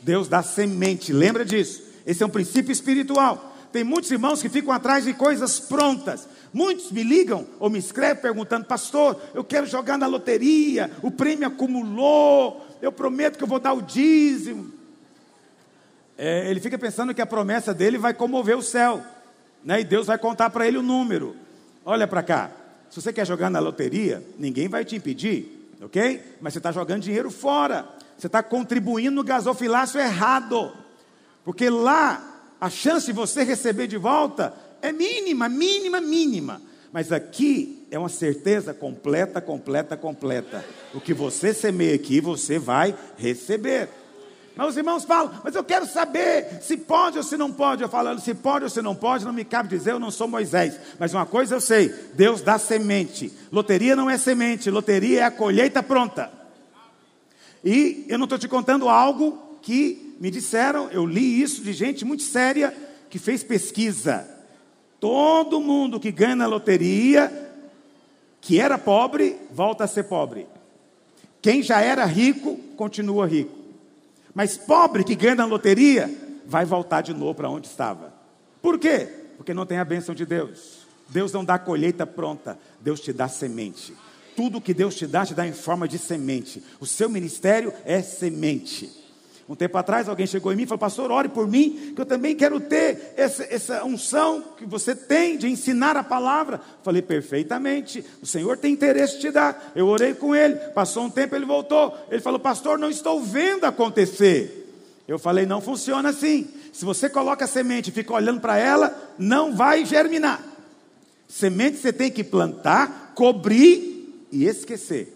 Deus 0.02 0.28
dá 0.28 0.42
semente, 0.42 1.10
lembra 1.10 1.44
disso. 1.44 1.82
Esse 2.06 2.22
é 2.22 2.26
um 2.26 2.30
princípio 2.30 2.70
espiritual. 2.70 3.53
Tem 3.74 3.82
muitos 3.82 4.08
irmãos 4.12 4.40
que 4.40 4.48
ficam 4.48 4.72
atrás 4.72 5.02
de 5.02 5.12
coisas 5.12 5.58
prontas. 5.58 6.28
Muitos 6.52 6.92
me 6.92 7.02
ligam 7.02 7.44
ou 7.58 7.68
me 7.68 7.80
escrevem 7.80 8.22
perguntando, 8.22 8.66
pastor, 8.66 9.20
eu 9.34 9.42
quero 9.42 9.66
jogar 9.66 9.98
na 9.98 10.06
loteria, 10.06 10.92
o 11.02 11.10
prêmio 11.10 11.48
acumulou, 11.48 12.64
eu 12.80 12.92
prometo 12.92 13.36
que 13.36 13.42
eu 13.42 13.48
vou 13.48 13.58
dar 13.58 13.72
o 13.72 13.82
dízimo. 13.82 14.72
É, 16.16 16.48
ele 16.48 16.60
fica 16.60 16.78
pensando 16.78 17.12
que 17.12 17.20
a 17.20 17.26
promessa 17.26 17.74
dele 17.74 17.98
vai 17.98 18.14
comover 18.14 18.56
o 18.56 18.62
céu, 18.62 19.02
né? 19.64 19.80
e 19.80 19.84
Deus 19.84 20.06
vai 20.06 20.18
contar 20.18 20.50
para 20.50 20.68
ele 20.68 20.78
o 20.78 20.82
número. 20.82 21.34
Olha 21.84 22.06
para 22.06 22.22
cá, 22.22 22.52
se 22.88 23.02
você 23.02 23.12
quer 23.12 23.26
jogar 23.26 23.50
na 23.50 23.58
loteria, 23.58 24.22
ninguém 24.38 24.68
vai 24.68 24.84
te 24.84 24.94
impedir, 24.94 25.68
ok? 25.82 26.22
Mas 26.40 26.52
você 26.52 26.60
está 26.60 26.70
jogando 26.70 27.02
dinheiro 27.02 27.28
fora, 27.28 27.88
você 28.16 28.28
está 28.28 28.40
contribuindo 28.40 29.16
no 29.16 29.24
gasofilácio 29.24 30.00
errado, 30.00 30.72
porque 31.44 31.68
lá 31.68 32.33
a 32.64 32.70
chance 32.70 33.04
de 33.04 33.12
você 33.12 33.44
receber 33.44 33.86
de 33.86 33.98
volta 33.98 34.54
é 34.80 34.90
mínima, 34.90 35.50
mínima, 35.50 36.00
mínima. 36.00 36.62
Mas 36.90 37.12
aqui 37.12 37.86
é 37.90 37.98
uma 37.98 38.08
certeza 38.08 38.72
completa, 38.72 39.38
completa, 39.38 39.98
completa. 39.98 40.64
O 40.94 40.98
que 40.98 41.12
você 41.12 41.52
semeia 41.52 41.94
aqui, 41.94 42.22
você 42.22 42.58
vai 42.58 42.96
receber. 43.18 43.90
Mas 44.56 44.70
os 44.70 44.76
irmãos 44.78 45.04
falam, 45.04 45.42
mas 45.44 45.54
eu 45.54 45.62
quero 45.62 45.84
saber 45.84 46.62
se 46.62 46.78
pode 46.78 47.18
ou 47.18 47.22
se 47.22 47.36
não 47.36 47.52
pode. 47.52 47.82
Eu 47.82 47.88
falo, 47.90 48.18
se 48.18 48.32
pode 48.32 48.64
ou 48.64 48.70
se 48.70 48.80
não 48.80 48.94
pode, 48.94 49.26
não 49.26 49.32
me 49.34 49.44
cabe 49.44 49.68
dizer, 49.68 49.90
eu 49.90 50.00
não 50.00 50.10
sou 50.10 50.26
Moisés. 50.26 50.80
Mas 50.98 51.12
uma 51.12 51.26
coisa 51.26 51.56
eu 51.56 51.60
sei: 51.60 51.90
Deus 52.14 52.40
dá 52.40 52.58
semente. 52.58 53.30
Loteria 53.52 53.94
não 53.94 54.08
é 54.08 54.16
semente, 54.16 54.70
loteria 54.70 55.20
é 55.20 55.24
a 55.24 55.30
colheita 55.30 55.82
pronta. 55.82 56.32
E 57.62 58.06
eu 58.08 58.16
não 58.16 58.24
estou 58.24 58.38
te 58.38 58.48
contando 58.48 58.88
algo 58.88 59.58
que 59.60 60.03
me 60.24 60.30
disseram, 60.30 60.88
eu 60.90 61.04
li 61.04 61.42
isso 61.42 61.62
de 61.62 61.74
gente 61.74 62.02
muito 62.02 62.22
séria 62.22 62.74
que 63.10 63.18
fez 63.18 63.44
pesquisa. 63.44 64.26
Todo 64.98 65.60
mundo 65.60 66.00
que 66.00 66.10
ganha 66.10 66.34
na 66.34 66.46
loteria, 66.46 67.30
que 68.40 68.58
era 68.58 68.78
pobre, 68.78 69.36
volta 69.50 69.84
a 69.84 69.86
ser 69.86 70.04
pobre. 70.04 70.46
Quem 71.42 71.62
já 71.62 71.82
era 71.82 72.06
rico, 72.06 72.56
continua 72.74 73.26
rico. 73.26 73.54
Mas 74.32 74.56
pobre 74.56 75.04
que 75.04 75.14
ganha 75.14 75.34
na 75.34 75.44
loteria, 75.44 76.10
vai 76.46 76.64
voltar 76.64 77.02
de 77.02 77.12
novo 77.12 77.34
para 77.34 77.50
onde 77.50 77.66
estava. 77.66 78.14
Por 78.62 78.78
quê? 78.78 79.06
Porque 79.36 79.52
não 79.52 79.66
tem 79.66 79.76
a 79.76 79.84
bênção 79.84 80.14
de 80.14 80.24
Deus. 80.24 80.86
Deus 81.10 81.34
não 81.34 81.44
dá 81.44 81.58
colheita 81.58 82.06
pronta, 82.06 82.58
Deus 82.80 82.98
te 82.98 83.12
dá 83.12 83.28
semente. 83.28 83.92
Tudo 84.34 84.58
que 84.58 84.72
Deus 84.72 84.94
te 84.94 85.06
dá, 85.06 85.26
te 85.26 85.34
dá 85.34 85.46
em 85.46 85.52
forma 85.52 85.86
de 85.86 85.98
semente. 85.98 86.64
O 86.80 86.86
seu 86.86 87.10
ministério 87.10 87.74
é 87.84 88.00
semente. 88.00 89.03
Um 89.46 89.54
tempo 89.54 89.76
atrás, 89.76 90.08
alguém 90.08 90.26
chegou 90.26 90.52
em 90.52 90.56
mim 90.56 90.62
e 90.62 90.66
falou: 90.66 90.78
Pastor, 90.78 91.10
ore 91.10 91.28
por 91.28 91.46
mim, 91.46 91.92
que 91.94 92.00
eu 92.00 92.06
também 92.06 92.34
quero 92.34 92.58
ter 92.60 93.12
essa, 93.14 93.44
essa 93.44 93.84
unção 93.84 94.42
que 94.56 94.64
você 94.64 94.94
tem 94.94 95.36
de 95.36 95.48
ensinar 95.48 95.96
a 95.98 96.02
palavra. 96.02 96.60
Falei: 96.82 97.02
Perfeitamente, 97.02 98.02
o 98.22 98.26
Senhor 98.26 98.56
tem 98.56 98.72
interesse 98.72 99.16
em 99.16 99.20
te 99.20 99.30
dar. 99.30 99.72
Eu 99.76 99.86
orei 99.88 100.14
com 100.14 100.34
ele, 100.34 100.54
passou 100.70 101.04
um 101.04 101.10
tempo, 101.10 101.36
ele 101.36 101.44
voltou. 101.44 101.94
Ele 102.10 102.22
falou: 102.22 102.40
Pastor, 102.40 102.78
não 102.78 102.88
estou 102.88 103.20
vendo 103.20 103.64
acontecer. 103.64 104.62
Eu 105.06 105.18
falei: 105.18 105.44
Não 105.44 105.60
funciona 105.60 106.08
assim. 106.08 106.48
Se 106.72 106.86
você 106.86 107.10
coloca 107.10 107.44
a 107.44 107.48
semente 107.48 107.90
e 107.90 107.92
fica 107.92 108.14
olhando 108.14 108.40
para 108.40 108.56
ela, 108.56 109.14
não 109.18 109.54
vai 109.54 109.84
germinar. 109.84 110.42
Semente 111.28 111.76
você 111.76 111.92
tem 111.92 112.10
que 112.10 112.24
plantar, 112.24 113.12
cobrir 113.14 114.26
e 114.32 114.46
esquecer. 114.46 115.14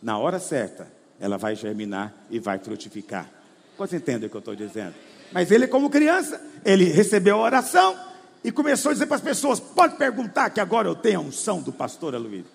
Na 0.00 0.16
hora 0.16 0.38
certa, 0.38 0.86
ela 1.18 1.36
vai 1.36 1.56
germinar 1.56 2.14
e 2.30 2.38
vai 2.38 2.58
frutificar. 2.60 3.37
Você 3.78 3.96
entende 3.96 4.26
o 4.26 4.30
que 4.30 4.36
eu 4.36 4.40
estou 4.40 4.56
dizendo? 4.56 4.94
Mas 5.32 5.50
ele, 5.50 5.66
como 5.68 5.88
criança, 5.88 6.40
ele 6.64 6.84
recebeu 6.86 7.36
a 7.36 7.42
oração 7.42 7.96
e 8.42 8.50
começou 8.50 8.90
a 8.90 8.92
dizer 8.92 9.06
para 9.06 9.16
as 9.16 9.22
pessoas: 9.22 9.60
pode 9.60 9.96
perguntar 9.96 10.50
que 10.50 10.60
agora 10.60 10.88
eu 10.88 10.94
tenho 10.94 11.20
a 11.20 11.22
unção 11.22 11.62
do 11.62 11.72
pastor 11.72 12.14
Aloysio. 12.14 12.46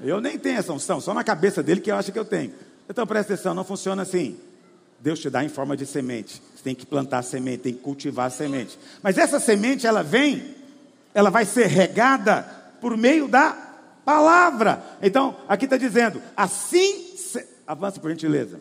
Eu 0.00 0.20
nem 0.20 0.38
tenho 0.38 0.58
essa 0.58 0.72
unção, 0.72 1.00
só 1.00 1.12
na 1.12 1.24
cabeça 1.24 1.62
dele 1.62 1.80
que 1.80 1.90
eu 1.90 1.96
acho 1.96 2.12
que 2.12 2.18
eu 2.18 2.24
tenho. 2.24 2.54
Então 2.88 3.06
presta 3.06 3.34
atenção, 3.34 3.54
não 3.54 3.64
funciona 3.64 4.02
assim. 4.02 4.38
Deus 5.00 5.18
te 5.18 5.28
dá 5.30 5.44
em 5.44 5.48
forma 5.48 5.76
de 5.76 5.86
semente. 5.86 6.42
Você 6.54 6.62
tem 6.62 6.74
que 6.74 6.86
plantar 6.86 7.22
semente, 7.22 7.58
tem 7.64 7.74
que 7.74 7.80
cultivar 7.80 8.26
a 8.26 8.30
semente. 8.30 8.78
Mas 9.02 9.18
essa 9.18 9.40
semente, 9.40 9.86
ela 9.86 10.02
vem, 10.02 10.54
ela 11.14 11.30
vai 11.30 11.44
ser 11.44 11.66
regada 11.66 12.42
por 12.80 12.96
meio 12.96 13.26
da 13.28 13.52
palavra. 14.04 14.82
Então, 15.02 15.36
aqui 15.48 15.64
está 15.64 15.76
dizendo: 15.76 16.22
assim, 16.36 17.16
se... 17.16 17.44
avança 17.66 18.00
por 18.00 18.10
gentileza. 18.10 18.60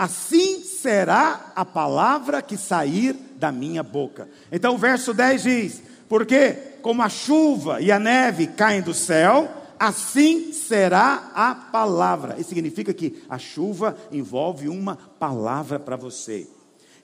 Assim 0.00 0.64
será 0.64 1.52
a 1.54 1.62
palavra 1.62 2.40
que 2.40 2.56
sair 2.56 3.12
da 3.36 3.52
minha 3.52 3.82
boca. 3.82 4.30
Então 4.50 4.74
o 4.74 4.78
verso 4.78 5.12
10 5.12 5.42
diz: 5.42 5.82
Porque 6.08 6.52
como 6.80 7.02
a 7.02 7.10
chuva 7.10 7.82
e 7.82 7.92
a 7.92 7.98
neve 7.98 8.46
caem 8.46 8.80
do 8.80 8.94
céu, 8.94 9.46
assim 9.78 10.54
será 10.54 11.30
a 11.34 11.54
palavra. 11.54 12.36
Isso 12.38 12.48
significa 12.48 12.94
que 12.94 13.22
a 13.28 13.36
chuva 13.36 13.94
envolve 14.10 14.70
uma 14.70 14.96
palavra 14.96 15.78
para 15.78 15.96
você. 15.96 16.48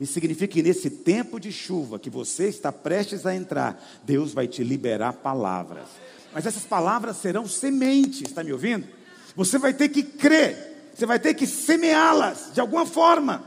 Isso 0.01 0.15
significa 0.15 0.55
que 0.55 0.63
nesse 0.63 0.89
tempo 0.89 1.39
de 1.39 1.53
chuva 1.53 1.99
que 1.99 2.09
você 2.09 2.49
está 2.49 2.73
prestes 2.73 3.27
a 3.27 3.37
entrar, 3.37 3.79
Deus 4.05 4.33
vai 4.33 4.49
te 4.49 4.65
liberar 4.65 5.13
palavras. 5.13 5.85
Mas 6.33 6.47
essas 6.47 6.65
palavras 6.65 7.19
serão 7.19 7.47
sementes, 7.47 8.23
está 8.23 8.43
me 8.43 8.55
ouvindo? 8.55 8.87
Você 9.37 9.59
vai 9.59 9.75
ter 9.75 9.91
que 9.91 10.03
crer 10.03 10.76
você 10.97 11.05
vai 11.05 11.19
ter 11.19 11.35
que 11.35 11.47
semeá-las 11.47 12.53
de 12.55 12.61
alguma 12.61 12.87
forma. 12.87 13.45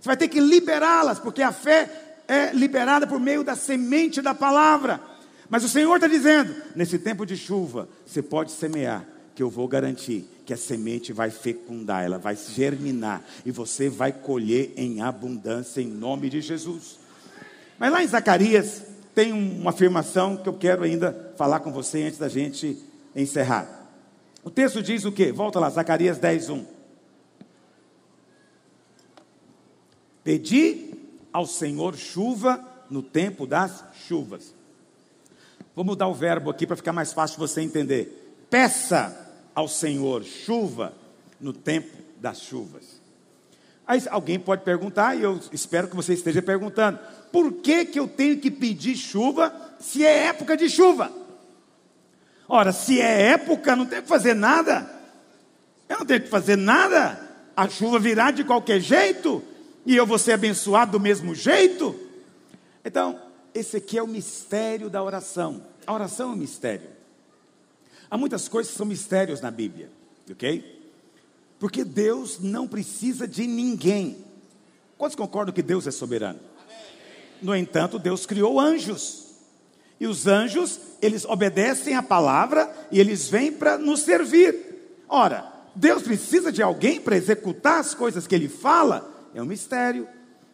Você 0.00 0.08
vai 0.08 0.16
ter 0.16 0.26
que 0.26 0.40
liberá-las, 0.40 1.20
porque 1.20 1.42
a 1.42 1.52
fé 1.52 1.88
é 2.26 2.52
liberada 2.52 3.06
por 3.06 3.20
meio 3.20 3.44
da 3.44 3.54
semente 3.54 4.20
da 4.20 4.34
palavra. 4.34 5.00
Mas 5.48 5.62
o 5.62 5.68
Senhor 5.68 5.94
está 5.94 6.08
dizendo: 6.08 6.52
nesse 6.74 6.98
tempo 6.98 7.24
de 7.24 7.36
chuva, 7.36 7.88
você 8.04 8.20
pode 8.20 8.50
semear, 8.50 9.06
que 9.32 9.40
eu 9.40 9.48
vou 9.48 9.68
garantir 9.68 10.28
que 10.44 10.52
a 10.52 10.56
semente 10.56 11.12
vai 11.12 11.30
fecundar, 11.30 12.04
ela 12.04 12.18
vai 12.18 12.34
germinar 12.34 13.22
e 13.46 13.52
você 13.52 13.88
vai 13.88 14.10
colher 14.10 14.72
em 14.76 15.00
abundância 15.00 15.80
em 15.80 15.86
nome 15.86 16.28
de 16.28 16.40
Jesus. 16.40 16.98
Mas 17.78 17.92
lá 17.92 18.02
em 18.02 18.08
Zacarias 18.08 18.82
tem 19.14 19.32
uma 19.32 19.70
afirmação 19.70 20.36
que 20.36 20.48
eu 20.48 20.54
quero 20.54 20.82
ainda 20.82 21.32
falar 21.36 21.60
com 21.60 21.70
você 21.70 22.02
antes 22.02 22.18
da 22.18 22.28
gente 22.28 22.76
encerrar. 23.14 23.86
O 24.42 24.50
texto 24.50 24.82
diz 24.82 25.04
o 25.04 25.12
quê? 25.12 25.30
Volta 25.30 25.60
lá, 25.60 25.70
Zacarias 25.70 26.18
10, 26.18 26.50
1. 26.50 26.77
Pedi 30.22 30.94
ao 31.32 31.46
Senhor 31.46 31.96
chuva 31.96 32.64
no 32.90 33.02
tempo 33.02 33.46
das 33.46 33.84
chuvas. 34.06 34.54
Vou 35.74 35.84
mudar 35.84 36.08
o 36.08 36.14
verbo 36.14 36.50
aqui 36.50 36.66
para 36.66 36.76
ficar 36.76 36.92
mais 36.92 37.12
fácil 37.12 37.38
você 37.38 37.60
entender. 37.60 38.46
Peça 38.50 39.30
ao 39.54 39.68
Senhor 39.68 40.24
chuva 40.24 40.92
no 41.40 41.52
tempo 41.52 41.96
das 42.20 42.40
chuvas. 42.40 43.00
Aí 43.86 44.02
alguém 44.10 44.38
pode 44.38 44.62
perguntar, 44.64 45.16
e 45.16 45.22
eu 45.22 45.40
espero 45.52 45.88
que 45.88 45.96
você 45.96 46.12
esteja 46.12 46.42
perguntando: 46.42 46.98
por 47.32 47.52
que, 47.54 47.84
que 47.84 47.98
eu 47.98 48.06
tenho 48.06 48.38
que 48.38 48.50
pedir 48.50 48.96
chuva 48.96 49.54
se 49.78 50.04
é 50.04 50.26
época 50.26 50.56
de 50.56 50.68
chuva? 50.68 51.12
Ora, 52.48 52.72
se 52.72 53.00
é 53.00 53.30
época, 53.30 53.76
não 53.76 53.86
tem 53.86 54.02
que 54.02 54.08
fazer 54.08 54.34
nada. 54.34 54.90
Eu 55.88 55.98
não 55.98 56.06
tenho 56.06 56.22
que 56.22 56.28
fazer 56.28 56.56
nada. 56.56 57.20
A 57.56 57.68
chuva 57.68 57.98
virá 57.98 58.30
de 58.30 58.44
qualquer 58.44 58.80
jeito 58.80 59.42
e 59.88 59.96
eu 59.96 60.04
vou 60.04 60.18
ser 60.18 60.32
abençoado 60.32 60.92
do 60.92 61.00
mesmo 61.00 61.34
jeito. 61.34 61.98
Então, 62.84 63.18
esse 63.54 63.78
aqui 63.78 63.96
é 63.96 64.02
o 64.02 64.06
mistério 64.06 64.90
da 64.90 65.02
oração. 65.02 65.62
A 65.86 65.94
oração 65.94 66.28
é 66.28 66.34
um 66.34 66.36
mistério. 66.36 66.90
Há 68.10 68.18
muitas 68.18 68.48
coisas 68.48 68.70
que 68.70 68.76
são 68.76 68.84
mistérios 68.84 69.40
na 69.40 69.50
Bíblia, 69.50 69.90
ok? 70.30 70.92
Porque 71.58 71.84
Deus 71.84 72.38
não 72.38 72.68
precisa 72.68 73.26
de 73.26 73.46
ninguém. 73.46 74.18
Quantos 74.98 75.16
concordam 75.16 75.54
que 75.54 75.62
Deus 75.62 75.86
é 75.86 75.90
soberano? 75.90 76.40
No 77.40 77.56
entanto, 77.56 77.98
Deus 77.98 78.26
criou 78.26 78.60
anjos. 78.60 79.28
E 79.98 80.06
os 80.06 80.26
anjos, 80.26 80.78
eles 81.00 81.24
obedecem 81.24 81.94
a 81.94 82.02
palavra 82.02 82.70
e 82.92 83.00
eles 83.00 83.30
vêm 83.30 83.50
para 83.50 83.78
nos 83.78 84.00
servir. 84.00 85.00
Ora, 85.08 85.50
Deus 85.74 86.02
precisa 86.02 86.52
de 86.52 86.62
alguém 86.62 87.00
para 87.00 87.16
executar 87.16 87.80
as 87.80 87.94
coisas 87.94 88.26
que 88.26 88.34
ele 88.34 88.50
fala? 88.50 89.16
É 89.38 89.42
um 89.42 89.46
mistério. 89.46 90.08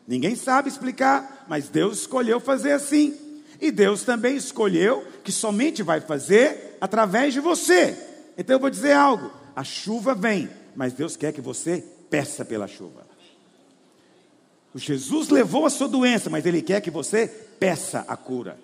Ninguém 0.07 0.37
sabe 0.37 0.69
explicar, 0.69 1.47
mas 1.49 1.71
Deus 1.71 2.01
escolheu 2.01 2.39
fazer 2.39 2.73
assim. 2.73 3.17
E 3.59 3.71
Deus 3.71 4.03
também 4.03 4.37
escolheu 4.37 5.03
que 5.25 5.33
somente 5.33 5.83
vai 5.83 6.03
fazer 6.03 6.77
através 6.83 7.33
de 7.33 7.41
você. 7.41 7.97
Então 8.37 8.57
eu 8.57 8.61
vou 8.61 8.69
dizer 8.69 8.93
algo: 8.93 9.33
a 9.57 9.65
chuva 9.65 10.15
vem, 10.15 10.51
mas 10.77 10.93
Deus 10.93 11.17
quer 11.17 11.33
que 11.33 11.41
você 11.41 11.83
peça 12.11 12.45
pela 12.45 12.69
chuva. 12.69 13.07
O 14.75 14.79
Jesus 14.79 15.31
levou 15.31 15.65
a 15.65 15.71
sua 15.71 15.89
doença, 15.89 16.29
mas 16.29 16.45
Ele 16.45 16.61
quer 16.61 16.83
que 16.83 16.91
você 16.91 17.27
peça 17.27 18.05
a 18.07 18.19
cura. 18.19 18.59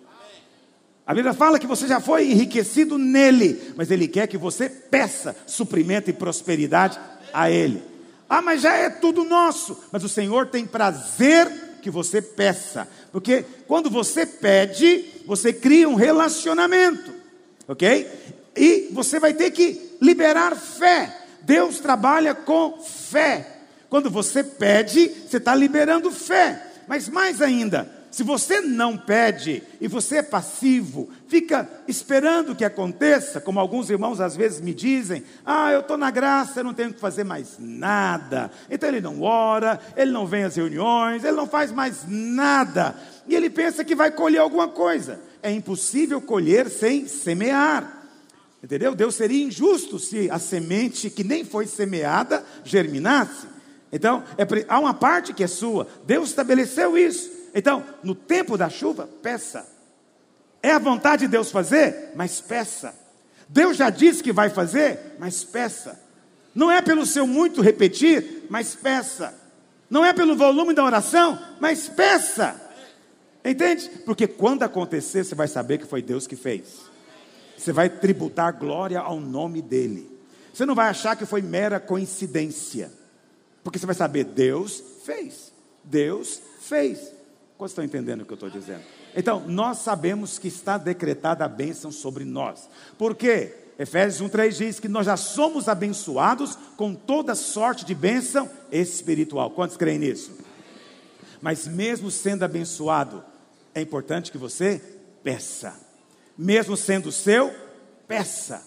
A 1.06 1.14
Bíblia 1.14 1.32
fala 1.32 1.58
que 1.58 1.66
você 1.66 1.88
já 1.88 1.98
foi 1.98 2.30
enriquecido 2.30 2.98
nele, 2.98 3.72
mas 3.74 3.90
Ele 3.90 4.06
quer 4.06 4.26
que 4.26 4.36
você 4.36 4.68
peça 4.68 5.34
suprimento 5.46 6.10
e 6.10 6.12
prosperidade 6.12 7.00
a 7.32 7.50
Ele. 7.50 7.88
Ah, 8.30 8.40
mas 8.40 8.62
já 8.62 8.76
é 8.76 8.88
tudo 8.88 9.24
nosso. 9.24 9.76
Mas 9.90 10.04
o 10.04 10.08
Senhor 10.08 10.46
tem 10.46 10.64
prazer 10.64 11.50
que 11.82 11.90
você 11.90 12.22
peça, 12.22 12.86
porque 13.10 13.44
quando 13.66 13.90
você 13.90 14.24
pede, 14.24 15.04
você 15.26 15.52
cria 15.52 15.88
um 15.88 15.94
relacionamento, 15.94 17.12
ok? 17.66 18.08
E 18.54 18.88
você 18.92 19.18
vai 19.18 19.32
ter 19.32 19.50
que 19.50 19.96
liberar 20.00 20.54
fé. 20.54 21.16
Deus 21.42 21.80
trabalha 21.80 22.34
com 22.34 22.80
fé. 22.82 23.62
Quando 23.88 24.10
você 24.10 24.44
pede, 24.44 25.08
você 25.08 25.38
está 25.38 25.54
liberando 25.54 26.10
fé. 26.10 26.66
Mas 26.86 27.08
mais 27.08 27.40
ainda, 27.40 27.90
se 28.10 28.24
você 28.24 28.60
não 28.60 28.96
pede 28.96 29.62
e 29.80 29.86
você 29.86 30.16
é 30.16 30.22
passivo, 30.22 31.08
fica 31.28 31.68
esperando 31.86 32.56
que 32.56 32.64
aconteça, 32.64 33.40
como 33.40 33.60
alguns 33.60 33.88
irmãos 33.88 34.20
às 34.20 34.34
vezes 34.34 34.60
me 34.60 34.74
dizem: 34.74 35.22
Ah, 35.46 35.70
eu 35.70 35.80
estou 35.80 35.96
na 35.96 36.10
graça, 36.10 36.60
eu 36.60 36.64
não 36.64 36.74
tenho 36.74 36.92
que 36.92 36.98
fazer 36.98 37.22
mais 37.22 37.56
nada. 37.58 38.50
Então 38.68 38.88
ele 38.88 39.00
não 39.00 39.22
ora, 39.22 39.78
ele 39.96 40.10
não 40.10 40.26
vem 40.26 40.42
às 40.42 40.56
reuniões, 40.56 41.22
ele 41.22 41.36
não 41.36 41.46
faz 41.46 41.70
mais 41.70 42.04
nada. 42.08 42.96
E 43.28 43.34
ele 43.34 43.48
pensa 43.48 43.84
que 43.84 43.94
vai 43.94 44.10
colher 44.10 44.38
alguma 44.38 44.66
coisa. 44.66 45.20
É 45.40 45.50
impossível 45.52 46.20
colher 46.20 46.68
sem 46.68 47.06
semear. 47.06 47.98
Entendeu? 48.62 48.94
Deus 48.94 49.14
seria 49.14 49.44
injusto 49.44 49.98
se 49.98 50.28
a 50.30 50.38
semente 50.38 51.08
que 51.08 51.22
nem 51.22 51.44
foi 51.44 51.66
semeada 51.66 52.44
germinasse. 52.64 53.46
Então, 53.92 54.22
é, 54.36 54.44
há 54.68 54.78
uma 54.78 54.94
parte 54.94 55.32
que 55.32 55.42
é 55.42 55.46
sua. 55.46 55.86
Deus 56.04 56.28
estabeleceu 56.28 56.98
isso. 56.98 57.39
Então, 57.54 57.84
no 58.02 58.14
tempo 58.14 58.56
da 58.56 58.68
chuva, 58.68 59.08
peça. 59.22 59.66
É 60.62 60.72
a 60.72 60.78
vontade 60.78 61.22
de 61.22 61.28
Deus 61.28 61.50
fazer, 61.50 62.12
mas 62.14 62.40
peça. 62.40 62.94
Deus 63.48 63.76
já 63.76 63.90
disse 63.90 64.22
que 64.22 64.32
vai 64.32 64.50
fazer, 64.50 65.16
mas 65.18 65.42
peça. 65.42 66.00
Não 66.54 66.70
é 66.70 66.82
pelo 66.82 67.06
seu 67.06 67.26
muito 67.26 67.60
repetir, 67.60 68.46
mas 68.48 68.74
peça. 68.74 69.34
Não 69.88 70.04
é 70.04 70.12
pelo 70.12 70.36
volume 70.36 70.74
da 70.74 70.84
oração, 70.84 71.38
mas 71.58 71.88
peça. 71.88 72.60
Entende? 73.44 73.88
Porque 74.04 74.26
quando 74.26 74.62
acontecer, 74.62 75.24
você 75.24 75.34
vai 75.34 75.48
saber 75.48 75.78
que 75.78 75.86
foi 75.86 76.02
Deus 76.02 76.26
que 76.26 76.36
fez. 76.36 76.80
Você 77.56 77.72
vai 77.72 77.88
tributar 77.88 78.56
glória 78.56 79.00
ao 79.00 79.18
nome 79.18 79.60
dele. 79.60 80.08
Você 80.52 80.64
não 80.64 80.74
vai 80.74 80.88
achar 80.88 81.16
que 81.16 81.26
foi 81.26 81.42
mera 81.42 81.80
coincidência. 81.80 82.92
Porque 83.64 83.78
você 83.78 83.86
vai 83.86 83.94
saber, 83.94 84.24
Deus 84.24 84.82
fez. 85.04 85.52
Deus 85.82 86.40
fez. 86.60 87.12
Quantos 87.60 87.72
estão 87.72 87.84
entendendo 87.84 88.22
o 88.22 88.24
que 88.24 88.32
eu 88.32 88.36
estou 88.36 88.48
dizendo? 88.48 88.80
Então, 89.14 89.46
nós 89.46 89.76
sabemos 89.80 90.38
que 90.38 90.48
está 90.48 90.78
decretada 90.78 91.44
a 91.44 91.48
bênção 91.48 91.92
sobre 91.92 92.24
nós. 92.24 92.70
Por 92.96 93.14
quê? 93.14 93.54
Efésios 93.78 94.30
1,3 94.30 94.56
diz 94.56 94.80
que 94.80 94.88
nós 94.88 95.04
já 95.04 95.14
somos 95.14 95.68
abençoados 95.68 96.56
com 96.74 96.94
toda 96.94 97.34
sorte 97.34 97.84
de 97.84 97.94
bênção 97.94 98.48
espiritual. 98.72 99.50
Quantos 99.50 99.76
creem 99.76 99.98
nisso? 99.98 100.38
Mas 101.42 101.68
mesmo 101.68 102.10
sendo 102.10 102.44
abençoado, 102.44 103.22
é 103.74 103.82
importante 103.82 104.32
que 104.32 104.38
você 104.38 104.82
peça. 105.22 105.74
Mesmo 106.38 106.78
sendo 106.78 107.12
seu, 107.12 107.54
peça. 108.08 108.66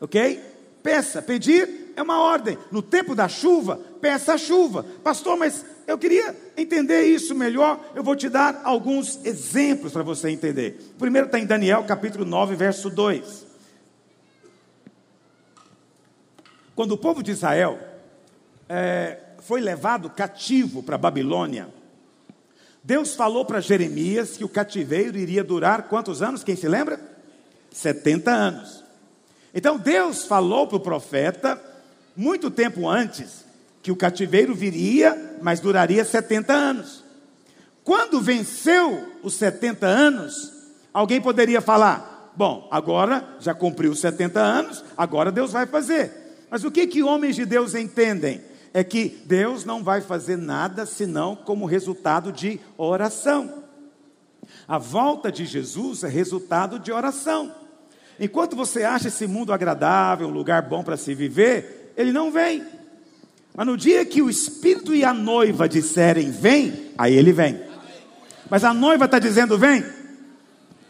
Ok? 0.00 0.42
Peça. 0.82 1.20
Pedir 1.20 1.92
é 1.94 2.02
uma 2.02 2.22
ordem. 2.22 2.56
No 2.72 2.80
tempo 2.80 3.14
da 3.14 3.28
chuva, 3.28 3.78
peça 4.00 4.32
a 4.32 4.38
chuva. 4.38 4.82
Pastor, 5.02 5.36
mas 5.36 5.62
eu 5.86 5.98
queria 5.98 6.34
entender 6.56 7.02
isso 7.02 7.34
melhor. 7.34 7.92
Eu 7.94 8.02
vou 8.02 8.16
te 8.16 8.28
dar 8.28 8.62
alguns 8.64 9.24
exemplos 9.24 9.92
para 9.92 10.02
você 10.02 10.30
entender. 10.30 10.78
O 10.94 10.98
primeiro 10.98 11.26
está 11.26 11.38
em 11.38 11.46
Daniel, 11.46 11.84
capítulo 11.84 12.24
9, 12.24 12.56
verso 12.56 12.88
2. 12.90 13.46
Quando 16.74 16.92
o 16.92 16.98
povo 16.98 17.22
de 17.22 17.30
Israel 17.30 17.78
é, 18.68 19.18
foi 19.40 19.60
levado 19.60 20.10
cativo 20.10 20.82
para 20.82 20.98
Babilônia, 20.98 21.68
Deus 22.82 23.14
falou 23.14 23.44
para 23.44 23.60
Jeremias 23.60 24.36
que 24.36 24.44
o 24.44 24.48
cativeiro 24.48 25.16
iria 25.16 25.44
durar 25.44 25.84
quantos 25.84 26.20
anos? 26.20 26.44
Quem 26.44 26.56
se 26.56 26.68
lembra? 26.68 27.00
70 27.70 28.30
anos. 28.30 28.84
Então 29.54 29.78
Deus 29.78 30.24
falou 30.24 30.66
para 30.66 30.76
o 30.76 30.80
profeta 30.80 31.60
muito 32.16 32.50
tempo 32.50 32.88
antes, 32.88 33.44
que 33.82 33.92
o 33.92 33.96
cativeiro 33.96 34.54
viria, 34.54 35.33
mas 35.44 35.60
duraria 35.60 36.02
70 36.06 36.54
anos. 36.54 37.04
Quando 37.84 38.18
venceu 38.18 39.12
os 39.22 39.34
70 39.34 39.86
anos, 39.86 40.50
alguém 40.92 41.20
poderia 41.20 41.60
falar: 41.60 42.32
bom, 42.34 42.66
agora 42.70 43.22
já 43.40 43.52
cumpriu 43.52 43.92
os 43.92 44.00
70 44.00 44.40
anos, 44.40 44.82
agora 44.96 45.30
Deus 45.30 45.52
vai 45.52 45.66
fazer. 45.66 46.46
Mas 46.48 46.64
o 46.64 46.70
que 46.70 46.86
que 46.86 47.02
homens 47.02 47.36
de 47.36 47.44
Deus 47.44 47.74
entendem? 47.74 48.40
É 48.72 48.82
que 48.82 49.22
Deus 49.26 49.66
não 49.66 49.84
vai 49.84 50.00
fazer 50.00 50.38
nada 50.38 50.86
senão 50.86 51.36
como 51.36 51.66
resultado 51.66 52.32
de 52.32 52.58
oração. 52.78 53.64
A 54.66 54.78
volta 54.78 55.30
de 55.30 55.44
Jesus 55.44 56.04
é 56.04 56.08
resultado 56.08 56.78
de 56.78 56.90
oração. 56.90 57.54
Enquanto 58.18 58.56
você 58.56 58.82
acha 58.82 59.08
esse 59.08 59.26
mundo 59.26 59.52
agradável, 59.52 60.26
um 60.26 60.32
lugar 60.32 60.62
bom 60.62 60.82
para 60.82 60.96
se 60.96 61.14
viver, 61.14 61.92
ele 61.98 62.12
não 62.12 62.32
vem. 62.32 62.64
Mas 63.56 63.66
no 63.66 63.76
dia 63.76 64.04
que 64.04 64.20
o 64.20 64.28
Espírito 64.28 64.94
e 64.94 65.04
a 65.04 65.14
noiva 65.14 65.68
disserem 65.68 66.30
vem, 66.30 66.90
aí 66.98 67.14
ele 67.14 67.32
vem. 67.32 67.60
Mas 68.50 68.64
a 68.64 68.74
noiva 68.74 69.04
está 69.04 69.20
dizendo 69.20 69.56
vem. 69.56 69.84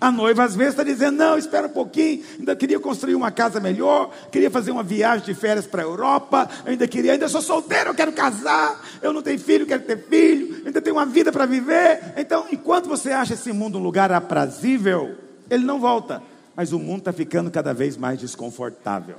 A 0.01 0.11
noiva 0.11 0.45
às 0.45 0.57
vezes 0.57 0.73
está 0.73 0.83
dizendo, 0.83 1.17
não, 1.17 1.39
espera 1.39 1.67
um 1.67 1.71
pouquinho, 1.71 2.23
ainda 2.39 2.55
queria 2.57 2.79
construir 2.79 3.15
uma 3.15 3.31
casa 3.31 3.59
melhor, 3.61 4.11
queria 4.31 4.51
fazer 4.51 4.71
uma 4.71 4.83
viagem 4.83 5.25
de 5.25 5.35
férias 5.35 5.67
para 5.67 5.83
a 5.83 5.85
Europa, 5.85 6.49
ainda 6.67 6.87
queria, 6.87 7.13
ainda 7.13 7.29
sou 7.29 7.41
solteiro, 7.41 7.91
eu 7.91 7.95
quero 7.95 8.13
casar, 8.13 8.85
eu 9.01 9.13
não 9.13 9.23
tenho 9.23 9.39
filho, 9.39 9.65
quero 9.67 9.83
ter 9.83 9.97
filho, 10.07 10.63
ainda 10.67 10.83
tenho 10.83 10.97
uma 10.97 11.07
vida 11.07 11.33
para 11.33 11.47
viver. 11.47 12.13
Então, 12.17 12.45
enquanto 12.53 12.87
você 12.87 13.13
acha 13.13 13.35
esse 13.35 13.53
mundo 13.53 13.79
um 13.79 13.83
lugar 13.83 14.13
aprazível, 14.13 15.17
ele 15.49 15.65
não 15.65 15.81
volta. 15.81 16.23
Mas 16.57 16.73
o 16.73 16.79
mundo 16.79 16.99
está 16.99 17.13
ficando 17.13 17.51
cada 17.51 17.73
vez 17.73 17.97
mais 17.97 18.19
desconfortável. 18.19 19.17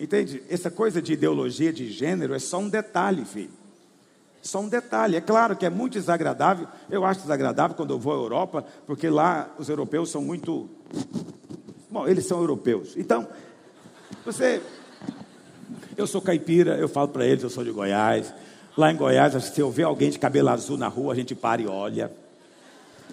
Entende? 0.00 0.42
Essa 0.48 0.70
coisa 0.70 1.02
de 1.02 1.12
ideologia 1.12 1.70
de 1.70 1.90
gênero 1.90 2.32
é 2.32 2.38
só 2.38 2.58
um 2.58 2.70
detalhe, 2.70 3.22
filho. 3.26 3.50
Só 4.40 4.60
um 4.60 4.68
detalhe. 4.68 5.16
É 5.16 5.20
claro 5.20 5.54
que 5.54 5.66
é 5.66 5.70
muito 5.70 5.92
desagradável. 5.92 6.66
Eu 6.88 7.04
acho 7.04 7.20
desagradável 7.20 7.76
quando 7.76 7.90
eu 7.90 7.98
vou 7.98 8.14
à 8.14 8.16
Europa, 8.16 8.64
porque 8.86 9.10
lá 9.10 9.54
os 9.58 9.68
europeus 9.68 10.08
são 10.08 10.22
muito. 10.22 10.70
Bom, 11.90 12.08
eles 12.08 12.24
são 12.24 12.38
europeus. 12.38 12.94
Então, 12.96 13.28
você. 14.24 14.62
Eu 15.98 16.06
sou 16.06 16.22
caipira, 16.22 16.78
eu 16.78 16.88
falo 16.88 17.08
para 17.08 17.26
eles, 17.26 17.44
eu 17.44 17.50
sou 17.50 17.62
de 17.62 17.70
Goiás. 17.70 18.32
Lá 18.78 18.90
em 18.90 18.96
Goiás, 18.96 19.34
se 19.44 19.60
eu 19.60 19.70
ver 19.70 19.82
alguém 19.82 20.08
de 20.08 20.18
cabelo 20.18 20.48
azul 20.48 20.78
na 20.78 20.88
rua, 20.88 21.12
a 21.12 21.16
gente 21.16 21.34
para 21.34 21.60
e 21.60 21.66
olha. 21.66 22.10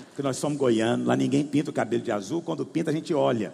Porque 0.07 0.21
nós 0.21 0.38
somos 0.38 0.57
goianos, 0.57 1.05
lá 1.05 1.17
ninguém 1.17 1.43
pinta 1.43 1.69
o 1.69 1.73
cabelo 1.73 2.01
de 2.01 2.11
azul, 2.11 2.41
quando 2.41 2.65
pinta 2.65 2.91
a 2.91 2.93
gente 2.93 3.13
olha. 3.13 3.53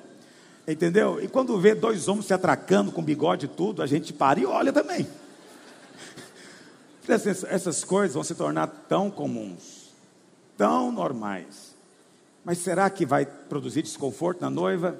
Entendeu? 0.67 1.21
E 1.21 1.27
quando 1.27 1.59
vê 1.59 1.75
dois 1.75 2.07
homens 2.07 2.27
se 2.27 2.33
atracando 2.33 2.91
com 2.91 3.03
bigode 3.03 3.45
e 3.45 3.49
tudo, 3.49 3.81
a 3.81 3.87
gente 3.87 4.13
para 4.13 4.39
e 4.39 4.45
olha 4.45 4.71
também. 4.71 5.07
Essas 7.07 7.83
coisas 7.83 8.13
vão 8.13 8.23
se 8.23 8.33
tornar 8.33 8.67
tão 8.87 9.11
comuns, 9.11 9.91
tão 10.57 10.89
normais. 10.91 11.73
Mas 12.45 12.59
será 12.59 12.89
que 12.89 13.05
vai 13.05 13.25
produzir 13.25 13.81
desconforto 13.81 14.41
na 14.41 14.49
noiva? 14.49 14.97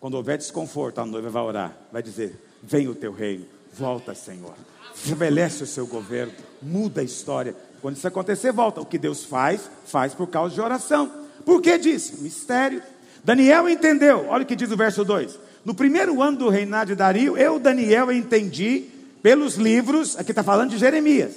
Quando 0.00 0.14
houver 0.14 0.36
desconforto, 0.38 1.00
a 1.00 1.06
noiva 1.06 1.30
vai 1.30 1.42
orar, 1.42 1.76
vai 1.92 2.02
dizer: 2.02 2.36
Vem 2.62 2.88
o 2.88 2.94
teu 2.94 3.12
reino, 3.12 3.46
volta, 3.72 4.14
Senhor. 4.14 4.54
Estabelece 4.94 5.62
o 5.62 5.66
seu 5.66 5.86
governo, 5.86 6.32
muda 6.60 7.00
a 7.00 7.04
história. 7.04 7.54
Quando 7.80 7.96
isso 7.96 8.06
acontecer, 8.06 8.50
volta. 8.52 8.80
O 8.80 8.86
que 8.86 8.98
Deus 8.98 9.24
faz, 9.24 9.70
faz 9.86 10.12
por 10.12 10.26
causa 10.26 10.54
de 10.54 10.60
oração. 10.60 11.10
Por 11.44 11.62
que 11.62 11.78
disso? 11.78 12.20
Mistério. 12.20 12.82
Daniel 13.28 13.68
entendeu, 13.68 14.24
olha 14.30 14.42
o 14.42 14.46
que 14.46 14.56
diz 14.56 14.70
o 14.70 14.76
verso 14.76 15.04
2: 15.04 15.38
No 15.62 15.74
primeiro 15.74 16.22
ano 16.22 16.38
do 16.38 16.48
reinado 16.48 16.86
de 16.86 16.94
Dario, 16.94 17.36
eu, 17.36 17.58
Daniel, 17.58 18.10
entendi 18.10 18.84
pelos 19.22 19.56
livros, 19.56 20.18
aqui 20.18 20.32
está 20.32 20.42
falando 20.42 20.70
de 20.70 20.78
Jeremias, 20.78 21.32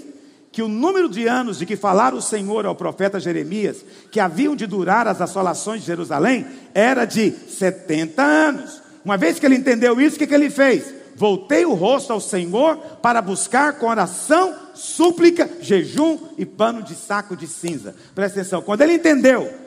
que 0.54 0.62
o 0.62 0.70
número 0.70 1.10
de 1.10 1.28
anos 1.28 1.60
de 1.60 1.66
que 1.66 1.76
falara 1.76 2.16
o 2.16 2.22
Senhor 2.22 2.66
ao 2.66 2.78
profeta 2.78 3.20
Jeremias, 3.20 3.84
que 4.10 4.22
haviam 4.22 4.56
de 4.56 4.66
durar 4.66 5.06
as 5.06 5.20
assolações 5.20 5.82
de 5.82 5.88
Jerusalém, 5.88 6.48
era 6.74 7.04
de 7.04 7.30
70 7.30 8.24
anos. 8.24 8.82
Uma 9.04 9.18
vez 9.18 9.38
que 9.38 9.46
ele 9.46 9.56
entendeu 9.56 10.00
isso, 10.00 10.16
o 10.16 10.20
que, 10.20 10.28
que 10.28 10.34
ele 10.34 10.50
fez? 10.50 10.94
Voltei 11.18 11.66
o 11.66 11.74
rosto 11.74 12.14
ao 12.14 12.22
Senhor 12.22 12.78
para 13.02 13.22
buscar 13.22 13.74
com 13.74 13.88
oração, 13.88 14.56
súplica, 14.74 15.50
jejum 15.60 16.18
e 16.38 16.46
pano 16.46 16.82
de 16.84 16.96
saco 16.96 17.36
de 17.36 17.48
cinza. 17.48 17.94
Presta 18.16 18.40
atenção, 18.40 18.62
quando 18.62 18.80
ele 18.80 18.94
entendeu 18.94 19.61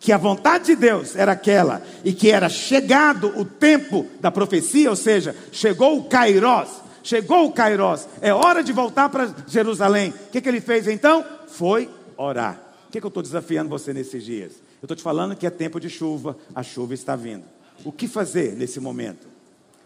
que 0.00 0.12
a 0.12 0.16
vontade 0.16 0.64
de 0.64 0.76
Deus 0.76 1.14
era 1.14 1.32
aquela 1.32 1.82
e 2.02 2.14
que 2.14 2.30
era 2.30 2.48
chegado 2.48 3.38
o 3.38 3.44
tempo 3.44 4.06
da 4.18 4.30
profecia, 4.30 4.88
ou 4.88 4.96
seja, 4.96 5.36
chegou 5.52 5.98
o 5.98 6.04
Kairós, 6.04 6.70
chegou 7.02 7.44
o 7.44 7.52
Kairós, 7.52 8.08
é 8.22 8.32
hora 8.32 8.64
de 8.64 8.72
voltar 8.72 9.10
para 9.10 9.32
Jerusalém. 9.46 10.08
O 10.08 10.30
que, 10.30 10.40
que 10.40 10.48
ele 10.48 10.62
fez 10.62 10.88
então? 10.88 11.22
Foi 11.46 11.90
orar. 12.16 12.58
O 12.88 12.90
que, 12.90 12.98
que 12.98 13.06
eu 13.06 13.08
estou 13.08 13.22
desafiando 13.22 13.68
você 13.68 13.92
nesses 13.92 14.24
dias? 14.24 14.52
Eu 14.80 14.86
estou 14.86 14.96
te 14.96 15.02
falando 15.02 15.36
que 15.36 15.46
é 15.46 15.50
tempo 15.50 15.78
de 15.78 15.90
chuva, 15.90 16.34
a 16.54 16.62
chuva 16.62 16.94
está 16.94 17.14
vindo. 17.14 17.44
O 17.84 17.92
que 17.92 18.08
fazer 18.08 18.56
nesse 18.56 18.80
momento? 18.80 19.28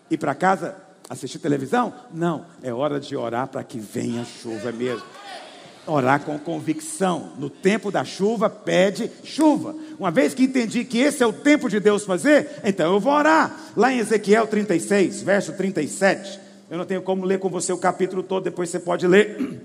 Ir 0.09 0.17
para 0.17 0.35
casa 0.35 0.77
assistir 1.11 1.41
televisão? 1.41 1.93
Não, 2.13 2.47
é 2.63 2.73
hora 2.73 3.01
de 3.01 3.17
orar 3.17 3.49
para 3.49 3.65
que 3.65 3.81
venha 3.81 4.25
chuva 4.25 4.71
mesmo 4.71 5.05
orar 5.87 6.21
com 6.21 6.39
convicção. 6.39 7.33
No 7.39 7.51
tempo 7.51 7.91
da 7.91 8.05
chuva, 8.05 8.49
pede 8.49 9.11
chuva. 9.23 9.75
Uma 9.99 10.11
vez 10.11 10.35
que 10.35 10.45
entendi 10.45 10.85
que 10.85 10.99
esse 10.99 11.23
é 11.23 11.27
o 11.27 11.33
tempo 11.33 11.69
de 11.69 11.81
Deus 11.81 12.05
fazer, 12.05 12.49
então 12.65 12.93
eu 12.93 13.01
vou 13.01 13.13
orar. 13.13 13.55
Lá 13.77 13.93
em 13.93 13.99
Ezequiel 13.99 14.47
36, 14.47 15.23
verso 15.23 15.53
37. 15.53 16.41
Eu 16.71 16.79
não 16.79 16.85
tenho 16.85 17.03
como 17.03 17.25
ler 17.25 17.39
com 17.39 17.49
você 17.49 17.73
o 17.73 17.79
capítulo 17.79 18.23
todo, 18.23 18.45
depois 18.45 18.71
você 18.71 18.79
pode 18.79 19.07
ler. 19.07 19.61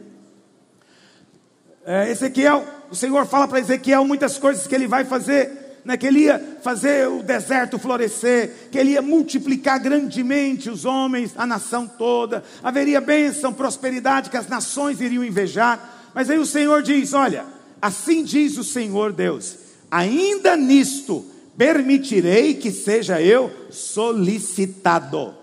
É, 1.85 2.09
Ezequiel, 2.11 2.65
o 2.91 2.95
Senhor 2.95 3.25
fala 3.25 3.47
para 3.47 3.59
Ezequiel 3.59 4.05
muitas 4.05 4.37
coisas 4.37 4.67
que 4.67 4.75
ele 4.75 4.87
vai 4.87 5.05
fazer 5.05 5.69
né, 5.83 5.97
que 5.97 6.05
ele 6.05 6.19
ia 6.19 6.57
fazer 6.61 7.07
o 7.07 7.23
deserto 7.23 7.79
florescer, 7.79 8.69
que 8.71 8.77
ele 8.77 8.91
ia 8.91 9.01
multiplicar 9.01 9.79
grandemente 9.79 10.69
os 10.69 10.85
homens, 10.85 11.33
a 11.35 11.45
nação 11.45 11.87
toda, 11.87 12.43
haveria 12.63 13.01
bênção, 13.01 13.53
prosperidade 13.53 14.29
que 14.29 14.37
as 14.37 14.47
nações 14.47 15.01
iriam 15.01 15.23
invejar. 15.23 15.98
Mas 16.13 16.29
aí 16.29 16.37
o 16.37 16.45
Senhor 16.45 16.81
diz: 16.81 17.13
Olha, 17.13 17.45
assim 17.81 18.23
diz 18.23 18.57
o 18.57 18.63
Senhor 18.63 19.13
Deus, 19.13 19.57
ainda 19.89 20.55
nisto 20.55 21.25
permitirei 21.57 22.53
que 22.53 22.71
seja 22.71 23.21
eu 23.21 23.51
solicitado. 23.69 25.33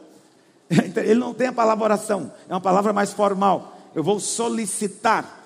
Ele 0.96 1.20
não 1.20 1.34
tem 1.34 1.48
a 1.48 1.52
palavra 1.52 1.84
oração, 1.84 2.32
é 2.48 2.52
uma 2.52 2.60
palavra 2.60 2.92
mais 2.92 3.12
formal. 3.12 3.90
Eu 3.94 4.02
vou 4.02 4.20
solicitar. 4.20 5.44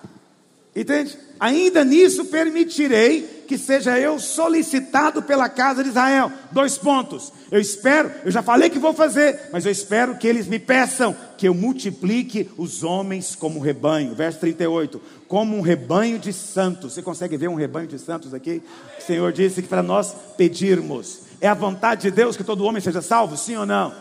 Entende? 0.74 1.18
Ainda 1.40 1.82
nisso 1.82 2.26
permitirei 2.26 3.44
que 3.48 3.56
seja 3.56 3.98
eu 3.98 4.20
solicitado 4.20 5.22
pela 5.22 5.48
casa 5.48 5.82
de 5.82 5.88
Israel. 5.88 6.30
Dois 6.52 6.76
pontos. 6.76 7.32
Eu 7.50 7.58
espero, 7.58 8.12
eu 8.24 8.30
já 8.30 8.42
falei 8.42 8.68
que 8.68 8.78
vou 8.78 8.92
fazer, 8.92 9.48
mas 9.50 9.64
eu 9.64 9.72
espero 9.72 10.16
que 10.16 10.28
eles 10.28 10.46
me 10.46 10.58
peçam 10.58 11.16
que 11.38 11.48
eu 11.48 11.54
multiplique 11.54 12.50
os 12.58 12.84
homens 12.84 13.34
como 13.34 13.58
rebanho. 13.58 14.14
Verso 14.14 14.38
38. 14.38 15.00
Como 15.26 15.56
um 15.56 15.62
rebanho 15.62 16.18
de 16.18 16.30
santos. 16.30 16.92
Você 16.92 17.02
consegue 17.02 17.38
ver 17.38 17.48
um 17.48 17.54
rebanho 17.54 17.88
de 17.88 17.98
santos 17.98 18.34
aqui? 18.34 18.62
O 18.98 19.02
Senhor 19.02 19.32
disse 19.32 19.62
que 19.62 19.68
para 19.68 19.82
nós 19.82 20.14
pedirmos. 20.36 21.20
É 21.40 21.48
a 21.48 21.54
vontade 21.54 22.02
de 22.02 22.10
Deus 22.10 22.36
que 22.36 22.44
todo 22.44 22.64
homem 22.64 22.82
seja 22.82 23.00
salvo? 23.00 23.34
Sim 23.36 23.56
ou 23.56 23.64
não? 23.64 23.94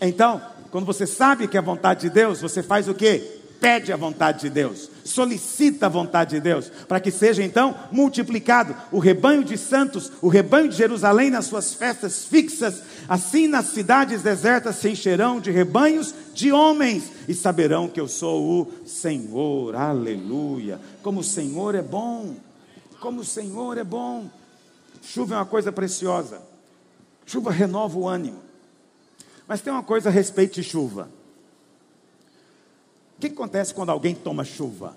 Então, 0.00 0.40
quando 0.70 0.86
você 0.86 1.06
sabe 1.06 1.48
que 1.48 1.56
é 1.56 1.60
a 1.60 1.62
vontade 1.62 2.02
de 2.02 2.10
Deus, 2.10 2.40
você 2.40 2.62
faz 2.62 2.88
o 2.88 2.94
quê? 2.94 3.35
Pede 3.60 3.92
a 3.92 3.96
vontade 3.96 4.40
de 4.42 4.50
Deus, 4.50 4.90
solicita 5.04 5.86
a 5.86 5.88
vontade 5.88 6.36
de 6.36 6.40
Deus, 6.40 6.70
para 6.88 7.00
que 7.00 7.10
seja 7.10 7.42
então 7.42 7.74
multiplicado 7.90 8.76
o 8.92 8.98
rebanho 8.98 9.44
de 9.44 9.56
santos, 9.56 10.12
o 10.20 10.28
rebanho 10.28 10.68
de 10.68 10.76
Jerusalém 10.76 11.30
nas 11.30 11.46
suas 11.46 11.74
festas 11.74 12.24
fixas, 12.24 12.82
assim 13.08 13.46
nas 13.46 13.66
cidades 13.66 14.22
desertas 14.22 14.76
se 14.76 14.88
encherão 14.88 15.40
de 15.40 15.50
rebanhos 15.50 16.14
de 16.34 16.52
homens 16.52 17.10
e 17.28 17.34
saberão 17.34 17.88
que 17.88 18.00
eu 18.00 18.08
sou 18.08 18.60
o 18.60 18.86
Senhor, 18.86 19.74
aleluia. 19.74 20.80
Como 21.02 21.20
o 21.20 21.24
Senhor 21.24 21.74
é 21.74 21.82
bom, 21.82 22.36
como 23.00 23.20
o 23.20 23.24
Senhor 23.24 23.78
é 23.78 23.84
bom. 23.84 24.30
Chuva 25.02 25.34
é 25.34 25.38
uma 25.38 25.46
coisa 25.46 25.70
preciosa, 25.70 26.42
chuva 27.24 27.50
renova 27.50 27.96
o 27.98 28.08
ânimo. 28.08 28.46
Mas 29.46 29.60
tem 29.60 29.72
uma 29.72 29.82
coisa 29.82 30.08
a 30.08 30.12
respeito 30.12 30.54
de 30.54 30.64
chuva. 30.64 31.08
O 33.16 33.20
que 33.20 33.28
acontece 33.28 33.72
quando 33.72 33.90
alguém 33.90 34.14
toma 34.14 34.44
chuva? 34.44 34.94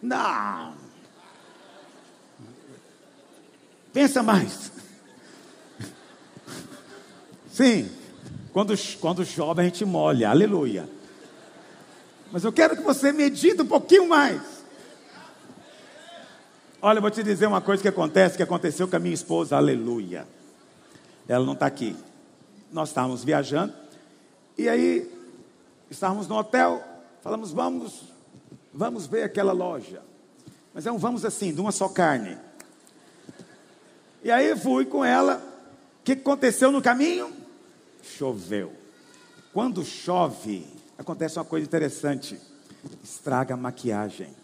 Não. 0.00 0.74
Pensa 3.92 4.22
mais. 4.22 4.72
Sim, 7.52 7.90
quando, 8.52 8.74
quando 8.98 9.24
chove 9.26 9.60
a 9.60 9.64
gente 9.64 9.84
molha, 9.84 10.30
aleluia. 10.30 10.88
Mas 12.32 12.44
eu 12.44 12.52
quero 12.52 12.74
que 12.74 12.82
você 12.82 13.12
medite 13.12 13.60
um 13.60 13.66
pouquinho 13.66 14.08
mais. 14.08 14.40
Olha, 16.80 16.96
eu 16.96 17.02
vou 17.02 17.10
te 17.10 17.22
dizer 17.22 17.46
uma 17.46 17.60
coisa 17.60 17.82
que 17.82 17.88
acontece, 17.88 18.38
que 18.38 18.42
aconteceu 18.42 18.88
com 18.88 18.96
a 18.96 18.98
minha 18.98 19.14
esposa, 19.14 19.56
aleluia. 19.56 20.26
Ela 21.28 21.44
não 21.44 21.52
está 21.52 21.66
aqui. 21.66 21.94
Nós 22.72 22.88
estávamos 22.88 23.22
viajando, 23.22 23.74
e 24.56 24.66
aí 24.66 25.21
Estávamos 25.92 26.26
no 26.26 26.38
hotel, 26.38 26.82
falamos, 27.20 27.52
vamos, 27.52 28.04
vamos 28.72 29.06
ver 29.06 29.24
aquela 29.24 29.52
loja. 29.52 30.00
Mas 30.72 30.86
é 30.86 30.90
um 30.90 30.96
vamos 30.96 31.22
assim, 31.22 31.52
de 31.52 31.60
uma 31.60 31.70
só 31.70 31.86
carne. 31.86 32.38
E 34.24 34.30
aí 34.30 34.56
fui 34.56 34.86
com 34.86 35.04
ela. 35.04 35.36
O 36.00 36.02
que 36.02 36.12
aconteceu 36.12 36.72
no 36.72 36.80
caminho? 36.80 37.30
Choveu. 38.02 38.72
Quando 39.52 39.84
chove, 39.84 40.66
acontece 40.96 41.38
uma 41.38 41.44
coisa 41.44 41.66
interessante: 41.66 42.40
estraga 43.04 43.52
a 43.52 43.58
maquiagem. 43.58 44.34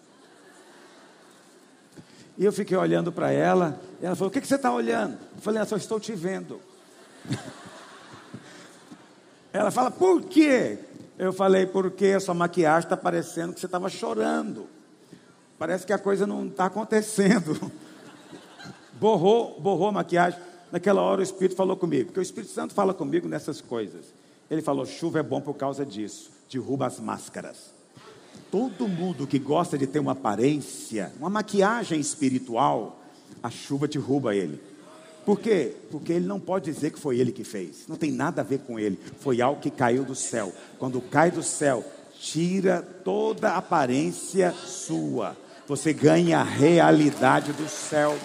E 2.36 2.44
eu 2.44 2.52
fiquei 2.52 2.76
olhando 2.76 3.10
para 3.10 3.32
ela, 3.32 3.80
e 4.02 4.04
ela 4.04 4.14
falou: 4.14 4.28
O 4.28 4.32
que, 4.32 4.42
que 4.42 4.46
você 4.46 4.56
está 4.56 4.70
olhando? 4.70 5.18
Eu 5.34 5.40
falei: 5.40 5.62
Eu 5.62 5.66
só 5.66 5.78
estou 5.78 5.98
te 5.98 6.12
vendo. 6.12 6.60
ela 9.50 9.70
fala: 9.70 9.90
Por 9.90 10.24
quê? 10.24 10.84
Eu 11.18 11.32
falei, 11.32 11.66
porque 11.66 12.18
sua 12.20 12.32
maquiagem 12.32 12.86
está 12.86 12.96
parecendo 12.96 13.52
que 13.52 13.58
você 13.58 13.66
estava 13.66 13.88
chorando. 13.88 14.68
Parece 15.58 15.84
que 15.84 15.92
a 15.92 15.98
coisa 15.98 16.26
não 16.28 16.46
está 16.46 16.66
acontecendo. 16.66 17.58
Borrou, 19.00 19.60
borrou 19.60 19.88
a 19.88 19.92
maquiagem. 19.92 20.38
Naquela 20.72 21.02
hora 21.02 21.20
o 21.20 21.22
Espírito 21.22 21.56
falou 21.56 21.76
comigo, 21.76 22.06
porque 22.06 22.20
o 22.20 22.22
Espírito 22.22 22.52
Santo 22.52 22.74
fala 22.74 22.92
comigo 22.92 23.28
nessas 23.28 23.60
coisas. 23.60 24.06
Ele 24.50 24.60
falou: 24.60 24.84
chuva 24.84 25.20
é 25.20 25.22
bom 25.22 25.40
por 25.40 25.54
causa 25.54 25.86
disso, 25.86 26.30
derruba 26.50 26.86
as 26.86 26.98
máscaras. 26.98 27.72
Todo 28.50 28.88
mundo 28.88 29.26
que 29.26 29.38
gosta 29.38 29.78
de 29.78 29.86
ter 29.86 30.00
uma 30.00 30.12
aparência, 30.12 31.12
uma 31.18 31.30
maquiagem 31.30 32.00
espiritual, 32.00 33.00
a 33.40 33.50
chuva 33.50 33.86
derruba 33.86 34.34
ele. 34.34 34.60
Por 35.28 35.38
quê? 35.38 35.76
Porque 35.90 36.14
ele 36.14 36.26
não 36.26 36.40
pode 36.40 36.72
dizer 36.72 36.90
que 36.90 36.98
foi 36.98 37.18
ele 37.18 37.30
que 37.30 37.44
fez. 37.44 37.84
Não 37.86 37.96
tem 37.96 38.10
nada 38.10 38.40
a 38.40 38.44
ver 38.44 38.60
com 38.60 38.80
ele. 38.80 38.98
Foi 39.20 39.42
algo 39.42 39.60
que 39.60 39.70
caiu 39.70 40.02
do 40.02 40.14
céu. 40.14 40.50
Quando 40.78 41.02
cai 41.02 41.30
do 41.30 41.42
céu, 41.42 41.84
tira 42.18 42.80
toda 43.04 43.50
a 43.50 43.58
aparência 43.58 44.52
sua. 44.52 45.36
Você 45.66 45.92
ganha 45.92 46.38
a 46.38 46.42
realidade 46.42 47.52
do 47.52 47.68
céu. 47.68 48.18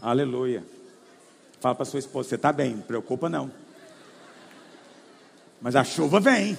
Aleluia. 0.00 0.64
Fala 1.60 1.76
para 1.76 1.84
sua 1.84 2.00
esposa: 2.00 2.30
você 2.30 2.34
está 2.34 2.52
bem, 2.52 2.74
não 2.74 2.82
preocupa 2.82 3.28
não. 3.28 3.48
Mas 5.60 5.76
a 5.76 5.84
chuva 5.84 6.18
vem. 6.18 6.58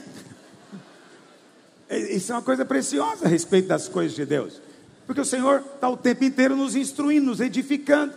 Isso 1.89 2.31
é 2.31 2.35
uma 2.35 2.41
coisa 2.41 2.65
preciosa 2.65 3.25
a 3.25 3.27
respeito 3.27 3.67
das 3.67 3.87
coisas 3.87 4.15
de 4.15 4.25
Deus. 4.25 4.61
Porque 5.05 5.21
o 5.21 5.25
Senhor 5.25 5.63
está 5.75 5.89
o 5.89 5.97
tempo 5.97 6.23
inteiro 6.23 6.55
nos 6.55 6.75
instruindo, 6.75 7.25
nos 7.25 7.39
edificando. 7.39 8.13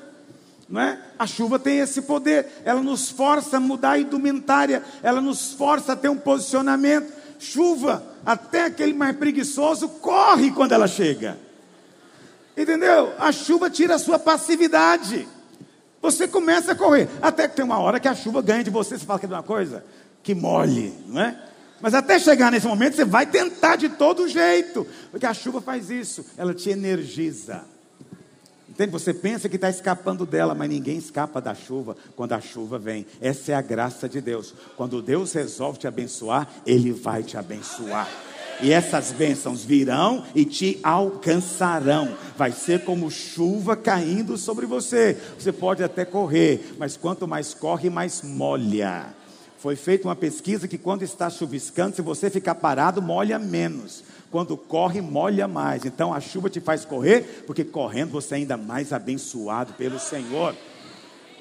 Não 0.68 0.80
é? 0.80 0.98
A 1.18 1.26
chuva 1.26 1.58
tem 1.58 1.78
esse 1.78 2.02
poder, 2.02 2.46
ela 2.64 2.82
nos 2.82 3.08
força 3.08 3.58
a 3.58 3.60
mudar 3.60 3.92
a 3.92 3.98
indumentária, 3.98 4.82
ela 5.02 5.20
nos 5.20 5.52
força 5.52 5.92
a 5.92 5.96
ter 5.96 6.08
um 6.08 6.16
posicionamento. 6.16 7.12
Chuva, 7.38 8.02
até 8.24 8.64
aquele 8.64 8.92
mais 8.92 9.16
preguiçoso 9.16 9.88
corre 9.88 10.50
quando 10.50 10.72
ela 10.72 10.88
chega. 10.88 11.38
Entendeu? 12.56 13.12
A 13.18 13.30
chuva 13.30 13.68
tira 13.68 13.94
a 13.94 13.98
sua 13.98 14.18
passividade. 14.18 15.28
Você 16.00 16.26
começa 16.26 16.72
a 16.72 16.74
correr. 16.74 17.08
Até 17.20 17.46
que 17.46 17.56
tem 17.56 17.64
uma 17.64 17.78
hora 17.78 18.00
que 18.00 18.08
a 18.08 18.14
chuva 18.14 18.40
ganha 18.40 18.64
de 18.64 18.70
você. 18.70 18.98
Você 18.98 19.04
fala 19.04 19.18
que 19.18 19.26
é 19.26 19.28
uma 19.28 19.42
coisa 19.42 19.84
que 20.22 20.34
molhe, 20.34 20.92
não 21.06 21.20
é? 21.20 21.38
Mas 21.80 21.94
até 21.94 22.18
chegar 22.18 22.50
nesse 22.50 22.66
momento, 22.66 22.96
você 22.96 23.04
vai 23.04 23.26
tentar 23.26 23.76
de 23.76 23.88
todo 23.88 24.28
jeito. 24.28 24.86
Porque 25.10 25.26
a 25.26 25.34
chuva 25.34 25.60
faz 25.60 25.90
isso. 25.90 26.24
Ela 26.36 26.54
te 26.54 26.70
energiza. 26.70 27.64
Entende? 28.68 28.92
Você 28.92 29.14
pensa 29.14 29.48
que 29.48 29.56
está 29.56 29.70
escapando 29.70 30.26
dela, 30.26 30.54
mas 30.54 30.68
ninguém 30.68 30.98
escapa 30.98 31.40
da 31.40 31.54
chuva 31.54 31.96
quando 32.14 32.32
a 32.32 32.40
chuva 32.40 32.78
vem. 32.78 33.06
Essa 33.20 33.52
é 33.52 33.54
a 33.54 33.62
graça 33.62 34.08
de 34.08 34.20
Deus. 34.20 34.54
Quando 34.76 35.00
Deus 35.00 35.32
resolve 35.32 35.78
te 35.78 35.86
abençoar, 35.86 36.46
Ele 36.66 36.92
vai 36.92 37.22
te 37.22 37.38
abençoar. 37.38 38.06
E 38.60 38.72
essas 38.72 39.12
bênçãos 39.12 39.64
virão 39.64 40.24
e 40.34 40.44
te 40.44 40.78
alcançarão. 40.82 42.16
Vai 42.36 42.52
ser 42.52 42.84
como 42.84 43.10
chuva 43.10 43.76
caindo 43.76 44.36
sobre 44.36 44.66
você. 44.66 45.16
Você 45.38 45.52
pode 45.52 45.82
até 45.82 46.04
correr, 46.04 46.74
mas 46.78 46.96
quanto 46.96 47.26
mais 47.26 47.54
corre, 47.54 47.90
mais 47.90 48.22
molha. 48.22 49.06
Foi 49.66 49.74
feita 49.74 50.06
uma 50.06 50.14
pesquisa 50.14 50.68
que 50.68 50.78
quando 50.78 51.02
está 51.02 51.28
chuviscando, 51.28 51.96
se 51.96 52.00
você 52.00 52.30
ficar 52.30 52.54
parado, 52.54 53.02
molha 53.02 53.36
menos. 53.36 54.04
Quando 54.30 54.56
corre, 54.56 55.00
molha 55.00 55.48
mais. 55.48 55.84
Então 55.84 56.14
a 56.14 56.20
chuva 56.20 56.48
te 56.48 56.60
faz 56.60 56.84
correr, 56.84 57.42
porque 57.48 57.64
correndo 57.64 58.12
você 58.12 58.34
é 58.34 58.36
ainda 58.36 58.56
mais 58.56 58.92
abençoado 58.92 59.72
pelo 59.72 59.98
Senhor. 59.98 60.54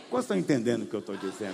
Quantos 0.09 0.23
estão 0.23 0.35
entendendo 0.35 0.81
o 0.81 0.85
que 0.87 0.95
eu 0.95 1.01
estou 1.01 1.15
dizendo? 1.15 1.53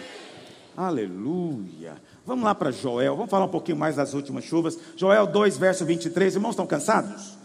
Aleluia. 0.78 1.96
Vamos 2.26 2.46
lá 2.46 2.56
para 2.56 2.72
Joel, 2.72 3.18
vamos 3.18 3.30
falar 3.30 3.44
um 3.44 3.50
pouquinho 3.50 3.78
mais 3.78 3.98
das 3.98 4.14
últimas 4.14 4.46
chuvas. 4.46 4.80
Joel 4.96 5.28
2, 5.28 5.58
verso 5.58 5.84
23. 5.84 6.36
Irmãos, 6.36 6.52
estão 6.52 6.66
cansados? 6.66 7.38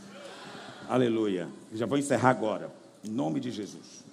Aleluia. 0.88 1.48
Já 1.74 1.84
vou 1.84 1.98
encerrar 1.98 2.30
agora, 2.30 2.70
em 3.04 3.10
nome 3.10 3.40
de 3.40 3.50
Jesus. 3.50 4.05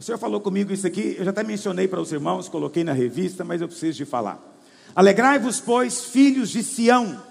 O 0.00 0.02
Senhor 0.02 0.16
falou 0.16 0.40
comigo 0.40 0.72
isso 0.72 0.86
aqui, 0.86 1.16
eu 1.18 1.26
já 1.26 1.30
até 1.30 1.44
mencionei 1.44 1.86
para 1.86 2.00
os 2.00 2.10
irmãos, 2.10 2.48
coloquei 2.48 2.82
na 2.82 2.94
revista, 2.94 3.44
mas 3.44 3.60
eu 3.60 3.68
preciso 3.68 3.98
de 3.98 4.06
falar. 4.06 4.40
Alegrai-vos, 4.96 5.60
pois, 5.60 6.06
filhos 6.06 6.48
de 6.48 6.62
Sião. 6.62 7.22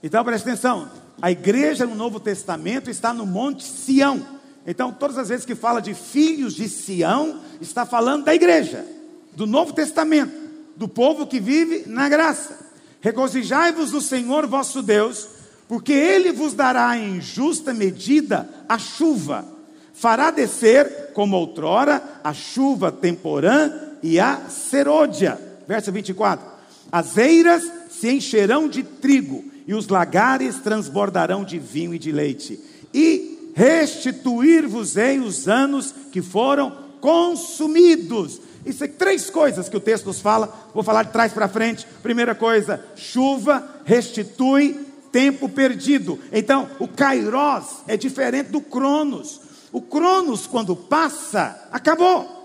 Então 0.00 0.24
preste 0.24 0.48
atenção, 0.48 0.88
a 1.20 1.32
igreja 1.32 1.84
no 1.84 1.96
Novo 1.96 2.20
Testamento 2.20 2.88
está 2.88 3.12
no 3.12 3.26
Monte 3.26 3.64
Sião. 3.64 4.24
Então, 4.64 4.92
todas 4.92 5.18
as 5.18 5.28
vezes 5.28 5.44
que 5.44 5.56
fala 5.56 5.82
de 5.82 5.92
filhos 5.92 6.54
de 6.54 6.68
Sião, 6.68 7.40
está 7.60 7.84
falando 7.84 8.26
da 8.26 8.32
igreja, 8.32 8.86
do 9.32 9.44
Novo 9.44 9.72
Testamento 9.72 10.40
do 10.76 10.86
povo 10.86 11.26
que 11.26 11.40
vive 11.40 11.82
na 11.88 12.08
graça. 12.08 12.60
Regozijai-vos 13.00 13.90
no 13.90 14.00
Senhor 14.00 14.46
vosso 14.46 14.82
Deus, 14.82 15.26
porque 15.66 15.92
Ele 15.92 16.30
vos 16.30 16.54
dará 16.54 16.96
em 16.96 17.20
justa 17.20 17.74
medida 17.74 18.48
a 18.68 18.78
chuva, 18.78 19.51
fará 19.94 20.30
descer, 20.30 21.10
como 21.12 21.36
outrora, 21.36 22.02
a 22.22 22.32
chuva 22.32 22.90
temporã 22.90 23.70
e 24.02 24.18
a 24.18 24.48
serôdia. 24.48 25.38
Verso 25.66 25.92
24: 25.92 26.44
As 26.90 27.16
eiras 27.16 27.70
se 27.90 28.10
encherão 28.10 28.68
de 28.68 28.82
trigo, 28.82 29.44
e 29.66 29.74
os 29.74 29.88
lagares 29.88 30.56
transbordarão 30.56 31.44
de 31.44 31.58
vinho 31.58 31.94
e 31.94 31.98
de 31.98 32.10
leite, 32.10 32.58
e 32.92 33.52
restituir-vos-ei 33.54 35.20
os 35.20 35.46
anos 35.46 35.94
que 36.10 36.22
foram 36.22 36.76
consumidos 37.00 38.40
isso 38.64 38.84
é 38.84 38.88
três 38.88 39.28
coisas 39.28 39.68
que 39.68 39.76
o 39.76 39.80
texto 39.80 40.06
nos 40.06 40.20
fala. 40.20 40.70
Vou 40.72 40.82
falar 40.82 41.04
de 41.04 41.12
trás 41.12 41.32
para 41.32 41.48
frente. 41.48 41.86
Primeira 42.02 42.34
coisa, 42.34 42.84
chuva 42.94 43.66
restitui 43.84 44.86
tempo 45.10 45.48
perdido. 45.48 46.18
Então, 46.32 46.68
o 46.78 46.86
Kairos 46.86 47.66
é 47.86 47.96
diferente 47.96 48.50
do 48.50 48.60
Cronos. 48.60 49.40
O 49.72 49.80
Cronos, 49.80 50.46
quando 50.46 50.76
passa, 50.76 51.68
acabou. 51.72 52.42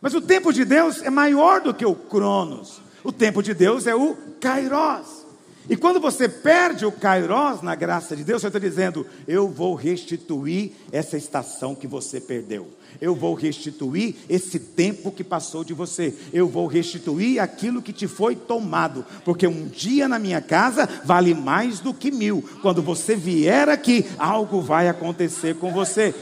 Mas 0.00 0.14
o 0.14 0.20
tempo 0.20 0.52
de 0.52 0.64
Deus 0.64 1.02
é 1.02 1.10
maior 1.10 1.60
do 1.60 1.74
que 1.74 1.84
o 1.84 1.94
Cronos. 1.94 2.80
O 3.04 3.12
tempo 3.12 3.42
de 3.42 3.52
Deus 3.52 3.86
é 3.86 3.94
o 3.94 4.16
Kairos. 4.40 5.26
E 5.68 5.76
quando 5.76 6.00
você 6.00 6.28
perde 6.28 6.84
o 6.84 6.90
Kairos 6.90 7.62
na 7.62 7.74
graça 7.74 8.16
de 8.16 8.24
Deus, 8.24 8.40
você 8.40 8.48
está 8.48 8.58
dizendo: 8.58 9.06
Eu 9.28 9.48
vou 9.48 9.74
restituir 9.74 10.72
essa 10.90 11.16
estação 11.16 11.74
que 11.74 11.86
você 11.86 12.20
perdeu. 12.20 12.68
Eu 13.00 13.14
vou 13.14 13.34
restituir 13.34 14.14
esse 14.28 14.58
tempo 14.58 15.10
que 15.10 15.24
passou 15.24 15.64
de 15.64 15.74
você. 15.74 16.14
Eu 16.32 16.48
vou 16.48 16.66
restituir 16.66 17.40
aquilo 17.40 17.82
que 17.82 17.92
te 17.92 18.06
foi 18.06 18.36
tomado. 18.36 19.04
Porque 19.24 19.46
um 19.46 19.66
dia 19.66 20.08
na 20.08 20.18
minha 20.18 20.40
casa 20.40 20.88
vale 21.04 21.34
mais 21.34 21.80
do 21.80 21.92
que 21.92 22.10
mil. 22.10 22.44
Quando 22.62 22.82
você 22.82 23.16
vier 23.16 23.68
aqui, 23.68 24.06
algo 24.18 24.60
vai 24.60 24.88
acontecer 24.88 25.56
com 25.56 25.72
você. 25.72 26.14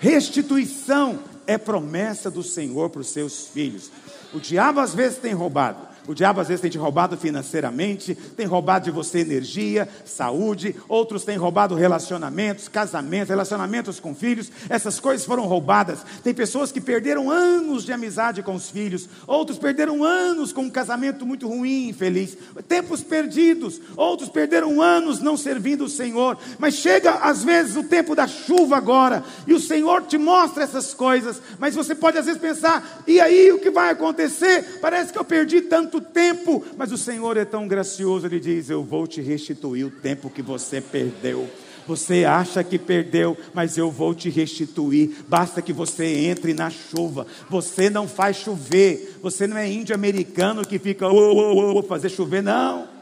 Restituição 0.00 1.18
é 1.46 1.56
promessa 1.56 2.30
do 2.30 2.42
Senhor 2.42 2.90
para 2.90 3.00
os 3.00 3.08
seus 3.08 3.48
filhos. 3.48 3.90
O 4.32 4.38
diabo 4.38 4.80
às 4.80 4.94
vezes 4.94 5.18
tem 5.18 5.32
roubado. 5.32 5.88
O 6.08 6.14
diabo 6.14 6.40
às 6.40 6.48
vezes 6.48 6.62
tem 6.62 6.70
te 6.70 6.78
roubado 6.78 7.18
financeiramente, 7.18 8.14
tem 8.14 8.46
roubado 8.46 8.86
de 8.86 8.90
você 8.90 9.18
energia, 9.18 9.86
saúde, 10.06 10.74
outros 10.88 11.22
têm 11.22 11.36
roubado 11.36 11.74
relacionamentos, 11.74 12.66
casamentos, 12.66 13.28
relacionamentos 13.28 14.00
com 14.00 14.14
filhos, 14.14 14.50
essas 14.70 14.98
coisas 14.98 15.26
foram 15.26 15.44
roubadas. 15.44 15.98
Tem 16.24 16.32
pessoas 16.32 16.72
que 16.72 16.80
perderam 16.80 17.30
anos 17.30 17.84
de 17.84 17.92
amizade 17.92 18.42
com 18.42 18.54
os 18.54 18.70
filhos, 18.70 19.06
outros 19.26 19.58
perderam 19.58 20.02
anos 20.02 20.50
com 20.50 20.62
um 20.62 20.70
casamento 20.70 21.26
muito 21.26 21.46
ruim, 21.46 21.90
infeliz, 21.90 22.38
tempos 22.66 23.02
perdidos, 23.02 23.78
outros 23.94 24.30
perderam 24.30 24.80
anos 24.80 25.20
não 25.20 25.36
servindo 25.36 25.84
o 25.84 25.90
Senhor, 25.90 26.38
mas 26.58 26.72
chega 26.72 27.16
às 27.16 27.44
vezes 27.44 27.76
o 27.76 27.84
tempo 27.84 28.16
da 28.16 28.26
chuva 28.26 28.78
agora, 28.78 29.22
e 29.46 29.52
o 29.52 29.60
Senhor 29.60 30.04
te 30.04 30.16
mostra 30.16 30.64
essas 30.64 30.94
coisas, 30.94 31.42
mas 31.58 31.74
você 31.74 31.94
pode 31.94 32.16
às 32.16 32.24
vezes 32.24 32.40
pensar, 32.40 33.02
e 33.06 33.20
aí 33.20 33.52
o 33.52 33.58
que 33.58 33.70
vai 33.70 33.90
acontecer? 33.90 34.78
Parece 34.80 35.12
que 35.12 35.18
eu 35.18 35.24
perdi 35.24 35.60
tanto 35.60 35.97
muito 35.98 36.00
tempo, 36.00 36.64
mas 36.76 36.92
o 36.92 36.96
Senhor 36.96 37.36
é 37.36 37.44
tão 37.44 37.66
gracioso, 37.66 38.26
Ele 38.26 38.40
diz: 38.40 38.70
Eu 38.70 38.84
vou 38.84 39.06
te 39.06 39.20
restituir 39.20 39.84
o 39.84 39.90
tempo 39.90 40.30
que 40.30 40.42
você 40.42 40.80
perdeu. 40.80 41.48
Você 41.86 42.26
acha 42.26 42.62
que 42.62 42.78
perdeu, 42.78 43.36
mas 43.54 43.78
eu 43.78 43.90
vou 43.90 44.14
te 44.14 44.28
restituir. 44.28 45.24
Basta 45.26 45.62
que 45.62 45.72
você 45.72 46.04
entre 46.26 46.52
na 46.52 46.68
chuva. 46.68 47.26
Você 47.48 47.88
não 47.88 48.06
faz 48.06 48.36
chover. 48.36 49.18
Você 49.22 49.46
não 49.46 49.56
é 49.56 49.66
índio 49.66 49.94
americano 49.94 50.66
que 50.66 50.78
fica, 50.78 51.08
oh, 51.08 51.12
oh, 51.14 51.78
oh, 51.78 51.82
fazer 51.82 52.10
chover, 52.10 52.42
não. 52.42 52.97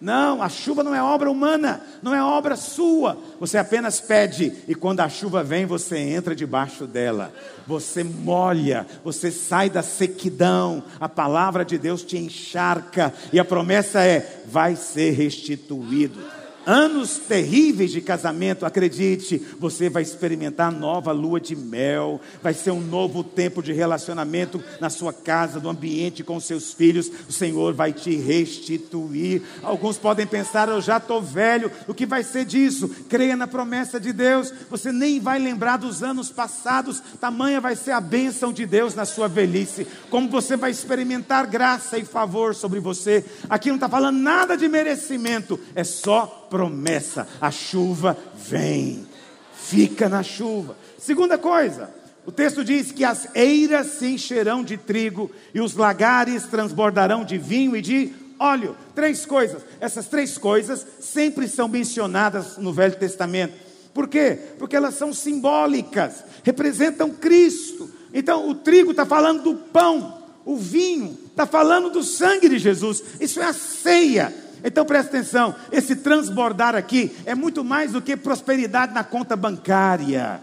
Não, 0.00 0.42
a 0.42 0.48
chuva 0.48 0.82
não 0.82 0.94
é 0.94 1.02
obra 1.02 1.30
humana, 1.30 1.80
não 2.02 2.14
é 2.14 2.22
obra 2.22 2.54
sua. 2.54 3.18
Você 3.40 3.56
apenas 3.56 3.98
pede 3.98 4.52
e 4.68 4.74
quando 4.74 5.00
a 5.00 5.08
chuva 5.08 5.42
vem, 5.42 5.64
você 5.64 5.98
entra 5.98 6.34
debaixo 6.36 6.86
dela. 6.86 7.32
Você 7.66 8.04
molha, 8.04 8.86
você 9.02 9.30
sai 9.30 9.70
da 9.70 9.82
sequidão. 9.82 10.82
A 11.00 11.08
palavra 11.08 11.64
de 11.64 11.78
Deus 11.78 12.02
te 12.02 12.18
encharca 12.18 13.12
e 13.32 13.40
a 13.40 13.44
promessa 13.44 14.04
é: 14.04 14.42
vai 14.46 14.76
ser 14.76 15.12
restituído 15.12 16.35
anos 16.66 17.18
terríveis 17.18 17.92
de 17.92 18.00
casamento, 18.00 18.66
acredite, 18.66 19.40
você 19.58 19.88
vai 19.88 20.02
experimentar 20.02 20.72
nova 20.72 21.12
lua 21.12 21.40
de 21.40 21.54
mel, 21.54 22.20
vai 22.42 22.52
ser 22.52 22.72
um 22.72 22.80
novo 22.80 23.22
tempo 23.22 23.62
de 23.62 23.72
relacionamento 23.72 24.62
na 24.80 24.90
sua 24.90 25.12
casa, 25.12 25.60
no 25.60 25.70
ambiente 25.70 26.24
com 26.24 26.40
seus 26.40 26.72
filhos. 26.72 27.08
O 27.28 27.32
Senhor 27.32 27.72
vai 27.72 27.92
te 27.92 28.16
restituir. 28.16 29.42
Alguns 29.62 29.96
podem 29.96 30.26
pensar, 30.26 30.68
eu 30.68 30.80
já 30.80 30.96
estou 30.96 31.22
velho, 31.22 31.70
o 31.86 31.94
que 31.94 32.04
vai 32.04 32.24
ser 32.24 32.44
disso? 32.44 32.88
Creia 33.08 33.36
na 33.36 33.46
promessa 33.46 34.00
de 34.00 34.12
Deus, 34.12 34.52
você 34.68 34.90
nem 34.90 35.20
vai 35.20 35.38
lembrar 35.38 35.76
dos 35.76 36.02
anos 36.02 36.30
passados, 36.30 37.00
tamanha 37.20 37.60
vai 37.60 37.76
ser 37.76 37.92
a 37.92 38.00
bênção 38.00 38.52
de 38.52 38.66
Deus 38.66 38.94
na 38.94 39.04
sua 39.04 39.28
velhice, 39.28 39.86
como 40.10 40.28
você 40.28 40.56
vai 40.56 40.72
experimentar 40.72 41.46
graça 41.46 41.96
e 41.96 42.04
favor 42.04 42.54
sobre 42.54 42.80
você. 42.80 43.24
Aqui 43.48 43.68
não 43.68 43.76
está 43.76 43.88
falando 43.88 44.18
nada 44.18 44.56
de 44.56 44.68
merecimento, 44.68 45.60
é 45.74 45.84
só 45.84 46.45
promessa: 46.48 47.26
a 47.40 47.50
chuva 47.50 48.16
vem, 48.34 49.06
fica 49.54 50.08
na 50.08 50.22
chuva. 50.22 50.76
Segunda 50.98 51.38
coisa, 51.38 51.90
o 52.26 52.32
texto 52.32 52.64
diz 52.64 52.90
que 52.90 53.04
as 53.04 53.28
eiras 53.34 53.86
se 53.98 54.06
encherão 54.06 54.64
de 54.64 54.76
trigo 54.76 55.30
e 55.54 55.60
os 55.60 55.74
lagares 55.74 56.44
transbordarão 56.44 57.24
de 57.24 57.38
vinho 57.38 57.76
e 57.76 57.80
de 57.80 58.12
óleo. 58.38 58.76
Três 58.94 59.24
coisas. 59.24 59.62
Essas 59.80 60.06
três 60.06 60.36
coisas 60.36 60.84
sempre 61.00 61.46
são 61.48 61.68
mencionadas 61.68 62.56
no 62.56 62.72
Velho 62.72 62.96
Testamento. 62.96 63.54
Por 63.94 64.08
quê? 64.08 64.38
Porque 64.58 64.76
elas 64.76 64.94
são 64.94 65.12
simbólicas, 65.12 66.24
representam 66.42 67.10
Cristo. 67.10 67.90
Então, 68.12 68.48
o 68.48 68.54
trigo 68.54 68.90
está 68.90 69.06
falando 69.06 69.42
do 69.42 69.54
pão, 69.54 70.22
o 70.44 70.56
vinho 70.56 71.16
está 71.30 71.46
falando 71.46 71.90
do 71.90 72.02
sangue 72.02 72.48
de 72.48 72.58
Jesus. 72.58 73.02
Isso 73.20 73.40
é 73.40 73.44
a 73.44 73.52
ceia. 73.52 74.34
Então 74.66 74.84
presta 74.84 75.16
atenção, 75.16 75.54
esse 75.70 75.94
transbordar 75.94 76.74
aqui 76.74 77.16
é 77.24 77.36
muito 77.36 77.62
mais 77.62 77.92
do 77.92 78.02
que 78.02 78.16
prosperidade 78.16 78.92
na 78.92 79.04
conta 79.04 79.36
bancária. 79.36 80.40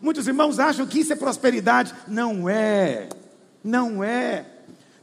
Muitos 0.00 0.26
irmãos 0.26 0.58
acham 0.58 0.86
que 0.86 1.00
isso 1.00 1.12
é 1.12 1.16
prosperidade. 1.16 1.94
Não 2.08 2.48
é, 2.48 3.10
não 3.62 4.02
é. 4.02 4.46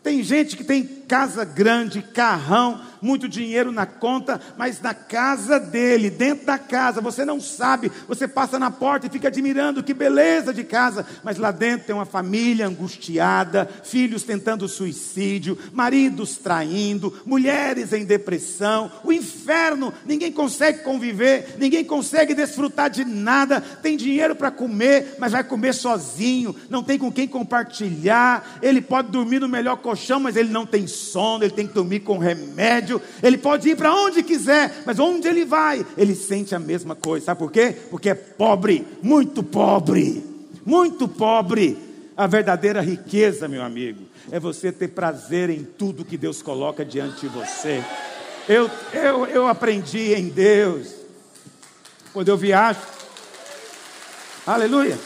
Tem 0.01 0.23
gente 0.23 0.57
que 0.57 0.63
tem 0.63 0.96
casa 1.07 1.45
grande, 1.45 2.01
carrão, 2.01 2.81
muito 3.01 3.27
dinheiro 3.27 3.71
na 3.71 3.85
conta, 3.85 4.39
mas 4.57 4.81
na 4.81 4.93
casa 4.93 5.59
dele, 5.59 6.09
dentro 6.09 6.45
da 6.45 6.57
casa, 6.57 7.01
você 7.01 7.23
não 7.23 7.39
sabe, 7.39 7.91
você 8.07 8.27
passa 8.27 8.59
na 8.59 8.71
porta 8.71 9.07
e 9.07 9.09
fica 9.09 9.27
admirando 9.27 9.83
que 9.83 9.93
beleza 9.93 10.53
de 10.53 10.63
casa, 10.63 11.05
mas 11.23 11.37
lá 11.37 11.51
dentro 11.51 11.87
tem 11.87 11.95
uma 11.95 12.05
família 12.05 12.67
angustiada, 12.67 13.69
filhos 13.83 14.23
tentando 14.23 14.67
suicídio, 14.67 15.57
maridos 15.73 16.37
traindo, 16.37 17.13
mulheres 17.25 17.93
em 17.93 18.05
depressão, 18.05 18.91
o 19.03 19.11
inferno, 19.11 19.93
ninguém 20.05 20.31
consegue 20.31 20.79
conviver, 20.79 21.55
ninguém 21.57 21.83
consegue 21.83 22.33
desfrutar 22.33 22.89
de 22.89 23.05
nada, 23.05 23.61
tem 23.61 23.95
dinheiro 23.95 24.35
para 24.35 24.51
comer, 24.51 25.15
mas 25.19 25.31
vai 25.31 25.43
comer 25.43 25.73
sozinho, 25.73 26.55
não 26.69 26.83
tem 26.83 26.97
com 26.97 27.11
quem 27.11 27.27
compartilhar, 27.27 28.57
ele 28.61 28.81
pode 28.81 29.11
dormir 29.11 29.39
no 29.39 29.47
melhor 29.47 29.77
colchão, 29.77 30.19
mas 30.19 30.35
ele 30.35 30.49
não 30.49 30.65
tem 30.65 30.87
sono, 30.97 31.43
ele 31.43 31.53
tem 31.53 31.67
que 31.67 31.73
dormir 31.73 32.01
com 32.01 32.17
remédio, 32.17 33.01
ele 33.23 33.37
pode 33.37 33.69
ir 33.69 33.77
para 33.77 33.93
onde 33.93 34.23
quiser, 34.23 34.83
mas 34.85 34.99
onde 34.99 35.27
ele 35.27 35.45
vai, 35.45 35.85
ele 35.97 36.15
sente 36.15 36.53
a 36.53 36.59
mesma 36.59 36.95
coisa. 36.95 37.27
Sabe 37.27 37.39
por 37.39 37.51
quê? 37.51 37.75
Porque 37.89 38.09
é 38.09 38.15
pobre, 38.15 38.85
muito 39.01 39.41
pobre, 39.43 40.23
muito 40.65 41.07
pobre. 41.07 41.77
A 42.15 42.25
verdadeira 42.25 42.81
riqueza, 42.81 43.47
meu 43.47 43.61
amigo, 43.61 44.01
é 44.31 44.39
você 44.39 44.71
ter 44.71 44.87
prazer 44.87 45.51
em 45.51 45.63
tudo 45.63 46.03
que 46.03 46.17
Deus 46.17 46.41
coloca 46.41 46.83
diante 46.83 47.21
de 47.21 47.27
você. 47.27 47.83
Eu, 48.49 48.69
eu, 48.93 49.25
eu 49.27 49.47
aprendi 49.47 50.13
em 50.13 50.29
Deus. 50.29 50.95
Quando 52.13 52.29
eu 52.29 52.37
viajo, 52.37 52.79
aleluia. 54.45 54.97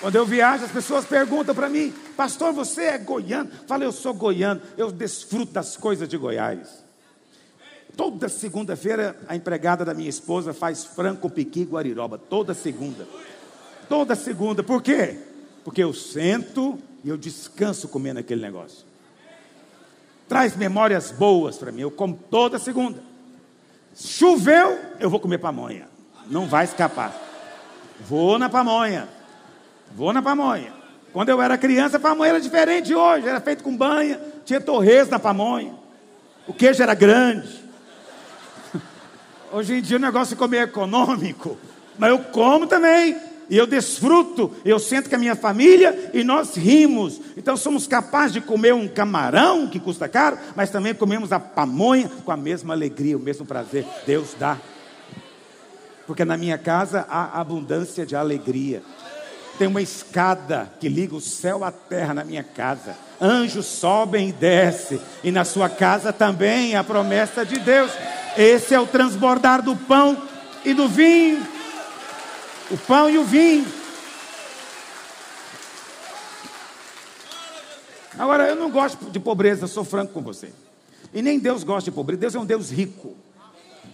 Quando 0.00 0.16
eu 0.16 0.24
viajo, 0.24 0.64
as 0.64 0.70
pessoas 0.70 1.04
perguntam 1.04 1.54
para 1.54 1.68
mim, 1.68 1.92
pastor, 2.20 2.52
você 2.52 2.82
é 2.82 2.98
goiano? 2.98 3.50
Fala, 3.66 3.82
eu 3.82 3.92
sou 3.92 4.12
goiano, 4.12 4.60
eu 4.76 4.92
desfruto 4.92 5.54
das 5.54 5.74
coisas 5.74 6.06
de 6.06 6.18
Goiás. 6.18 6.84
Toda 7.96 8.28
segunda-feira, 8.28 9.18
a 9.26 9.34
empregada 9.34 9.86
da 9.86 9.94
minha 9.94 10.10
esposa 10.10 10.52
faz 10.52 10.84
frango 10.84 11.22
com 11.22 11.30
piqui 11.30 11.64
guariroba, 11.64 12.18
toda 12.18 12.52
segunda. 12.52 13.08
Toda 13.88 14.14
segunda, 14.14 14.62
por 14.62 14.82
quê? 14.82 15.18
Porque 15.64 15.82
eu 15.82 15.94
sento 15.94 16.78
e 17.02 17.08
eu 17.08 17.16
descanso 17.16 17.88
comendo 17.88 18.20
aquele 18.20 18.42
negócio. 18.42 18.84
Traz 20.28 20.54
memórias 20.54 21.10
boas 21.10 21.56
para 21.56 21.72
mim, 21.72 21.80
eu 21.80 21.90
como 21.90 22.20
toda 22.30 22.58
segunda. 22.58 23.02
Choveu, 23.96 24.78
eu 24.98 25.08
vou 25.08 25.20
comer 25.20 25.38
pamonha. 25.38 25.88
Não 26.26 26.46
vai 26.46 26.66
escapar. 26.66 27.18
Vou 27.98 28.38
na 28.38 28.50
pamonha. 28.50 29.08
Vou 29.96 30.12
na 30.12 30.20
pamonha. 30.20 30.79
Quando 31.12 31.28
eu 31.28 31.42
era 31.42 31.58
criança, 31.58 31.96
a 31.96 32.00
pamonha 32.00 32.30
era 32.30 32.40
diferente 32.40 32.86
de 32.86 32.94
hoje. 32.94 33.28
Era 33.28 33.40
feito 33.40 33.64
com 33.64 33.76
banha, 33.76 34.20
tinha 34.44 34.60
torres 34.60 35.08
na 35.08 35.18
pamonha. 35.18 35.74
O 36.46 36.52
queijo 36.52 36.82
era 36.82 36.94
grande. 36.94 37.60
Hoje 39.52 39.74
em 39.74 39.82
dia 39.82 39.96
o 39.96 40.00
negócio 40.00 40.34
ficou 40.36 40.48
meio 40.48 40.62
econômico. 40.62 41.58
Mas 41.98 42.10
eu 42.10 42.18
como 42.18 42.66
também. 42.66 43.16
E 43.48 43.56
eu 43.56 43.66
desfruto. 43.66 44.54
Eu 44.64 44.78
sento 44.78 45.10
com 45.10 45.16
a 45.16 45.18
minha 45.18 45.34
família 45.34 46.10
e 46.14 46.22
nós 46.22 46.54
rimos. 46.54 47.20
Então 47.36 47.56
somos 47.56 47.88
capazes 47.88 48.32
de 48.32 48.40
comer 48.40 48.72
um 48.72 48.86
camarão 48.86 49.66
que 49.66 49.80
custa 49.80 50.08
caro, 50.08 50.38
mas 50.54 50.70
também 50.70 50.94
comemos 50.94 51.32
a 51.32 51.40
pamonha 51.40 52.08
com 52.24 52.30
a 52.30 52.36
mesma 52.36 52.72
alegria, 52.72 53.16
o 53.16 53.20
mesmo 53.20 53.44
prazer. 53.44 53.84
Deus 54.06 54.36
dá. 54.38 54.56
Porque 56.06 56.24
na 56.24 56.36
minha 56.36 56.58
casa 56.58 57.04
há 57.08 57.40
abundância 57.40 58.06
de 58.06 58.14
alegria. 58.14 58.82
Tem 59.60 59.68
uma 59.68 59.82
escada 59.82 60.72
que 60.80 60.88
liga 60.88 61.14
o 61.14 61.20
céu 61.20 61.62
à 61.62 61.70
terra 61.70 62.14
na 62.14 62.24
minha 62.24 62.42
casa. 62.42 62.96
Anjos 63.20 63.66
sobem 63.66 64.30
e 64.30 64.32
descem. 64.32 64.98
E 65.22 65.30
na 65.30 65.44
sua 65.44 65.68
casa 65.68 66.14
também 66.14 66.76
a 66.76 66.82
promessa 66.82 67.44
de 67.44 67.58
Deus. 67.58 67.92
Esse 68.38 68.72
é 68.72 68.80
o 68.80 68.86
transbordar 68.86 69.60
do 69.60 69.76
pão 69.76 70.26
e 70.64 70.72
do 70.72 70.88
vinho. 70.88 71.46
O 72.70 72.78
pão 72.78 73.10
e 73.10 73.18
o 73.18 73.24
vinho. 73.24 73.66
Agora, 78.18 78.48
eu 78.48 78.56
não 78.56 78.70
gosto 78.70 79.10
de 79.10 79.20
pobreza, 79.20 79.66
sou 79.66 79.84
franco 79.84 80.14
com 80.14 80.22
você. 80.22 80.54
E 81.12 81.20
nem 81.20 81.38
Deus 81.38 81.64
gosta 81.64 81.90
de 81.90 81.94
pobreza. 81.94 82.20
Deus 82.22 82.34
é 82.34 82.38
um 82.38 82.46
Deus 82.46 82.70
rico. 82.70 83.14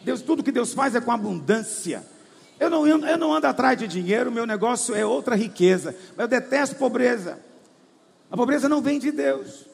Deus, 0.05 0.23
tudo 0.23 0.45
que 0.45 0.53
Deus 0.53 0.73
faz 0.73 0.95
é 0.95 1.01
com 1.01 1.11
abundância. 1.11 2.05
Eu 2.59 2.70
não, 2.70 2.86
eu 2.86 3.18
não 3.18 3.34
ando 3.34 3.46
atrás 3.46 3.78
de 3.78 3.86
dinheiro, 3.86 4.32
meu 4.32 4.46
negócio 4.46 4.94
é 4.94 5.04
outra 5.04 5.36
riqueza. 5.36 5.94
Mas 6.16 6.24
eu 6.24 6.28
detesto 6.28 6.76
pobreza. 6.76 7.38
A 8.30 8.36
pobreza 8.36 8.68
não 8.68 8.80
vem 8.80 8.98
de 8.98 9.12
Deus. 9.12 9.66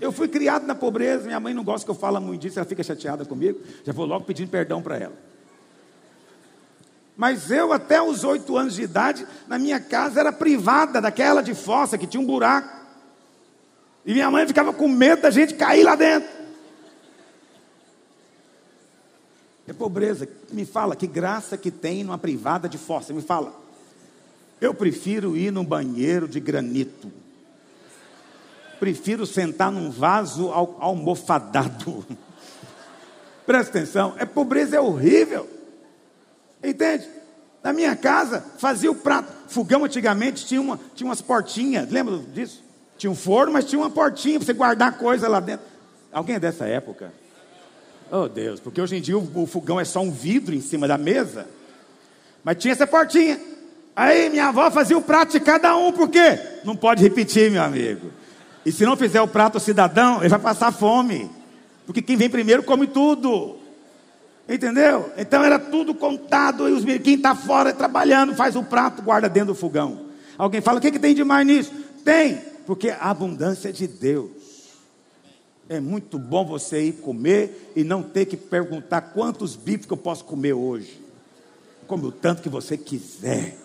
Eu 0.00 0.12
fui 0.12 0.28
criado 0.28 0.66
na 0.66 0.74
pobreza, 0.74 1.24
minha 1.24 1.40
mãe 1.40 1.52
não 1.52 1.64
gosta 1.64 1.84
que 1.84 1.90
eu 1.90 1.94
fale 1.94 2.18
muito 2.20 2.40
disso, 2.40 2.58
ela 2.58 2.66
fica 2.66 2.82
chateada 2.82 3.24
comigo. 3.24 3.60
Já 3.84 3.92
vou 3.92 4.06
logo 4.06 4.24
pedindo 4.24 4.48
perdão 4.48 4.80
para 4.80 4.96
ela. 4.96 5.30
Mas 7.16 7.50
eu, 7.50 7.72
até 7.72 8.00
os 8.00 8.24
oito 8.24 8.56
anos 8.56 8.74
de 8.74 8.82
idade, 8.82 9.26
na 9.46 9.58
minha 9.58 9.78
casa 9.78 10.20
era 10.20 10.32
privada 10.32 11.02
daquela 11.02 11.42
de 11.42 11.54
fossa 11.54 11.98
que 11.98 12.06
tinha 12.06 12.20
um 12.20 12.24
buraco. 12.24 12.80
E 14.06 14.14
minha 14.14 14.30
mãe 14.30 14.46
ficava 14.46 14.72
com 14.72 14.88
medo 14.88 15.20
da 15.20 15.30
gente 15.30 15.54
cair 15.54 15.82
lá 15.82 15.96
dentro. 15.96 16.39
É 19.70 19.72
pobreza. 19.72 20.28
Me 20.50 20.64
fala, 20.64 20.96
que 20.96 21.06
graça 21.06 21.56
que 21.56 21.70
tem 21.70 22.02
numa 22.02 22.18
privada 22.18 22.68
de 22.68 22.76
força. 22.76 23.12
Me 23.12 23.22
fala. 23.22 23.54
Eu 24.60 24.74
prefiro 24.74 25.36
ir 25.36 25.52
num 25.52 25.64
banheiro 25.64 26.26
de 26.26 26.40
granito. 26.40 27.08
Prefiro 28.80 29.24
sentar 29.24 29.70
num 29.70 29.88
vaso 29.88 30.50
almofadado. 30.50 32.04
Presta 33.46 33.78
atenção, 33.78 34.14
é 34.18 34.24
pobreza 34.24 34.74
é 34.74 34.80
horrível. 34.80 35.48
Entende? 36.62 37.08
Na 37.62 37.72
minha 37.72 37.94
casa 37.94 38.44
fazia 38.58 38.90
o 38.90 38.94
prato. 38.94 39.32
Fogão 39.46 39.84
antigamente 39.84 40.46
tinha, 40.46 40.60
uma, 40.60 40.80
tinha 40.96 41.08
umas 41.08 41.22
portinhas, 41.22 41.88
lembra 41.90 42.18
disso? 42.18 42.60
Tinha 42.98 43.10
um 43.10 43.16
forno, 43.16 43.52
mas 43.52 43.66
tinha 43.66 43.80
uma 43.80 43.90
portinha 43.90 44.38
para 44.40 44.46
você 44.46 44.52
guardar 44.52 44.98
coisa 44.98 45.28
lá 45.28 45.38
dentro. 45.38 45.64
Alguém 46.10 46.36
é 46.36 46.40
dessa 46.40 46.66
época? 46.66 47.12
Oh 48.10 48.28
Deus, 48.28 48.58
porque 48.58 48.80
hoje 48.80 48.96
em 48.96 49.00
dia 49.00 49.16
o, 49.16 49.46
fogão 49.46 49.78
é 49.78 49.84
só 49.84 50.00
um 50.00 50.10
vidro 50.10 50.54
em 50.54 50.60
cima 50.60 50.88
da 50.88 50.98
mesa. 50.98 51.46
Mas 52.42 52.56
tinha 52.56 52.72
essa 52.72 52.86
portinha. 52.86 53.38
Aí 53.94 54.28
minha 54.30 54.48
avó 54.48 54.70
fazia 54.70 54.98
o 54.98 55.02
prato 55.02 55.32
de 55.32 55.40
cada 55.40 55.76
um, 55.76 55.92
por 55.92 56.08
quê? 56.08 56.38
Não 56.64 56.74
pode 56.74 57.02
repetir, 57.02 57.50
meu 57.50 57.62
amigo. 57.62 58.10
E 58.66 58.72
se 58.72 58.84
não 58.84 58.96
fizer 58.96 59.20
o 59.20 59.28
prato 59.28 59.60
cidadão, 59.60 60.20
ele 60.20 60.28
vai 60.28 60.38
passar 60.38 60.72
fome. 60.72 61.30
Porque 61.86 62.02
quem 62.02 62.16
vem 62.16 62.28
primeiro 62.28 62.62
come 62.62 62.86
tudo. 62.86 63.58
Entendeu? 64.48 65.12
Então 65.16 65.44
era 65.44 65.58
tudo 65.58 65.94
contado. 65.94 66.68
E 66.68 66.72
os, 66.72 66.84
quem 66.84 67.14
está 67.14 67.34
fora 67.34 67.72
trabalhando 67.72 68.34
faz 68.34 68.56
o 68.56 68.64
prato, 68.64 69.02
guarda 69.02 69.28
dentro 69.28 69.48
do 69.48 69.54
fogão. 69.54 70.06
Alguém 70.36 70.60
fala: 70.60 70.78
o 70.78 70.80
que, 70.80 70.90
que 70.90 70.98
tem 70.98 71.14
de 71.14 71.22
mais 71.22 71.46
nisso? 71.46 71.72
Tem, 72.04 72.40
porque 72.66 72.90
a 72.90 73.10
abundância 73.10 73.68
é 73.68 73.72
de 73.72 73.86
Deus. 73.86 74.39
É 75.70 75.78
muito 75.78 76.18
bom 76.18 76.44
você 76.44 76.82
ir 76.82 76.94
comer 76.94 77.72
e 77.76 77.84
não 77.84 78.02
ter 78.02 78.26
que 78.26 78.36
perguntar 78.36 79.00
quantos 79.00 79.54
bifes 79.54 79.86
que 79.86 79.92
eu 79.92 79.96
posso 79.96 80.24
comer 80.24 80.52
hoje. 80.52 81.00
Come 81.86 82.06
o 82.06 82.10
tanto 82.10 82.42
que 82.42 82.48
você 82.48 82.76
quiser. 82.76 83.56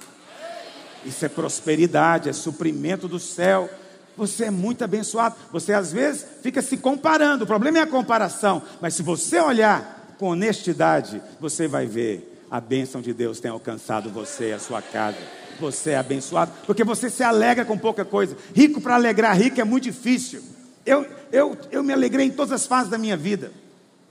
Isso 1.04 1.26
é 1.26 1.30
prosperidade, 1.30 2.30
é 2.30 2.34
suprimento 2.34 3.08
do 3.08 3.20
céu. 3.20 3.68
Você 4.16 4.46
é 4.46 4.52
muito 4.52 4.84
abençoado. 4.84 5.36
Você 5.52 5.74
às 5.74 5.92
vezes 5.92 6.28
fica 6.44 6.62
se 6.62 6.78
comparando. 6.78 7.44
O 7.44 7.48
problema 7.48 7.80
é 7.80 7.82
a 7.82 7.88
comparação. 7.88 8.62
Mas 8.80 8.94
se 8.94 9.02
você 9.02 9.40
olhar 9.40 10.16
com 10.20 10.28
honestidade, 10.28 11.20
você 11.42 11.68
vai 11.68 11.88
ver 11.88 12.46
a 12.52 12.62
bênção 12.62 13.02
de 13.02 13.16
Deus 13.16 13.40
tem 13.40 13.50
alcançado 13.50 14.12
você, 14.12 14.52
a 14.52 14.60
sua 14.60 14.80
casa. 14.80 15.18
Você 15.60 15.90
é 15.92 15.98
abençoado, 15.98 16.52
porque 16.68 16.84
você 16.84 17.10
se 17.10 17.24
alegra 17.24 17.66
com 17.66 17.80
pouca 17.80 18.06
coisa. 18.06 18.38
Rico 18.54 18.80
para 18.80 18.94
alegrar 18.94 19.36
rico 19.36 19.60
é 19.60 19.64
muito 19.64 19.86
difícil. 19.86 20.54
Eu, 20.86 21.06
eu, 21.32 21.58
eu 21.72 21.84
me 21.84 21.92
alegrei 21.92 22.28
em 22.28 22.32
todas 22.32 22.52
as 22.52 22.68
fases 22.68 22.90
da 22.90 22.98
minha 22.98 23.18
vida. 23.18 23.52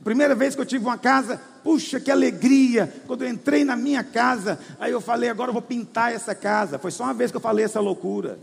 Primeira 0.02 0.34
vez 0.34 0.54
que 0.54 0.60
eu 0.60 0.66
tive 0.66 0.84
uma 0.84 0.98
casa, 0.98 1.40
puxa, 1.62 1.98
que 1.98 2.10
alegria. 2.10 2.92
Quando 3.06 3.22
eu 3.22 3.28
entrei 3.30 3.64
na 3.64 3.76
minha 3.76 4.04
casa, 4.04 4.58
aí 4.78 4.92
eu 4.92 5.00
falei, 5.00 5.30
agora 5.30 5.48
eu 5.48 5.52
vou 5.52 5.62
pintar 5.62 6.12
essa 6.12 6.34
casa. 6.34 6.78
Foi 6.78 6.90
só 6.90 7.04
uma 7.04 7.14
vez 7.14 7.30
que 7.30 7.36
eu 7.36 7.40
falei 7.40 7.64
essa 7.64 7.80
loucura. 7.80 8.38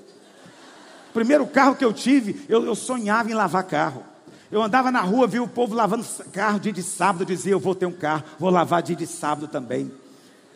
Primeiro 1.14 1.46
carro 1.46 1.76
que 1.76 1.86
eu 1.86 1.94
tive, 1.94 2.46
eu, 2.48 2.66
eu 2.66 2.74
sonhava 2.74 3.30
em 3.30 3.34
lavar 3.34 3.64
carro. 3.66 4.04
Eu 4.52 4.62
andava 4.62 4.92
na 4.92 5.02
rua, 5.02 5.28
via 5.28 5.44
o 5.44 5.48
povo 5.48 5.76
lavando 5.76 6.06
carro 6.32 6.60
dia 6.60 6.74
de 6.74 6.84
sábado, 6.84 7.26
dizia, 7.26 7.54
eu 7.54 7.60
vou 7.60 7.76
ter 7.76 7.86
um 7.86 7.92
carro, 7.92 8.24
vou 8.40 8.50
lavar 8.50 8.82
dia 8.82 8.96
de 8.96 9.06
sábado 9.06 9.48
também. 9.48 9.92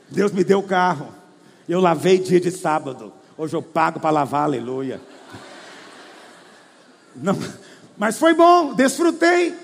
Deus 0.09 0.32
me 0.32 0.43
deu 0.43 0.59
o 0.59 0.63
carro. 0.63 1.09
Eu 1.67 1.80
lavei 1.80 2.19
dia 2.19 2.39
de 2.39 2.51
sábado. 2.51 3.13
Hoje 3.38 3.55
eu 3.55 3.61
pago 3.61 3.99
para 3.99 4.11
lavar, 4.11 4.43
aleluia. 4.43 4.99
Não, 7.16 7.38
mas 7.97 8.18
foi 8.18 8.34
bom, 8.34 8.74
desfrutei. 8.74 9.55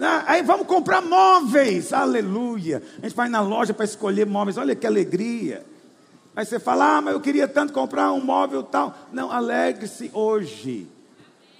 Ah, 0.00 0.24
aí 0.26 0.42
vamos 0.42 0.66
comprar 0.66 1.00
móveis, 1.00 1.92
aleluia. 1.92 2.82
A 2.98 3.06
gente 3.06 3.14
vai 3.14 3.28
na 3.28 3.40
loja 3.40 3.72
para 3.72 3.84
escolher 3.84 4.26
móveis, 4.26 4.56
olha 4.56 4.74
que 4.74 4.86
alegria. 4.86 5.64
Aí 6.36 6.44
você 6.44 6.58
fala, 6.58 6.96
ah, 6.96 7.00
mas 7.00 7.14
eu 7.14 7.20
queria 7.20 7.46
tanto 7.46 7.72
comprar 7.72 8.12
um 8.12 8.20
móvel 8.20 8.62
tal. 8.62 8.96
Não, 9.12 9.30
alegre-se 9.30 10.10
hoje. 10.12 10.88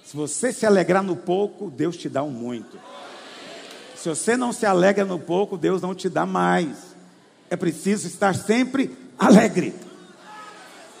Se 0.03 0.15
você 0.15 0.51
se 0.51 0.65
alegrar 0.65 1.01
no 1.01 1.15
pouco, 1.15 1.71
Deus 1.71 1.95
te 1.95 2.09
dá 2.09 2.21
um 2.23 2.29
muito. 2.29 2.77
Se 3.95 4.09
você 4.09 4.35
não 4.35 4.51
se 4.51 4.65
alegra 4.65 5.05
no 5.05 5.17
pouco, 5.17 5.57
Deus 5.57 5.81
não 5.81 5.95
te 5.95 6.09
dá 6.09 6.25
mais. 6.25 6.95
É 7.49 7.55
preciso 7.55 8.05
estar 8.05 8.35
sempre 8.35 8.95
alegre, 9.17 9.73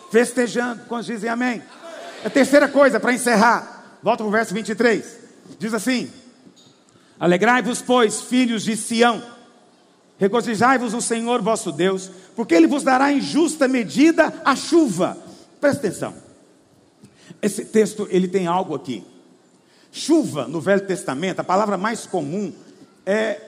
festejando. 0.09 0.83
Quando 0.87 1.05
dizem 1.05 1.29
amém? 1.29 1.61
A 2.23 2.29
terceira 2.29 2.67
coisa 2.67 2.99
para 2.99 3.13
encerrar, 3.13 3.74
volta 4.05 4.23
para 4.23 4.27
o 4.27 4.31
verso 4.31 4.53
23. 4.53 5.17
Diz 5.57 5.73
assim: 5.73 6.11
Alegrai-vos, 7.19 7.81
pois, 7.81 8.21
filhos 8.21 8.63
de 8.63 8.77
Sião, 8.77 9.23
regozijai-vos 10.19 10.93
no 10.93 11.01
Senhor 11.01 11.41
vosso 11.41 11.71
Deus, 11.71 12.11
porque 12.35 12.53
Ele 12.53 12.67
vos 12.67 12.83
dará 12.83 13.11
em 13.11 13.19
justa 13.19 13.67
medida 13.67 14.31
a 14.45 14.55
chuva. 14.55 15.17
Presta 15.59 15.87
atenção. 15.87 16.13
Esse 17.41 17.65
texto 17.65 18.07
ele 18.11 18.27
tem 18.27 18.45
algo 18.45 18.75
aqui. 18.75 19.03
Chuva 19.91 20.47
no 20.47 20.61
Velho 20.61 20.85
Testamento, 20.85 21.39
a 21.39 21.43
palavra 21.43 21.75
mais 21.75 22.05
comum 22.05 22.53
é, 23.05 23.41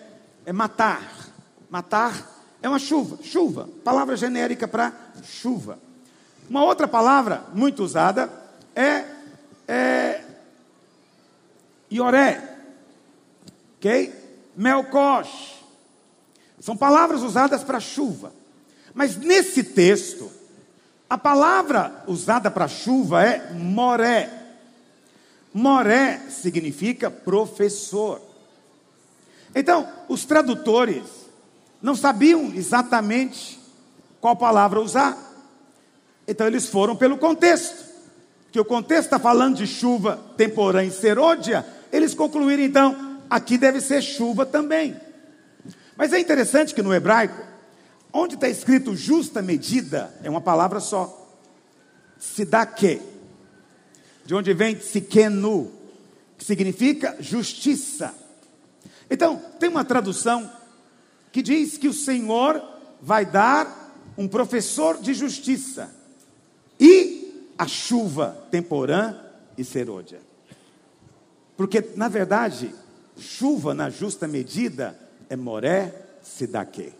é 0.43 0.51
matar. 0.51 1.29
Matar 1.69 2.41
é 2.63 2.67
uma 2.67 2.79
chuva, 2.79 3.19
chuva, 3.21 3.69
palavra 3.83 4.17
genérica 4.17 4.67
para 4.67 4.91
chuva. 5.23 5.77
Uma 6.49 6.63
outra 6.63 6.87
palavra 6.87 7.43
muito 7.53 7.83
usada 7.83 8.31
é, 8.75 9.03
é 9.67 10.26
ioré, 11.91 12.57
ok? 13.77 14.13
Melcosh. 14.55 15.57
São 16.59 16.75
palavras 16.75 17.21
usadas 17.21 17.63
para 17.63 17.79
chuva. 17.79 18.33
Mas 18.93 19.15
nesse 19.15 19.63
texto, 19.63 20.31
a 21.09 21.17
palavra 21.17 22.03
usada 22.07 22.49
para 22.49 22.67
chuva 22.67 23.23
é 23.23 23.53
moré. 23.53 24.29
Moré 25.53 26.21
significa 26.29 27.09
professor. 27.09 28.21
Então, 29.55 29.87
os 30.09 30.25
tradutores 30.25 31.03
não 31.81 31.95
sabiam 31.95 32.51
exatamente 32.53 33.59
qual 34.19 34.35
palavra 34.35 34.81
usar. 34.81 35.17
Então, 36.27 36.45
eles 36.47 36.67
foram 36.67 36.95
pelo 36.95 37.17
contexto. 37.17 37.87
Que 38.51 38.59
o 38.59 38.65
contexto 38.65 39.05
está 39.05 39.19
falando 39.19 39.57
de 39.57 39.67
chuva 39.67 40.19
temporã 40.35 40.83
em 40.83 40.91
serôdia, 40.91 41.65
eles 41.91 42.13
concluíram 42.13 42.63
então 42.63 43.17
aqui 43.29 43.57
deve 43.57 43.81
ser 43.81 44.01
chuva 44.01 44.45
também. 44.45 44.95
Mas 45.95 46.13
é 46.13 46.19
interessante 46.19 46.73
que 46.73 46.81
no 46.81 46.93
hebraico, 46.93 47.43
onde 48.13 48.35
está 48.35 48.47
escrito 48.47 48.95
justa 48.95 49.41
medida, 49.41 50.13
é 50.23 50.29
uma 50.29 50.41
palavra 50.41 50.79
só. 50.79 51.35
Sidaque. 52.19 53.01
De 54.25 54.35
onde 54.35 54.53
vem 54.53 54.79
sikenu, 54.79 55.71
que 56.37 56.43
significa 56.43 57.15
justiça. 57.19 58.13
Então, 59.09 59.41
tem 59.59 59.69
uma 59.69 59.85
tradução 59.85 60.51
que 61.31 61.41
diz 61.41 61.77
que 61.77 61.87
o 61.87 61.93
Senhor 61.93 62.61
vai 63.01 63.25
dar 63.25 63.93
um 64.17 64.27
professor 64.27 64.99
de 64.99 65.13
justiça 65.13 65.89
e 66.79 67.51
a 67.57 67.67
chuva 67.67 68.45
temporã 68.51 69.15
e 69.57 69.63
serôdia. 69.63 70.26
Porque, 71.57 71.83
na 71.95 72.07
verdade, 72.07 72.73
Chuva 73.19 73.73
na 73.73 73.89
justa 73.89 74.27
medida 74.27 74.97
é 75.27 75.35
moré 75.35 75.93
sidaque. 76.21 76.93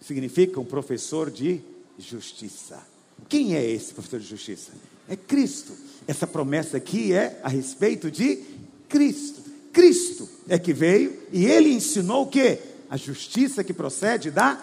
Significa 0.00 0.58
um 0.58 0.64
professor 0.64 1.30
de 1.30 1.60
justiça. 1.98 2.80
Quem 3.28 3.54
é 3.54 3.64
esse 3.64 3.92
professor 3.92 4.18
de 4.18 4.26
justiça? 4.26 4.72
É 5.08 5.14
Cristo. 5.14 5.72
Essa 6.06 6.26
promessa 6.26 6.78
aqui 6.78 7.12
é 7.12 7.38
a 7.42 7.48
respeito 7.48 8.10
de 8.10 8.42
Cristo. 8.88 9.42
Cristo 9.72 10.28
é 10.48 10.58
que 10.58 10.72
veio 10.72 11.16
e 11.30 11.44
ele 11.44 11.70
ensinou 11.72 12.22
o 12.22 12.26
que? 12.26 12.58
A 12.90 12.96
justiça 12.96 13.62
que 13.62 13.72
procede 13.72 14.30
da 14.30 14.58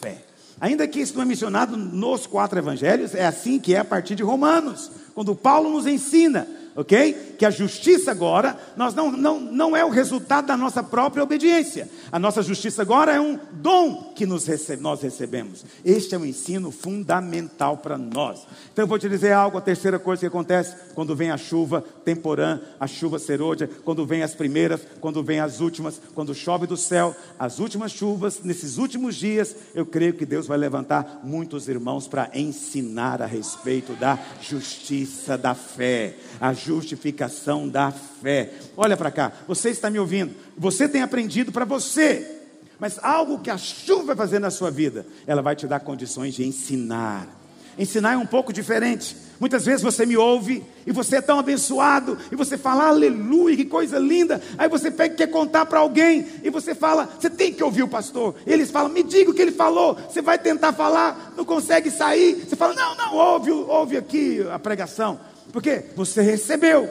fé. 0.00 0.24
Ainda 0.60 0.86
que 0.86 1.00
isso 1.00 1.14
não 1.14 1.22
é 1.22 1.24
mencionado 1.24 1.76
nos 1.76 2.26
quatro 2.26 2.58
evangelhos, 2.58 3.14
é 3.14 3.24
assim 3.24 3.58
que 3.58 3.74
é 3.74 3.78
a 3.78 3.84
partir 3.84 4.14
de 4.14 4.22
Romanos, 4.22 4.90
quando 5.14 5.34
Paulo 5.34 5.70
nos 5.70 5.86
ensina 5.86 6.46
ok? 6.74 7.34
Que 7.38 7.44
a 7.44 7.50
justiça 7.50 8.10
agora, 8.10 8.56
nós 8.76 8.94
não, 8.94 9.10
não, 9.12 9.40
não 9.40 9.76
é 9.76 9.84
o 9.84 9.90
resultado 9.90 10.46
da 10.46 10.56
nossa 10.56 10.82
própria 10.82 11.22
obediência. 11.22 11.88
A 12.10 12.18
nossa 12.18 12.42
justiça 12.42 12.82
agora 12.82 13.12
é 13.12 13.20
um 13.20 13.38
dom 13.52 14.12
que 14.14 14.26
nos 14.26 14.46
recebe, 14.46 14.82
nós 14.82 15.02
recebemos. 15.02 15.64
Este 15.84 16.14
é 16.14 16.18
um 16.18 16.24
ensino 16.24 16.70
fundamental 16.70 17.76
para 17.76 17.98
nós. 17.98 18.46
Então 18.72 18.84
eu 18.84 18.88
vou 18.88 18.98
te 18.98 19.08
dizer 19.08 19.32
algo, 19.32 19.58
a 19.58 19.62
terceira 19.62 19.98
coisa 19.98 20.20
que 20.20 20.26
acontece 20.26 20.74
quando 20.94 21.14
vem 21.14 21.30
a 21.30 21.36
chuva 21.36 21.84
temporã, 22.04 22.60
a 22.78 22.86
chuva 22.86 23.18
serôdia, 23.18 23.68
quando 23.84 24.06
vem 24.06 24.22
as 24.22 24.34
primeiras, 24.34 24.80
quando 25.00 25.22
vem 25.22 25.40
as 25.40 25.60
últimas, 25.60 26.00
quando 26.14 26.34
chove 26.34 26.66
do 26.66 26.76
céu, 26.76 27.14
as 27.38 27.58
últimas 27.58 27.92
chuvas, 27.92 28.40
nesses 28.42 28.78
últimos 28.78 29.16
dias, 29.16 29.54
eu 29.74 29.84
creio 29.84 30.14
que 30.14 30.26
Deus 30.26 30.46
vai 30.46 30.58
levantar 30.58 31.20
muitos 31.22 31.68
irmãos 31.68 32.08
para 32.08 32.30
ensinar 32.34 33.20
a 33.20 33.26
respeito 33.26 33.94
da 33.94 34.18
justiça 34.40 35.36
da 35.36 35.54
fé. 35.54 36.16
A 36.40 36.52
justificação 36.64 37.68
da 37.68 37.90
fé. 37.90 38.52
Olha 38.76 38.96
para 38.96 39.10
cá, 39.10 39.32
você 39.46 39.70
está 39.70 39.90
me 39.90 39.98
ouvindo, 39.98 40.34
você 40.56 40.88
tem 40.88 41.02
aprendido 41.02 41.52
para 41.52 41.64
você, 41.64 42.38
mas 42.78 42.98
algo 43.02 43.38
que 43.38 43.50
a 43.50 43.58
chuva 43.58 44.06
vai 44.06 44.16
fazer 44.16 44.38
na 44.38 44.50
sua 44.50 44.70
vida, 44.70 45.06
ela 45.26 45.42
vai 45.42 45.54
te 45.54 45.66
dar 45.66 45.80
condições 45.80 46.34
de 46.34 46.44
ensinar. 46.44 47.42
Ensinar 47.78 48.12
é 48.12 48.16
um 48.18 48.26
pouco 48.26 48.52
diferente. 48.52 49.16
Muitas 49.40 49.64
vezes 49.64 49.82
você 49.82 50.04
me 50.04 50.16
ouve 50.16 50.62
e 50.86 50.92
você 50.92 51.16
é 51.16 51.20
tão 51.20 51.38
abençoado 51.38 52.18
e 52.30 52.36
você 52.36 52.58
fala, 52.58 52.88
aleluia, 52.88 53.56
que 53.56 53.64
coisa 53.64 53.98
linda. 53.98 54.40
Aí 54.58 54.68
você 54.68 54.90
pega, 54.90 55.14
quer 55.14 55.26
contar 55.28 55.66
para 55.66 55.80
alguém 55.80 56.26
e 56.42 56.50
você 56.50 56.74
fala, 56.74 57.08
você 57.18 57.30
tem 57.30 57.52
que 57.52 57.64
ouvir 57.64 57.82
o 57.82 57.88
pastor. 57.88 58.34
Eles 58.46 58.70
falam, 58.70 58.90
me 58.90 59.02
diga 59.02 59.30
o 59.30 59.34
que 59.34 59.40
ele 59.40 59.52
falou. 59.52 59.94
Você 59.94 60.20
vai 60.20 60.38
tentar 60.38 60.74
falar, 60.74 61.32
não 61.36 61.44
consegue 61.44 61.90
sair. 61.90 62.44
Você 62.46 62.54
fala, 62.54 62.74
não, 62.74 62.94
não, 62.94 63.14
ouve, 63.16 63.50
ouve 63.50 63.96
aqui 63.96 64.46
a 64.52 64.58
pregação. 64.58 65.18
Porque 65.50 65.84
você 65.96 66.22
recebeu, 66.22 66.88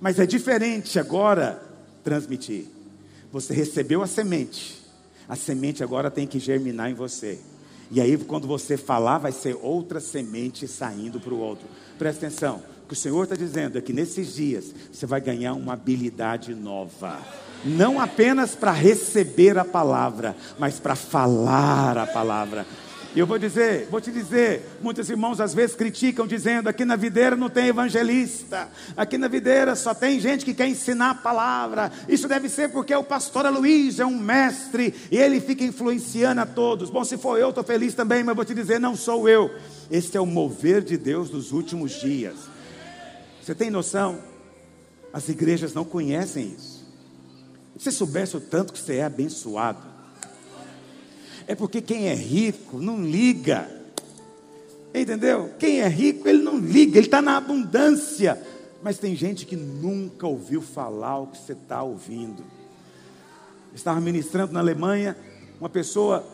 mas 0.00 0.18
é 0.18 0.26
diferente 0.26 0.98
agora 0.98 1.62
transmitir. 2.02 2.66
Você 3.32 3.52
recebeu 3.52 4.02
a 4.02 4.06
semente, 4.06 4.80
a 5.28 5.34
semente 5.34 5.82
agora 5.82 6.10
tem 6.10 6.26
que 6.26 6.38
germinar 6.38 6.90
em 6.90 6.94
você. 6.94 7.38
E 7.90 8.00
aí, 8.00 8.16
quando 8.16 8.46
você 8.46 8.76
falar, 8.76 9.18
vai 9.18 9.32
ser 9.32 9.56
outra 9.60 10.00
semente 10.00 10.66
saindo 10.66 11.20
para 11.20 11.34
o 11.34 11.38
outro. 11.38 11.66
Presta 11.98 12.26
atenção, 12.26 12.62
o 12.84 12.88
que 12.88 12.94
o 12.94 12.96
Senhor 12.96 13.22
está 13.24 13.36
dizendo 13.36 13.78
é 13.78 13.80
que 13.80 13.92
nesses 13.92 14.34
dias 14.34 14.74
você 14.92 15.06
vai 15.06 15.20
ganhar 15.20 15.54
uma 15.54 15.72
habilidade 15.72 16.54
nova. 16.54 17.18
Não 17.64 17.98
apenas 17.98 18.54
para 18.54 18.72
receber 18.72 19.56
a 19.56 19.64
palavra, 19.64 20.36
mas 20.58 20.78
para 20.78 20.94
falar 20.94 21.96
a 21.96 22.06
palavra. 22.06 22.66
E 23.14 23.18
eu 23.20 23.28
vou 23.28 23.38
dizer, 23.38 23.86
vou 23.88 24.00
te 24.00 24.10
dizer, 24.10 24.68
muitos 24.82 25.08
irmãos 25.08 25.40
às 25.40 25.54
vezes 25.54 25.76
criticam 25.76 26.26
dizendo: 26.26 26.68
aqui 26.68 26.84
na 26.84 26.96
videira 26.96 27.36
não 27.36 27.48
tem 27.48 27.68
evangelista, 27.68 28.68
aqui 28.96 29.16
na 29.16 29.28
videira 29.28 29.76
só 29.76 29.94
tem 29.94 30.18
gente 30.18 30.44
que 30.44 30.52
quer 30.52 30.66
ensinar 30.66 31.10
a 31.10 31.14
palavra. 31.14 31.92
Isso 32.08 32.26
deve 32.26 32.48
ser 32.48 32.70
porque 32.70 32.92
o 32.92 33.04
pastor 33.04 33.48
Luiz 33.52 34.00
é 34.00 34.06
um 34.06 34.18
mestre 34.18 34.92
e 35.12 35.16
ele 35.16 35.40
fica 35.40 35.62
influenciando 35.62 36.40
a 36.40 36.46
todos. 36.46 36.90
Bom, 36.90 37.04
se 37.04 37.16
for 37.16 37.38
eu, 37.38 37.50
estou 37.50 37.62
feliz 37.62 37.94
também, 37.94 38.24
mas 38.24 38.34
vou 38.34 38.44
te 38.44 38.52
dizer: 38.52 38.80
não 38.80 38.96
sou 38.96 39.28
eu. 39.28 39.48
Este 39.88 40.16
é 40.16 40.20
o 40.20 40.26
mover 40.26 40.82
de 40.82 40.96
Deus 40.96 41.30
dos 41.30 41.52
últimos 41.52 41.92
dias. 42.00 42.34
Você 43.40 43.54
tem 43.54 43.70
noção? 43.70 44.18
As 45.12 45.28
igrejas 45.28 45.72
não 45.72 45.84
conhecem 45.84 46.56
isso. 46.58 46.84
Se 47.78 47.92
soubesse 47.92 48.36
o 48.36 48.40
tanto 48.40 48.72
que 48.72 48.80
você 48.80 48.96
é 48.96 49.04
abençoado, 49.04 49.93
é 51.46 51.54
porque 51.54 51.80
quem 51.80 52.08
é 52.08 52.14
rico 52.14 52.78
não 52.78 53.02
liga. 53.02 53.68
Entendeu? 54.94 55.50
Quem 55.58 55.80
é 55.80 55.88
rico, 55.88 56.28
ele 56.28 56.42
não 56.42 56.58
liga, 56.58 56.98
ele 56.98 57.06
está 57.06 57.20
na 57.20 57.36
abundância. 57.36 58.40
Mas 58.82 58.98
tem 58.98 59.16
gente 59.16 59.44
que 59.44 59.56
nunca 59.56 60.26
ouviu 60.26 60.62
falar 60.62 61.18
o 61.18 61.26
que 61.26 61.38
você 61.38 61.52
está 61.52 61.82
ouvindo. 61.82 62.44
Estava 63.74 64.00
ministrando 64.00 64.52
na 64.52 64.60
Alemanha, 64.60 65.16
uma 65.58 65.68
pessoa 65.68 66.24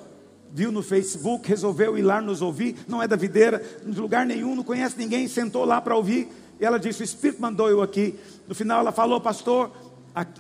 viu 0.53 0.71
no 0.71 0.83
Facebook, 0.83 1.49
resolveu 1.49 1.97
ir 1.97 2.03
lá 2.03 2.21
nos 2.21 2.43
ouvir, 2.43 2.77
não 2.87 3.03
é 3.03 3.09
da 3.09 3.17
videira, 3.17 3.63
de 3.87 3.99
lugar 3.99 4.27
nenhum, 4.27 4.55
não 4.55 4.65
conhece 4.65 4.99
ninguém, 4.99 5.27
sentou 5.27 5.65
lá 5.65 5.81
para 5.81 5.97
ouvir. 5.97 6.29
E 6.61 6.65
ela 6.65 6.79
disse: 6.79 7.03
O 7.03 7.05
Espírito 7.05 7.41
mandou 7.41 7.71
eu 7.71 7.81
aqui. 7.81 8.19
No 8.47 8.55
final, 8.55 8.81
ela 8.81 8.93
falou, 8.93 9.21
pastor, 9.21 9.71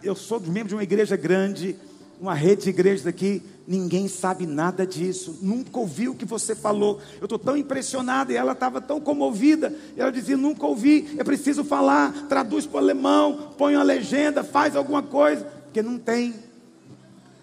eu 0.02 0.14
sou 0.14 0.40
membro 0.40 0.68
de 0.68 0.74
uma 0.74 0.82
igreja 0.82 1.16
grande, 1.16 1.76
uma 2.20 2.34
rede 2.34 2.64
de 2.64 2.70
igrejas 2.70 3.06
aqui 3.06 3.42
Ninguém 3.70 4.08
sabe 4.08 4.48
nada 4.48 4.84
disso, 4.84 5.38
nunca 5.40 5.78
ouviu 5.78 6.10
o 6.10 6.16
que 6.16 6.24
você 6.24 6.56
falou. 6.56 7.00
Eu 7.20 7.26
estou 7.26 7.38
tão 7.38 7.56
impressionada 7.56 8.32
e 8.32 8.36
ela 8.36 8.50
estava 8.50 8.80
tão 8.80 9.00
comovida. 9.00 9.72
Ela 9.96 10.10
dizia: 10.10 10.36
Nunca 10.36 10.66
ouvi, 10.66 11.14
é 11.16 11.22
preciso 11.22 11.62
falar. 11.62 12.26
Traduz 12.28 12.66
para 12.66 12.74
o 12.74 12.78
alemão, 12.80 13.52
põe 13.56 13.76
uma 13.76 13.84
legenda, 13.84 14.42
faz 14.42 14.74
alguma 14.74 15.04
coisa. 15.04 15.44
Porque 15.44 15.82
não 15.82 16.00
tem. 16.00 16.34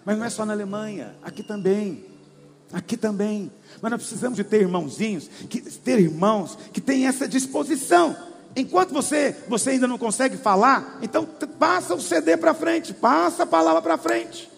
Mas 0.03 0.17
não 0.17 0.25
é 0.25 0.29
só 0.29 0.45
na 0.45 0.51
Alemanha, 0.51 1.15
aqui 1.23 1.41
também. 1.41 2.03
Aqui 2.73 2.97
também. 2.97 3.49
Mas 3.81 3.89
nós 3.89 4.01
precisamos 4.01 4.35
de 4.35 4.43
ter 4.43 4.59
irmãozinhos, 4.59 5.29
que, 5.49 5.61
ter 5.61 5.97
irmãos 5.97 6.57
que 6.73 6.81
têm 6.81 7.07
essa 7.07 7.25
disposição. 7.25 8.13
Enquanto 8.53 8.93
você, 8.93 9.33
você 9.47 9.69
ainda 9.69 9.87
não 9.87 9.97
consegue 9.97 10.35
falar, 10.35 10.99
então 11.01 11.25
passa 11.57 11.95
o 11.95 12.01
CD 12.01 12.35
para 12.35 12.53
frente, 12.53 12.93
passa 12.93 13.43
a 13.43 13.45
palavra 13.45 13.81
para 13.81 13.97
frente. 13.97 14.56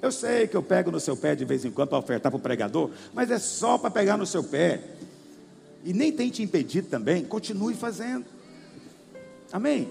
Eu 0.00 0.12
sei 0.12 0.46
que 0.46 0.56
eu 0.56 0.62
pego 0.62 0.90
no 0.90 1.00
seu 1.00 1.16
pé 1.16 1.34
de 1.34 1.44
vez 1.44 1.64
em 1.64 1.70
quando 1.70 1.88
para 1.88 1.98
ofertar 1.98 2.30
para 2.30 2.38
o 2.38 2.40
pregador, 2.40 2.90
mas 3.12 3.30
é 3.30 3.38
só 3.38 3.76
para 3.76 3.90
pegar 3.90 4.16
no 4.16 4.26
seu 4.26 4.44
pé. 4.44 4.80
E 5.84 5.92
nem 5.92 6.12
tem 6.12 6.30
te 6.30 6.42
impedido 6.42 6.88
também, 6.88 7.24
continue 7.24 7.74
fazendo. 7.74 8.24
Amém? 9.52 9.88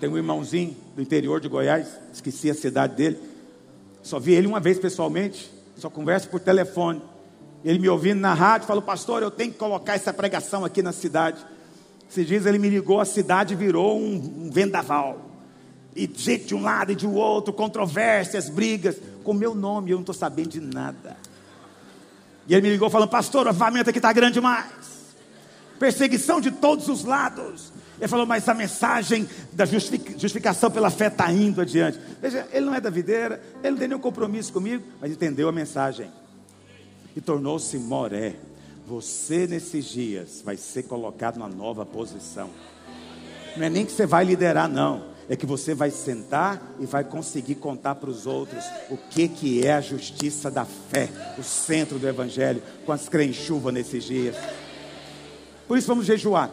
Tem 0.00 0.08
um 0.08 0.16
irmãozinho 0.16 0.76
do 0.94 1.00
interior 1.00 1.40
de 1.40 1.48
Goiás, 1.48 1.88
esqueci 2.12 2.50
a 2.50 2.54
cidade 2.54 2.94
dele. 2.94 3.18
Só 4.02 4.18
vi 4.18 4.34
ele 4.34 4.46
uma 4.46 4.60
vez 4.60 4.78
pessoalmente, 4.78 5.50
só 5.76 5.88
converso 5.88 6.28
por 6.28 6.40
telefone. 6.40 7.00
Ele 7.64 7.78
me 7.78 7.88
ouvindo 7.88 8.20
na 8.20 8.34
rádio, 8.34 8.66
falou: 8.66 8.82
Pastor, 8.82 9.22
eu 9.22 9.30
tenho 9.30 9.52
que 9.52 9.58
colocar 9.58 9.94
essa 9.94 10.12
pregação 10.12 10.64
aqui 10.64 10.82
na 10.82 10.92
cidade. 10.92 11.44
Esses 12.08 12.26
dias 12.26 12.46
ele 12.46 12.58
me 12.58 12.68
ligou, 12.68 13.00
a 13.00 13.04
cidade 13.04 13.54
virou 13.54 13.98
um, 13.98 14.46
um 14.46 14.50
vendaval 14.50 15.27
e 15.94 16.10
gente 16.14 16.46
de 16.46 16.54
um 16.54 16.62
lado 16.62 16.92
e 16.92 16.94
de 16.94 17.06
outro, 17.06 17.52
controvérsias, 17.52 18.48
brigas, 18.48 18.96
com 19.24 19.32
meu 19.32 19.54
nome, 19.54 19.90
eu 19.90 19.96
não 19.96 20.02
estou 20.02 20.14
sabendo 20.14 20.50
de 20.50 20.60
nada. 20.60 21.16
E 22.46 22.54
ele 22.54 22.62
me 22.62 22.70
ligou 22.70 22.88
falando, 22.88 23.10
pastor, 23.10 23.46
o 23.46 23.48
avamento 23.50 23.90
aqui 23.90 23.98
está 23.98 24.12
grande 24.12 24.34
demais. 24.34 24.66
Perseguição 25.78 26.40
de 26.40 26.50
todos 26.50 26.88
os 26.88 27.04
lados. 27.04 27.72
Ele 27.98 28.08
falou, 28.08 28.24
mas 28.24 28.48
a 28.48 28.54
mensagem 28.54 29.28
da 29.52 29.64
justificação 29.66 30.70
pela 30.70 30.88
fé 30.88 31.08
está 31.08 31.30
indo 31.32 31.60
adiante. 31.60 31.98
Veja, 32.22 32.46
ele 32.52 32.66
não 32.66 32.74
é 32.74 32.80
da 32.80 32.90
videira, 32.90 33.42
ele 33.62 33.72
não 33.72 33.78
tem 33.78 33.88
nenhum 33.88 34.00
compromisso 34.00 34.52
comigo, 34.52 34.84
mas 35.00 35.10
entendeu 35.10 35.48
a 35.48 35.52
mensagem. 35.52 36.10
E 37.14 37.20
tornou-se 37.20 37.76
moré. 37.76 38.36
Você 38.86 39.46
nesses 39.46 39.84
dias 39.84 40.40
vai 40.42 40.56
ser 40.56 40.84
colocado 40.84 41.36
numa 41.38 41.48
nova 41.48 41.84
posição. 41.84 42.48
Não 43.56 43.64
é 43.64 43.68
nem 43.68 43.84
que 43.84 43.92
você 43.92 44.06
vai 44.06 44.24
liderar, 44.24 44.68
não 44.68 45.17
é 45.28 45.36
que 45.36 45.44
você 45.44 45.74
vai 45.74 45.90
sentar 45.90 46.74
e 46.80 46.86
vai 46.86 47.04
conseguir 47.04 47.56
contar 47.56 47.96
para 47.96 48.08
os 48.08 48.26
outros 48.26 48.64
o 48.88 48.96
que, 48.96 49.28
que 49.28 49.66
é 49.66 49.74
a 49.74 49.80
justiça 49.80 50.50
da 50.50 50.64
fé, 50.64 51.08
o 51.36 51.42
centro 51.42 51.98
do 51.98 52.08
Evangelho, 52.08 52.62
com 52.86 52.92
as 52.92 53.08
crenchuvas 53.08 53.74
nesses 53.74 54.04
dias. 54.04 54.34
Por 55.66 55.76
isso 55.76 55.86
vamos 55.86 56.06
jejuar. 56.06 56.50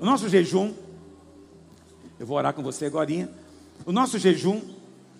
O 0.00 0.06
nosso 0.06 0.28
jejum, 0.28 0.72
eu 2.18 2.26
vou 2.26 2.38
orar 2.38 2.54
com 2.54 2.62
você 2.62 2.86
agora. 2.86 3.28
O 3.84 3.92
nosso 3.92 4.18
jejum, 4.18 4.62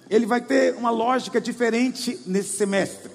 ele 0.08 0.24
vai 0.24 0.40
ter 0.40 0.74
uma 0.74 0.90
lógica 0.90 1.38
diferente 1.40 2.18
nesse 2.26 2.56
semestre. 2.56 3.10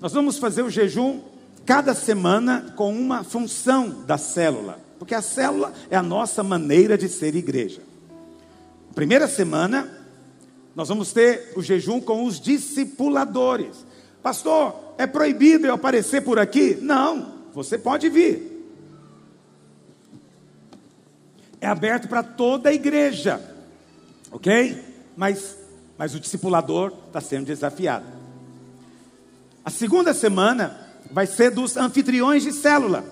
Nós 0.00 0.12
vamos 0.12 0.36
fazer 0.36 0.62
o 0.62 0.70
jejum 0.70 1.20
cada 1.64 1.94
semana 1.94 2.74
com 2.76 2.92
uma 2.92 3.24
função 3.24 4.04
da 4.04 4.18
célula, 4.18 4.78
porque 4.98 5.14
a 5.14 5.22
célula 5.22 5.72
é 5.90 5.96
a 5.96 6.02
nossa 6.02 6.42
maneira 6.42 6.98
de 6.98 7.08
ser 7.08 7.34
igreja. 7.34 7.89
Primeira 8.94 9.28
semana, 9.28 9.88
nós 10.74 10.88
vamos 10.88 11.12
ter 11.12 11.52
o 11.56 11.62
jejum 11.62 12.00
com 12.00 12.24
os 12.24 12.40
discipuladores. 12.40 13.84
Pastor, 14.22 14.94
é 14.98 15.06
proibido 15.06 15.66
eu 15.66 15.74
aparecer 15.74 16.22
por 16.22 16.38
aqui? 16.38 16.76
Não, 16.80 17.32
você 17.52 17.78
pode 17.78 18.08
vir. 18.08 18.50
É 21.60 21.66
aberto 21.66 22.08
para 22.08 22.22
toda 22.22 22.70
a 22.70 22.72
igreja, 22.72 23.40
ok? 24.30 24.82
Mas, 25.16 25.56
mas 25.96 26.14
o 26.14 26.20
discipulador 26.20 26.92
está 27.06 27.20
sendo 27.20 27.46
desafiado. 27.46 28.06
A 29.64 29.70
segunda 29.70 30.14
semana 30.14 30.88
vai 31.10 31.26
ser 31.26 31.50
dos 31.50 31.76
anfitriões 31.76 32.42
de 32.42 32.52
célula. 32.52 33.04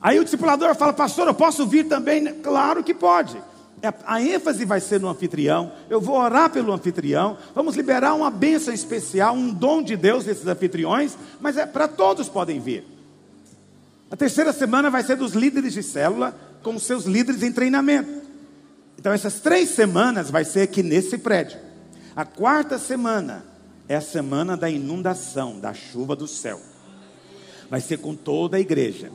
Aí 0.00 0.18
o 0.18 0.24
discipulador 0.24 0.74
fala, 0.74 0.92
pastor, 0.92 1.26
eu 1.26 1.34
posso 1.34 1.66
vir 1.66 1.86
também? 1.86 2.24
Claro 2.40 2.82
que 2.82 2.94
pode. 2.94 3.40
É, 3.82 3.92
a 4.06 4.22
ênfase 4.22 4.64
vai 4.64 4.80
ser 4.80 5.00
no 5.00 5.08
anfitrião. 5.08 5.72
Eu 5.90 6.00
vou 6.00 6.16
orar 6.16 6.48
pelo 6.50 6.72
anfitrião. 6.72 7.36
Vamos 7.52 7.74
liberar 7.74 8.14
uma 8.14 8.30
bênção 8.30 8.72
especial, 8.72 9.34
um 9.34 9.52
dom 9.52 9.82
de 9.82 9.96
Deus 9.96 10.24
desses 10.24 10.46
anfitriões, 10.46 11.16
mas 11.40 11.56
é 11.56 11.66
para 11.66 11.88
todos 11.88 12.28
podem 12.28 12.60
vir. 12.60 12.84
A 14.08 14.16
terceira 14.16 14.52
semana 14.52 14.88
vai 14.88 15.02
ser 15.02 15.16
dos 15.16 15.32
líderes 15.32 15.72
de 15.72 15.82
célula 15.82 16.38
com 16.62 16.76
os 16.76 16.84
seus 16.84 17.06
líderes 17.06 17.42
em 17.42 17.50
treinamento. 17.50 18.22
Então 18.96 19.12
essas 19.12 19.40
três 19.40 19.70
semanas 19.70 20.30
vai 20.30 20.44
ser 20.44 20.60
aqui 20.60 20.82
nesse 20.82 21.18
prédio. 21.18 21.58
A 22.14 22.24
quarta 22.24 22.78
semana 22.78 23.44
é 23.88 23.96
a 23.96 24.00
semana 24.00 24.56
da 24.56 24.70
inundação, 24.70 25.58
da 25.58 25.74
chuva 25.74 26.14
do 26.14 26.28
céu. 26.28 26.60
Vai 27.68 27.80
ser 27.80 27.98
com 27.98 28.14
toda 28.14 28.58
a 28.58 28.60
igreja. 28.60 29.10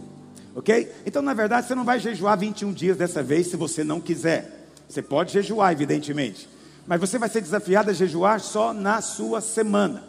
Ok? 0.56 0.92
Então, 1.06 1.22
na 1.22 1.36
verdade, 1.36 1.68
você 1.68 1.76
não 1.76 1.86
vai 1.86 2.00
jejuar 2.00 2.36
21 2.36 2.74
dias 2.74 2.98
dessa 2.98 3.22
vez 3.22 3.46
se 3.46 3.56
você 3.56 3.84
não 3.84 4.02
quiser. 4.02 4.57
Você 4.88 5.02
pode 5.02 5.34
jejuar, 5.34 5.72
evidentemente. 5.72 6.48
Mas 6.86 7.00
você 7.00 7.18
vai 7.18 7.28
ser 7.28 7.42
desafiado 7.42 7.90
a 7.90 7.94
jejuar 7.94 8.40
só 8.40 8.74
na 8.74 9.02
sua 9.02 9.42
semana. 9.42 10.04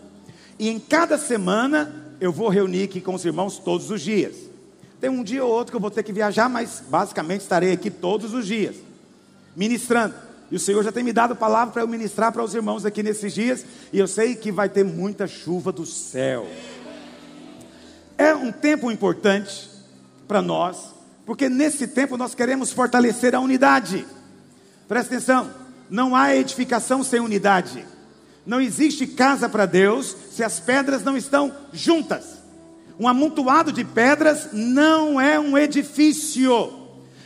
E 0.58 0.68
em 0.68 0.78
cada 0.78 1.18
semana 1.18 2.14
eu 2.20 2.32
vou 2.32 2.48
reunir 2.48 2.84
aqui 2.84 3.00
com 3.00 3.14
os 3.14 3.24
irmãos 3.24 3.58
todos 3.58 3.90
os 3.90 4.00
dias. 4.00 4.36
Tem 5.00 5.10
um 5.10 5.22
dia 5.22 5.44
ou 5.44 5.50
outro 5.50 5.72
que 5.72 5.76
eu 5.76 5.80
vou 5.80 5.90
ter 5.90 6.02
que 6.02 6.12
viajar, 6.12 6.48
mas 6.48 6.82
basicamente 6.88 7.42
estarei 7.42 7.72
aqui 7.72 7.90
todos 7.90 8.34
os 8.34 8.46
dias, 8.46 8.76
ministrando. 9.54 10.14
E 10.50 10.56
o 10.56 10.60
Senhor 10.60 10.82
já 10.82 10.90
tem 10.90 11.04
me 11.04 11.12
dado 11.12 11.36
palavra 11.36 11.72
para 11.72 11.82
eu 11.82 11.88
ministrar 11.88 12.32
para 12.32 12.42
os 12.42 12.54
irmãos 12.54 12.84
aqui 12.84 13.02
nesses 13.02 13.34
dias. 13.34 13.64
E 13.92 13.98
eu 13.98 14.08
sei 14.08 14.34
que 14.34 14.50
vai 14.50 14.68
ter 14.68 14.84
muita 14.84 15.26
chuva 15.26 15.70
do 15.70 15.84
céu. 15.84 16.46
É 18.16 18.34
um 18.34 18.50
tempo 18.50 18.90
importante 18.90 19.70
para 20.26 20.42
nós, 20.42 20.94
porque 21.24 21.48
nesse 21.48 21.86
tempo 21.86 22.16
nós 22.16 22.34
queremos 22.34 22.72
fortalecer 22.72 23.34
a 23.34 23.40
unidade. 23.40 24.06
Presta 24.88 25.14
atenção, 25.14 25.50
não 25.90 26.16
há 26.16 26.34
edificação 26.34 27.04
sem 27.04 27.20
unidade. 27.20 27.84
Não 28.46 28.60
existe 28.60 29.06
casa 29.06 29.48
para 29.48 29.66
Deus 29.66 30.16
se 30.30 30.42
as 30.42 30.58
pedras 30.58 31.04
não 31.04 31.16
estão 31.16 31.54
juntas. 31.72 32.38
Um 32.98 33.06
amontoado 33.06 33.70
de 33.70 33.84
pedras 33.84 34.48
não 34.52 35.20
é 35.20 35.38
um 35.38 35.56
edifício. 35.56 36.72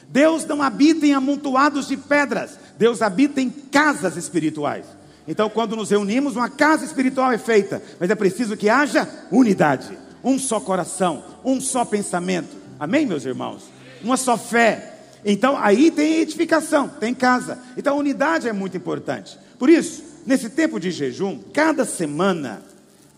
Deus 0.09 0.45
não 0.45 0.61
habita 0.61 1.07
em 1.07 1.15
amontoados 1.15 1.87
de 1.87 1.97
pedras. 1.97 2.59
Deus 2.77 3.01
habita 3.01 3.41
em 3.41 3.49
casas 3.49 4.17
espirituais. 4.17 4.85
Então, 5.27 5.49
quando 5.49 5.77
nos 5.77 5.91
reunimos, 5.91 6.35
uma 6.35 6.51
casa 6.51 6.85
espiritual 6.85 7.31
é 7.31 7.39
feita, 7.39 7.81
mas 8.01 8.11
é 8.11 8.15
preciso 8.15 8.57
que 8.57 8.69
haja 8.69 9.09
unidade, 9.31 9.97
um 10.23 10.39
só 10.39 10.59
coração, 10.59 11.23
um 11.45 11.61
só 11.61 11.85
pensamento. 11.85 12.57
Amém, 12.79 13.07
meus 13.07 13.25
irmãos? 13.25 13.63
Uma 14.03 14.17
só 14.17 14.37
fé, 14.37 14.92
então 15.25 15.57
aí 15.57 15.91
tem 15.91 16.21
edificação, 16.21 16.89
tem 16.89 17.15
casa. 17.15 17.59
Então 17.77 17.95
a 17.95 17.99
unidade 17.99 18.49
é 18.49 18.53
muito 18.53 18.77
importante. 18.77 19.39
Por 19.59 19.71
isso, 19.71 20.03
nesse 20.27 20.51
tempo 20.51 20.81
de 20.81 20.91
jejum, 20.91 21.39
cada 21.53 21.85
semana, 21.85 22.63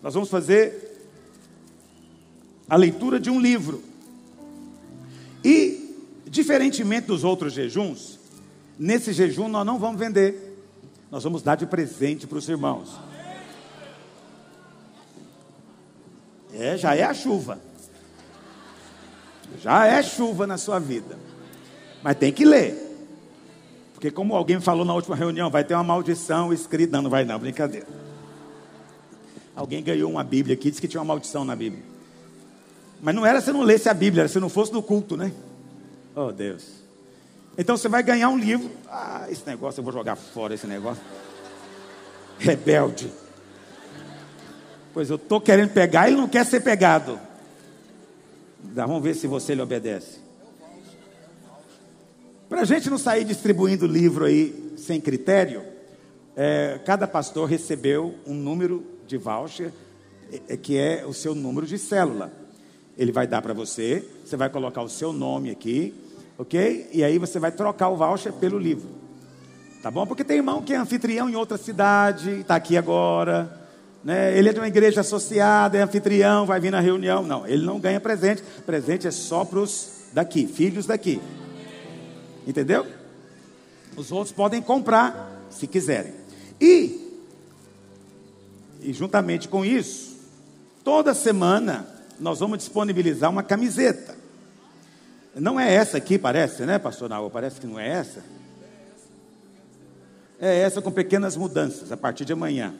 nós 0.03 0.15
vamos 0.15 0.29
fazer 0.29 0.85
a 2.69 2.77
leitura 2.77 3.19
de 3.19 3.31
um 3.31 3.41
livro. 3.41 3.83
E, 5.43 5.97
diferentemente 6.27 7.07
dos 7.07 7.25
outros 7.25 7.53
jejuns, 7.53 8.19
nesse 8.79 9.13
jejum 9.13 9.49
nós 9.49 9.65
não 9.65 9.79
vamos 9.79 9.99
vender, 9.99 10.59
nós 11.11 11.23
vamos 11.25 11.43
dar 11.43 11.55
de 11.55 11.67
presente 11.67 12.27
para 12.27 12.39
os 12.39 12.49
irmãos. 12.49 12.99
É, 16.53 16.77
já 16.77 16.95
é 16.95 17.03
a 17.03 17.15
chuva. 17.15 17.59
Já 19.61 19.87
é 19.87 20.03
chuva 20.03 20.47
na 20.47 20.57
sua 20.57 20.79
vida. 20.79 21.19
Mas 22.05 22.19
tem 22.19 22.31
que 22.31 22.45
ler. 22.45 22.77
Porque 23.95 24.11
como 24.11 24.37
alguém 24.37 24.61
falou 24.61 24.85
na 24.85 24.93
última 24.93 25.17
reunião, 25.17 25.49
vai 25.49 25.65
ter 25.65 25.73
uma 25.73 25.83
maldição 25.83 26.53
escrita. 26.53 26.99
Não, 26.99 27.05
não 27.05 27.11
vai 27.11 27.25
não, 27.25 27.39
brincadeira. 27.39 27.87
Alguém 29.57 29.83
ganhou 29.83 30.11
uma 30.11 30.23
Bíblia 30.23 30.55
aqui, 30.55 30.69
disse 30.69 30.83
que 30.83 30.87
tinha 30.87 31.01
uma 31.01 31.07
maldição 31.07 31.47
na 31.47 31.57
Bíblia. 31.57 31.83
Mas 33.01 33.15
não 33.15 33.25
era 33.25 33.41
se 33.41 33.51
não 33.51 33.63
lesse 33.63 33.89
a 33.89 33.95
Bíblia, 33.95 34.23
era 34.23 34.29
se 34.29 34.39
não 34.39 34.51
fosse 34.51 34.71
no 34.71 34.83
culto, 34.83 35.17
né? 35.17 35.33
Oh 36.15 36.31
Deus. 36.31 36.67
Então 37.57 37.75
você 37.75 37.89
vai 37.89 38.03
ganhar 38.03 38.29
um 38.29 38.37
livro. 38.37 38.71
Ah, 38.87 39.27
esse 39.31 39.47
negócio, 39.47 39.81
eu 39.81 39.85
vou 39.85 39.93
jogar 39.93 40.17
fora 40.17 40.53
esse 40.53 40.67
negócio. 40.67 41.03
Rebelde. 42.39 43.11
Pois 44.93 45.09
eu 45.09 45.17
estou 45.17 45.41
querendo 45.41 45.71
pegar, 45.71 46.09
ele 46.09 46.19
não 46.19 46.29
quer 46.29 46.45
ser 46.45 46.61
pegado. 46.61 47.19
Vamos 48.63 49.03
ver 49.03 49.15
se 49.15 49.27
você 49.27 49.55
lhe 49.55 49.63
obedece. 49.63 50.24
Para 52.49 52.61
a 52.61 52.65
gente 52.65 52.91
não 52.91 52.99
sair 52.99 53.25
distribuindo 53.25 53.87
livro 53.87 54.27
aí 54.27 54.75
sem 54.77 55.01
critério, 55.01 55.63
é, 56.37 56.79
cada 56.85 57.07
pastor 57.07 57.49
recebeu 57.49 58.15
um 58.27 58.35
número 58.35 58.85
de 59.07 59.17
voucher, 59.17 59.73
é, 60.49 60.57
que 60.57 60.77
é 60.77 61.05
o 61.07 61.15
seu 61.15 61.35
número 61.35 61.67
de 61.67 61.79
célula. 61.79 62.31
Ele 62.99 63.13
vai 63.13 63.27
dar 63.27 63.41
para 63.41 63.55
você, 63.55 64.05
você 64.25 64.37
vai 64.37 64.51
colocar 64.51 64.83
o 64.83 64.89
seu 64.89 65.13
nome 65.13 65.51
aqui, 65.51 65.95
ok? 66.37 66.89
E 66.93 67.03
aí 67.03 67.19
você 67.19 67.39
vai 67.39 67.51
trocar 67.51 67.89
o 67.89 67.97
voucher 67.97 68.33
pelo 68.35 68.59
livro. 68.59 68.89
Tá 69.83 69.91
bom? 69.91 70.07
Porque 70.07 70.23
tem 70.23 70.37
irmão 70.37 70.63
que 70.63 70.75
é 70.75 70.77
anfitrião 70.77 71.29
em 71.29 71.37
outra 71.37 71.57
cidade, 71.57 72.41
está 72.41 72.57
aqui 72.57 72.77
agora. 72.77 73.63
Né? 74.05 74.37
Ele 74.37 74.51
é 74.51 74.53
de 74.53 74.61
uma 74.61 74.69
igreja 74.69 75.01
associada, 75.01 75.79
é 75.79 75.83
anfitrião, 75.83 76.45
vai 76.45 76.61
vir 76.61 76.71
na 76.71 76.81
reunião. 76.81 77.23
Não, 77.23 77.47
ele 77.47 77.65
não 77.65 77.81
ganha 77.81 78.01
presente. 78.01 78.43
Presente 78.67 79.07
é 79.07 79.11
só 79.11 79.45
para 79.45 79.59
os 79.59 80.05
daqui, 80.13 80.47
filhos 80.47 80.87
daqui. 80.87 81.21
Entendeu? 82.47 82.87
Os 83.97 84.11
outros 84.11 84.33
podem 84.33 84.61
comprar, 84.61 85.41
se 85.51 85.67
quiserem. 85.67 86.13
E, 86.61 87.23
e 88.81 88.93
juntamente 88.93 89.49
com 89.49 89.65
isso, 89.65 90.17
toda 90.83 91.15
semana 91.15 91.87
nós 92.19 92.41
vamos 92.41 92.59
disponibilizar 92.59 93.31
uma 93.31 93.43
camiseta. 93.43 94.15
Não 95.35 95.59
é 95.59 95.73
essa 95.73 95.97
aqui, 95.97 96.19
parece, 96.19 96.65
né, 96.65 96.79
pastor 96.79 97.09
Naua? 97.09 97.29
Parece 97.31 97.61
que 97.61 97.67
não 97.67 97.79
é 97.79 97.89
essa. 97.89 98.23
É 100.41 100.61
essa 100.61 100.83
com 100.83 100.91
pequenas 100.91 101.37
mudanças 101.37 101.91
a 101.91 101.97
partir 101.97 102.25
de 102.25 102.33
amanhã. 102.33 102.75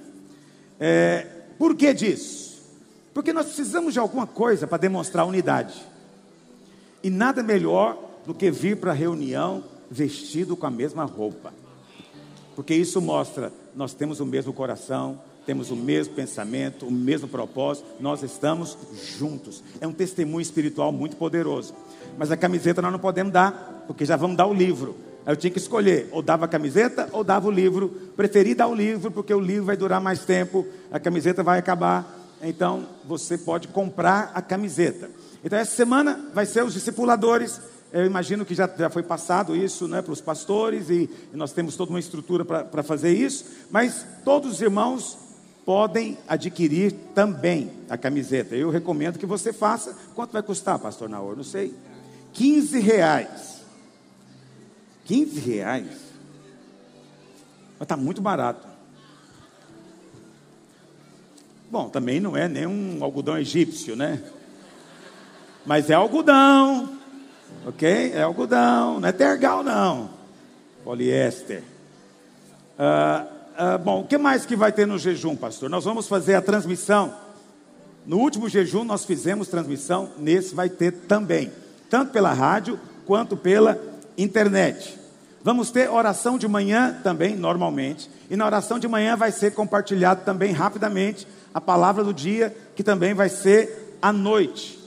É, 0.79 1.27
por 1.59 1.75
que 1.75 1.93
disso? 1.95 2.63
Porque 3.13 3.33
nós 3.33 3.47
precisamos 3.47 3.93
de 3.93 3.99
alguma 3.99 4.27
coisa 4.27 4.67
para 4.67 4.79
demonstrar 4.79 5.25
unidade. 5.25 5.81
E 7.03 7.11
nada 7.11 7.43
melhor 7.43 8.04
do 8.27 8.35
que 8.35 8.51
vir 8.51 8.77
para 8.77 8.91
a 8.91 8.95
reunião 8.95 9.65
vestido 9.91 10.57
com 10.57 10.67
a 10.67 10.71
mesma 10.71 11.05
roupa. 11.05 11.53
Porque 12.57 12.75
isso 12.75 13.01
mostra, 13.01 13.53
nós 13.75 13.95
temos 13.95 14.21
o 14.21 14.27
mesmo 14.27 14.53
coração, 14.53 15.19
temos 15.45 15.71
o 15.71 15.77
mesmo 15.77 16.15
pensamento, 16.15 16.87
o 16.87 16.91
mesmo 16.91 17.29
propósito, 17.29 17.87
nós 18.01 18.23
estamos 18.23 18.79
juntos. 19.19 19.63
É 19.81 19.87
um 19.87 19.93
testemunho 19.93 20.41
espiritual 20.41 20.91
muito 20.93 21.17
poderoso. 21.17 21.75
Mas 22.17 22.31
a 22.31 22.37
camiseta 22.37 22.81
nós 22.81 22.93
não 22.93 22.99
podemos 22.99 23.33
dar, 23.33 23.85
porque 23.87 24.05
já 24.05 24.17
vamos 24.17 24.37
dar 24.37 24.47
o 24.47 24.55
livro. 24.55 24.97
Aí 25.27 25.33
eu 25.33 25.37
tinha 25.37 25.51
que 25.51 25.59
escolher, 25.59 26.09
ou 26.13 26.23
dava 26.23 26.45
a 26.45 26.49
camiseta 26.49 27.09
ou 27.13 27.25
dava 27.25 27.49
o 27.49 27.51
livro. 27.51 27.89
Preferi 28.17 28.55
dar 28.55 28.69
o 28.69 28.75
livro, 28.75 29.11
porque 29.11 29.35
o 29.35 29.41
livro 29.41 29.65
vai 29.65 29.77
durar 29.77 30.01
mais 30.01 30.25
tempo, 30.25 30.67
a 30.91 31.01
camiseta 31.01 31.43
vai 31.43 31.59
acabar. 31.59 32.21
Então 32.43 32.87
você 33.05 33.39
pode 33.39 33.69
comprar 33.69 34.33
a 34.35 34.43
camiseta. 34.43 35.11
Então 35.43 35.59
essa 35.59 35.75
semana 35.75 36.31
vai 36.33 36.47
ser 36.47 36.63
os 36.63 36.73
discipuladores 36.73 37.61
eu 37.95 38.05
imagino 38.05 38.45
que 38.45 38.57
já, 38.57 38.69
já 38.77 38.91
foi 38.91 39.05
passado 39.05 39.55
isso 39.55 39.87
né, 39.87 40.03
para 40.03 40.13
os 40.13 40.21
pastores 40.21 40.91
e, 40.91 41.09
e, 41.33 41.37
nós 41.37 41.53
temos 41.53 41.77
toda 41.77 41.91
uma 41.91 42.01
estrutura 42.01 42.45
para 42.45 42.83
fazer 42.83 43.17
isso, 43.17 43.47
mas 43.71 44.05
todos 44.25 44.55
os 44.55 44.61
irmãos 44.61 45.17
podem 45.65 46.19
adquirir 46.27 46.91
também 47.15 47.71
a 47.89 47.97
camiseta. 47.97 48.57
Eu 48.57 48.69
recomendo 48.69 49.17
que 49.17 49.25
você 49.25 49.53
faça. 49.53 49.97
Quanto 50.13 50.33
vai 50.33 50.43
custar, 50.43 50.77
pastor 50.81 51.09
Naor? 51.09 51.37
Não 51.37 51.45
sei. 51.45 51.73
15 52.33 52.81
reais. 52.81 53.61
15 55.05 55.39
reais? 55.39 55.87
Mas 57.79 57.83
está 57.83 57.97
muito 57.97 58.21
barato. 58.21 58.67
Bom, 61.71 61.89
também 61.89 62.19
não 62.19 62.37
é 62.37 62.49
nenhum 62.49 63.05
algodão 63.05 63.39
egípcio, 63.39 63.95
né? 63.95 64.21
Mas 65.65 65.91
é 65.91 65.95
algodão. 65.95 67.04
Ok? 67.67 68.13
É 68.15 68.23
algodão, 68.23 69.01
não 69.01 69.09
é 69.09 69.13
tergal, 69.13 69.63
não. 69.63 70.11
Poliéster. 70.85 71.63
Ah, 72.79 73.27
ah, 73.57 73.79
bom, 73.79 74.01
o 74.01 74.07
que 74.07 74.19
mais 74.19 74.45
que 74.45 74.57
vai 74.57 74.73
ter 74.73 74.87
no 74.87 74.99
jejum, 74.99 75.37
pastor? 75.37 75.71
Nós 75.71 75.85
vamos 75.85 76.09
fazer 76.09 76.35
a 76.35 76.43
transmissão. 76.43 77.15
No 78.07 78.19
último 78.19 78.49
jejum 78.49 78.85
nós 78.85 79.05
fizemos 79.05 79.49
transmissão, 79.49 80.11
nesse 80.19 80.55
vai 80.55 80.69
ter 80.69 80.93
também, 80.93 81.51
tanto 81.89 82.13
pela 82.13 82.33
rádio 82.33 82.79
quanto 83.07 83.37
pela 83.37 83.81
internet. 84.19 84.99
Vamos 85.43 85.71
ter 85.71 85.91
oração 85.91 86.37
de 86.37 86.49
manhã 86.49 86.99
também, 87.03 87.37
normalmente, 87.37 88.11
e 88.31 88.37
na 88.37 88.45
oração 88.47 88.79
de 88.79 88.89
manhã 88.89 89.17
vai 89.17 89.31
ser 89.31 89.53
compartilhado 89.53 90.23
também 90.25 90.53
rapidamente 90.53 91.27
a 91.53 91.61
palavra 91.61 92.03
do 92.03 92.13
dia, 92.13 92.55
que 92.75 92.83
também 92.83 93.15
vai 93.15 93.29
ser 93.29 93.97
à 94.03 94.13
noite. 94.13 94.84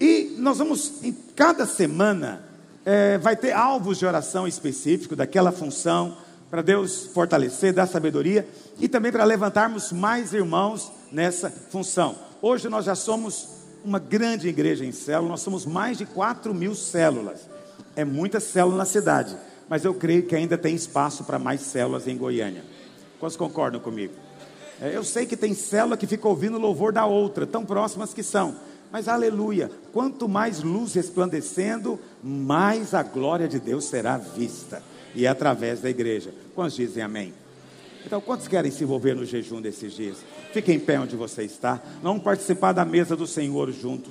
E 0.00 0.34
nós 0.38 0.58
vamos, 0.58 1.04
em 1.04 1.12
cada 1.36 1.66
semana, 1.66 2.42
é, 2.86 3.18
vai 3.18 3.36
ter 3.36 3.52
alvos 3.52 3.98
de 3.98 4.06
oração 4.06 4.48
específico 4.48 5.14
daquela 5.14 5.52
função, 5.52 6.16
para 6.50 6.62
Deus 6.62 7.06
fortalecer, 7.14 7.72
dar 7.72 7.86
sabedoria 7.86 8.48
e 8.80 8.88
também 8.88 9.12
para 9.12 9.22
levantarmos 9.24 9.92
mais 9.92 10.32
irmãos 10.32 10.90
nessa 11.12 11.50
função. 11.50 12.16
Hoje 12.42 12.68
nós 12.68 12.86
já 12.86 12.94
somos 12.94 13.48
uma 13.84 13.98
grande 13.98 14.48
igreja 14.48 14.84
em 14.84 14.90
célula, 14.90 15.30
nós 15.30 15.42
somos 15.42 15.64
mais 15.64 15.96
de 15.96 16.06
4 16.06 16.52
mil 16.52 16.74
células. 16.74 17.48
É 17.94 18.04
muita 18.04 18.40
célula 18.40 18.78
na 18.78 18.84
cidade, 18.84 19.36
mas 19.68 19.84
eu 19.84 19.94
creio 19.94 20.24
que 20.24 20.34
ainda 20.34 20.58
tem 20.58 20.74
espaço 20.74 21.24
para 21.24 21.38
mais 21.38 21.60
células 21.60 22.08
em 22.08 22.16
Goiânia. 22.16 22.64
Quantos 23.20 23.36
concordam 23.36 23.80
comigo? 23.80 24.14
É, 24.80 24.96
eu 24.96 25.04
sei 25.04 25.26
que 25.26 25.36
tem 25.36 25.54
célula 25.54 25.96
que 25.96 26.06
fica 26.06 26.26
ouvindo 26.26 26.56
o 26.56 26.60
louvor 26.60 26.92
da 26.92 27.04
outra, 27.06 27.46
tão 27.46 27.64
próximas 27.64 28.14
que 28.14 28.22
são. 28.22 28.56
Mas 28.90 29.06
aleluia, 29.06 29.70
quanto 29.92 30.28
mais 30.28 30.62
luz 30.62 30.94
resplandecendo, 30.94 31.98
mais 32.22 32.92
a 32.92 33.02
glória 33.02 33.46
de 33.46 33.60
Deus 33.60 33.84
será 33.84 34.16
vista. 34.18 34.82
E 35.14 35.26
é 35.26 35.28
através 35.28 35.80
da 35.80 35.88
igreja. 35.88 36.32
Quantos 36.54 36.76
dizem 36.76 37.02
amém? 37.02 37.32
Então, 38.04 38.20
quantos 38.20 38.48
querem 38.48 38.70
se 38.70 38.82
envolver 38.82 39.14
no 39.14 39.24
jejum 39.24 39.60
desses 39.60 39.92
dias? 39.92 40.18
Fiquem 40.52 40.76
em 40.76 40.80
pé 40.80 40.98
onde 40.98 41.14
você 41.16 41.44
está. 41.44 41.80
Vamos 42.02 42.22
participar 42.22 42.72
da 42.72 42.84
mesa 42.84 43.14
do 43.14 43.26
Senhor 43.26 43.70
juntos. 43.70 44.08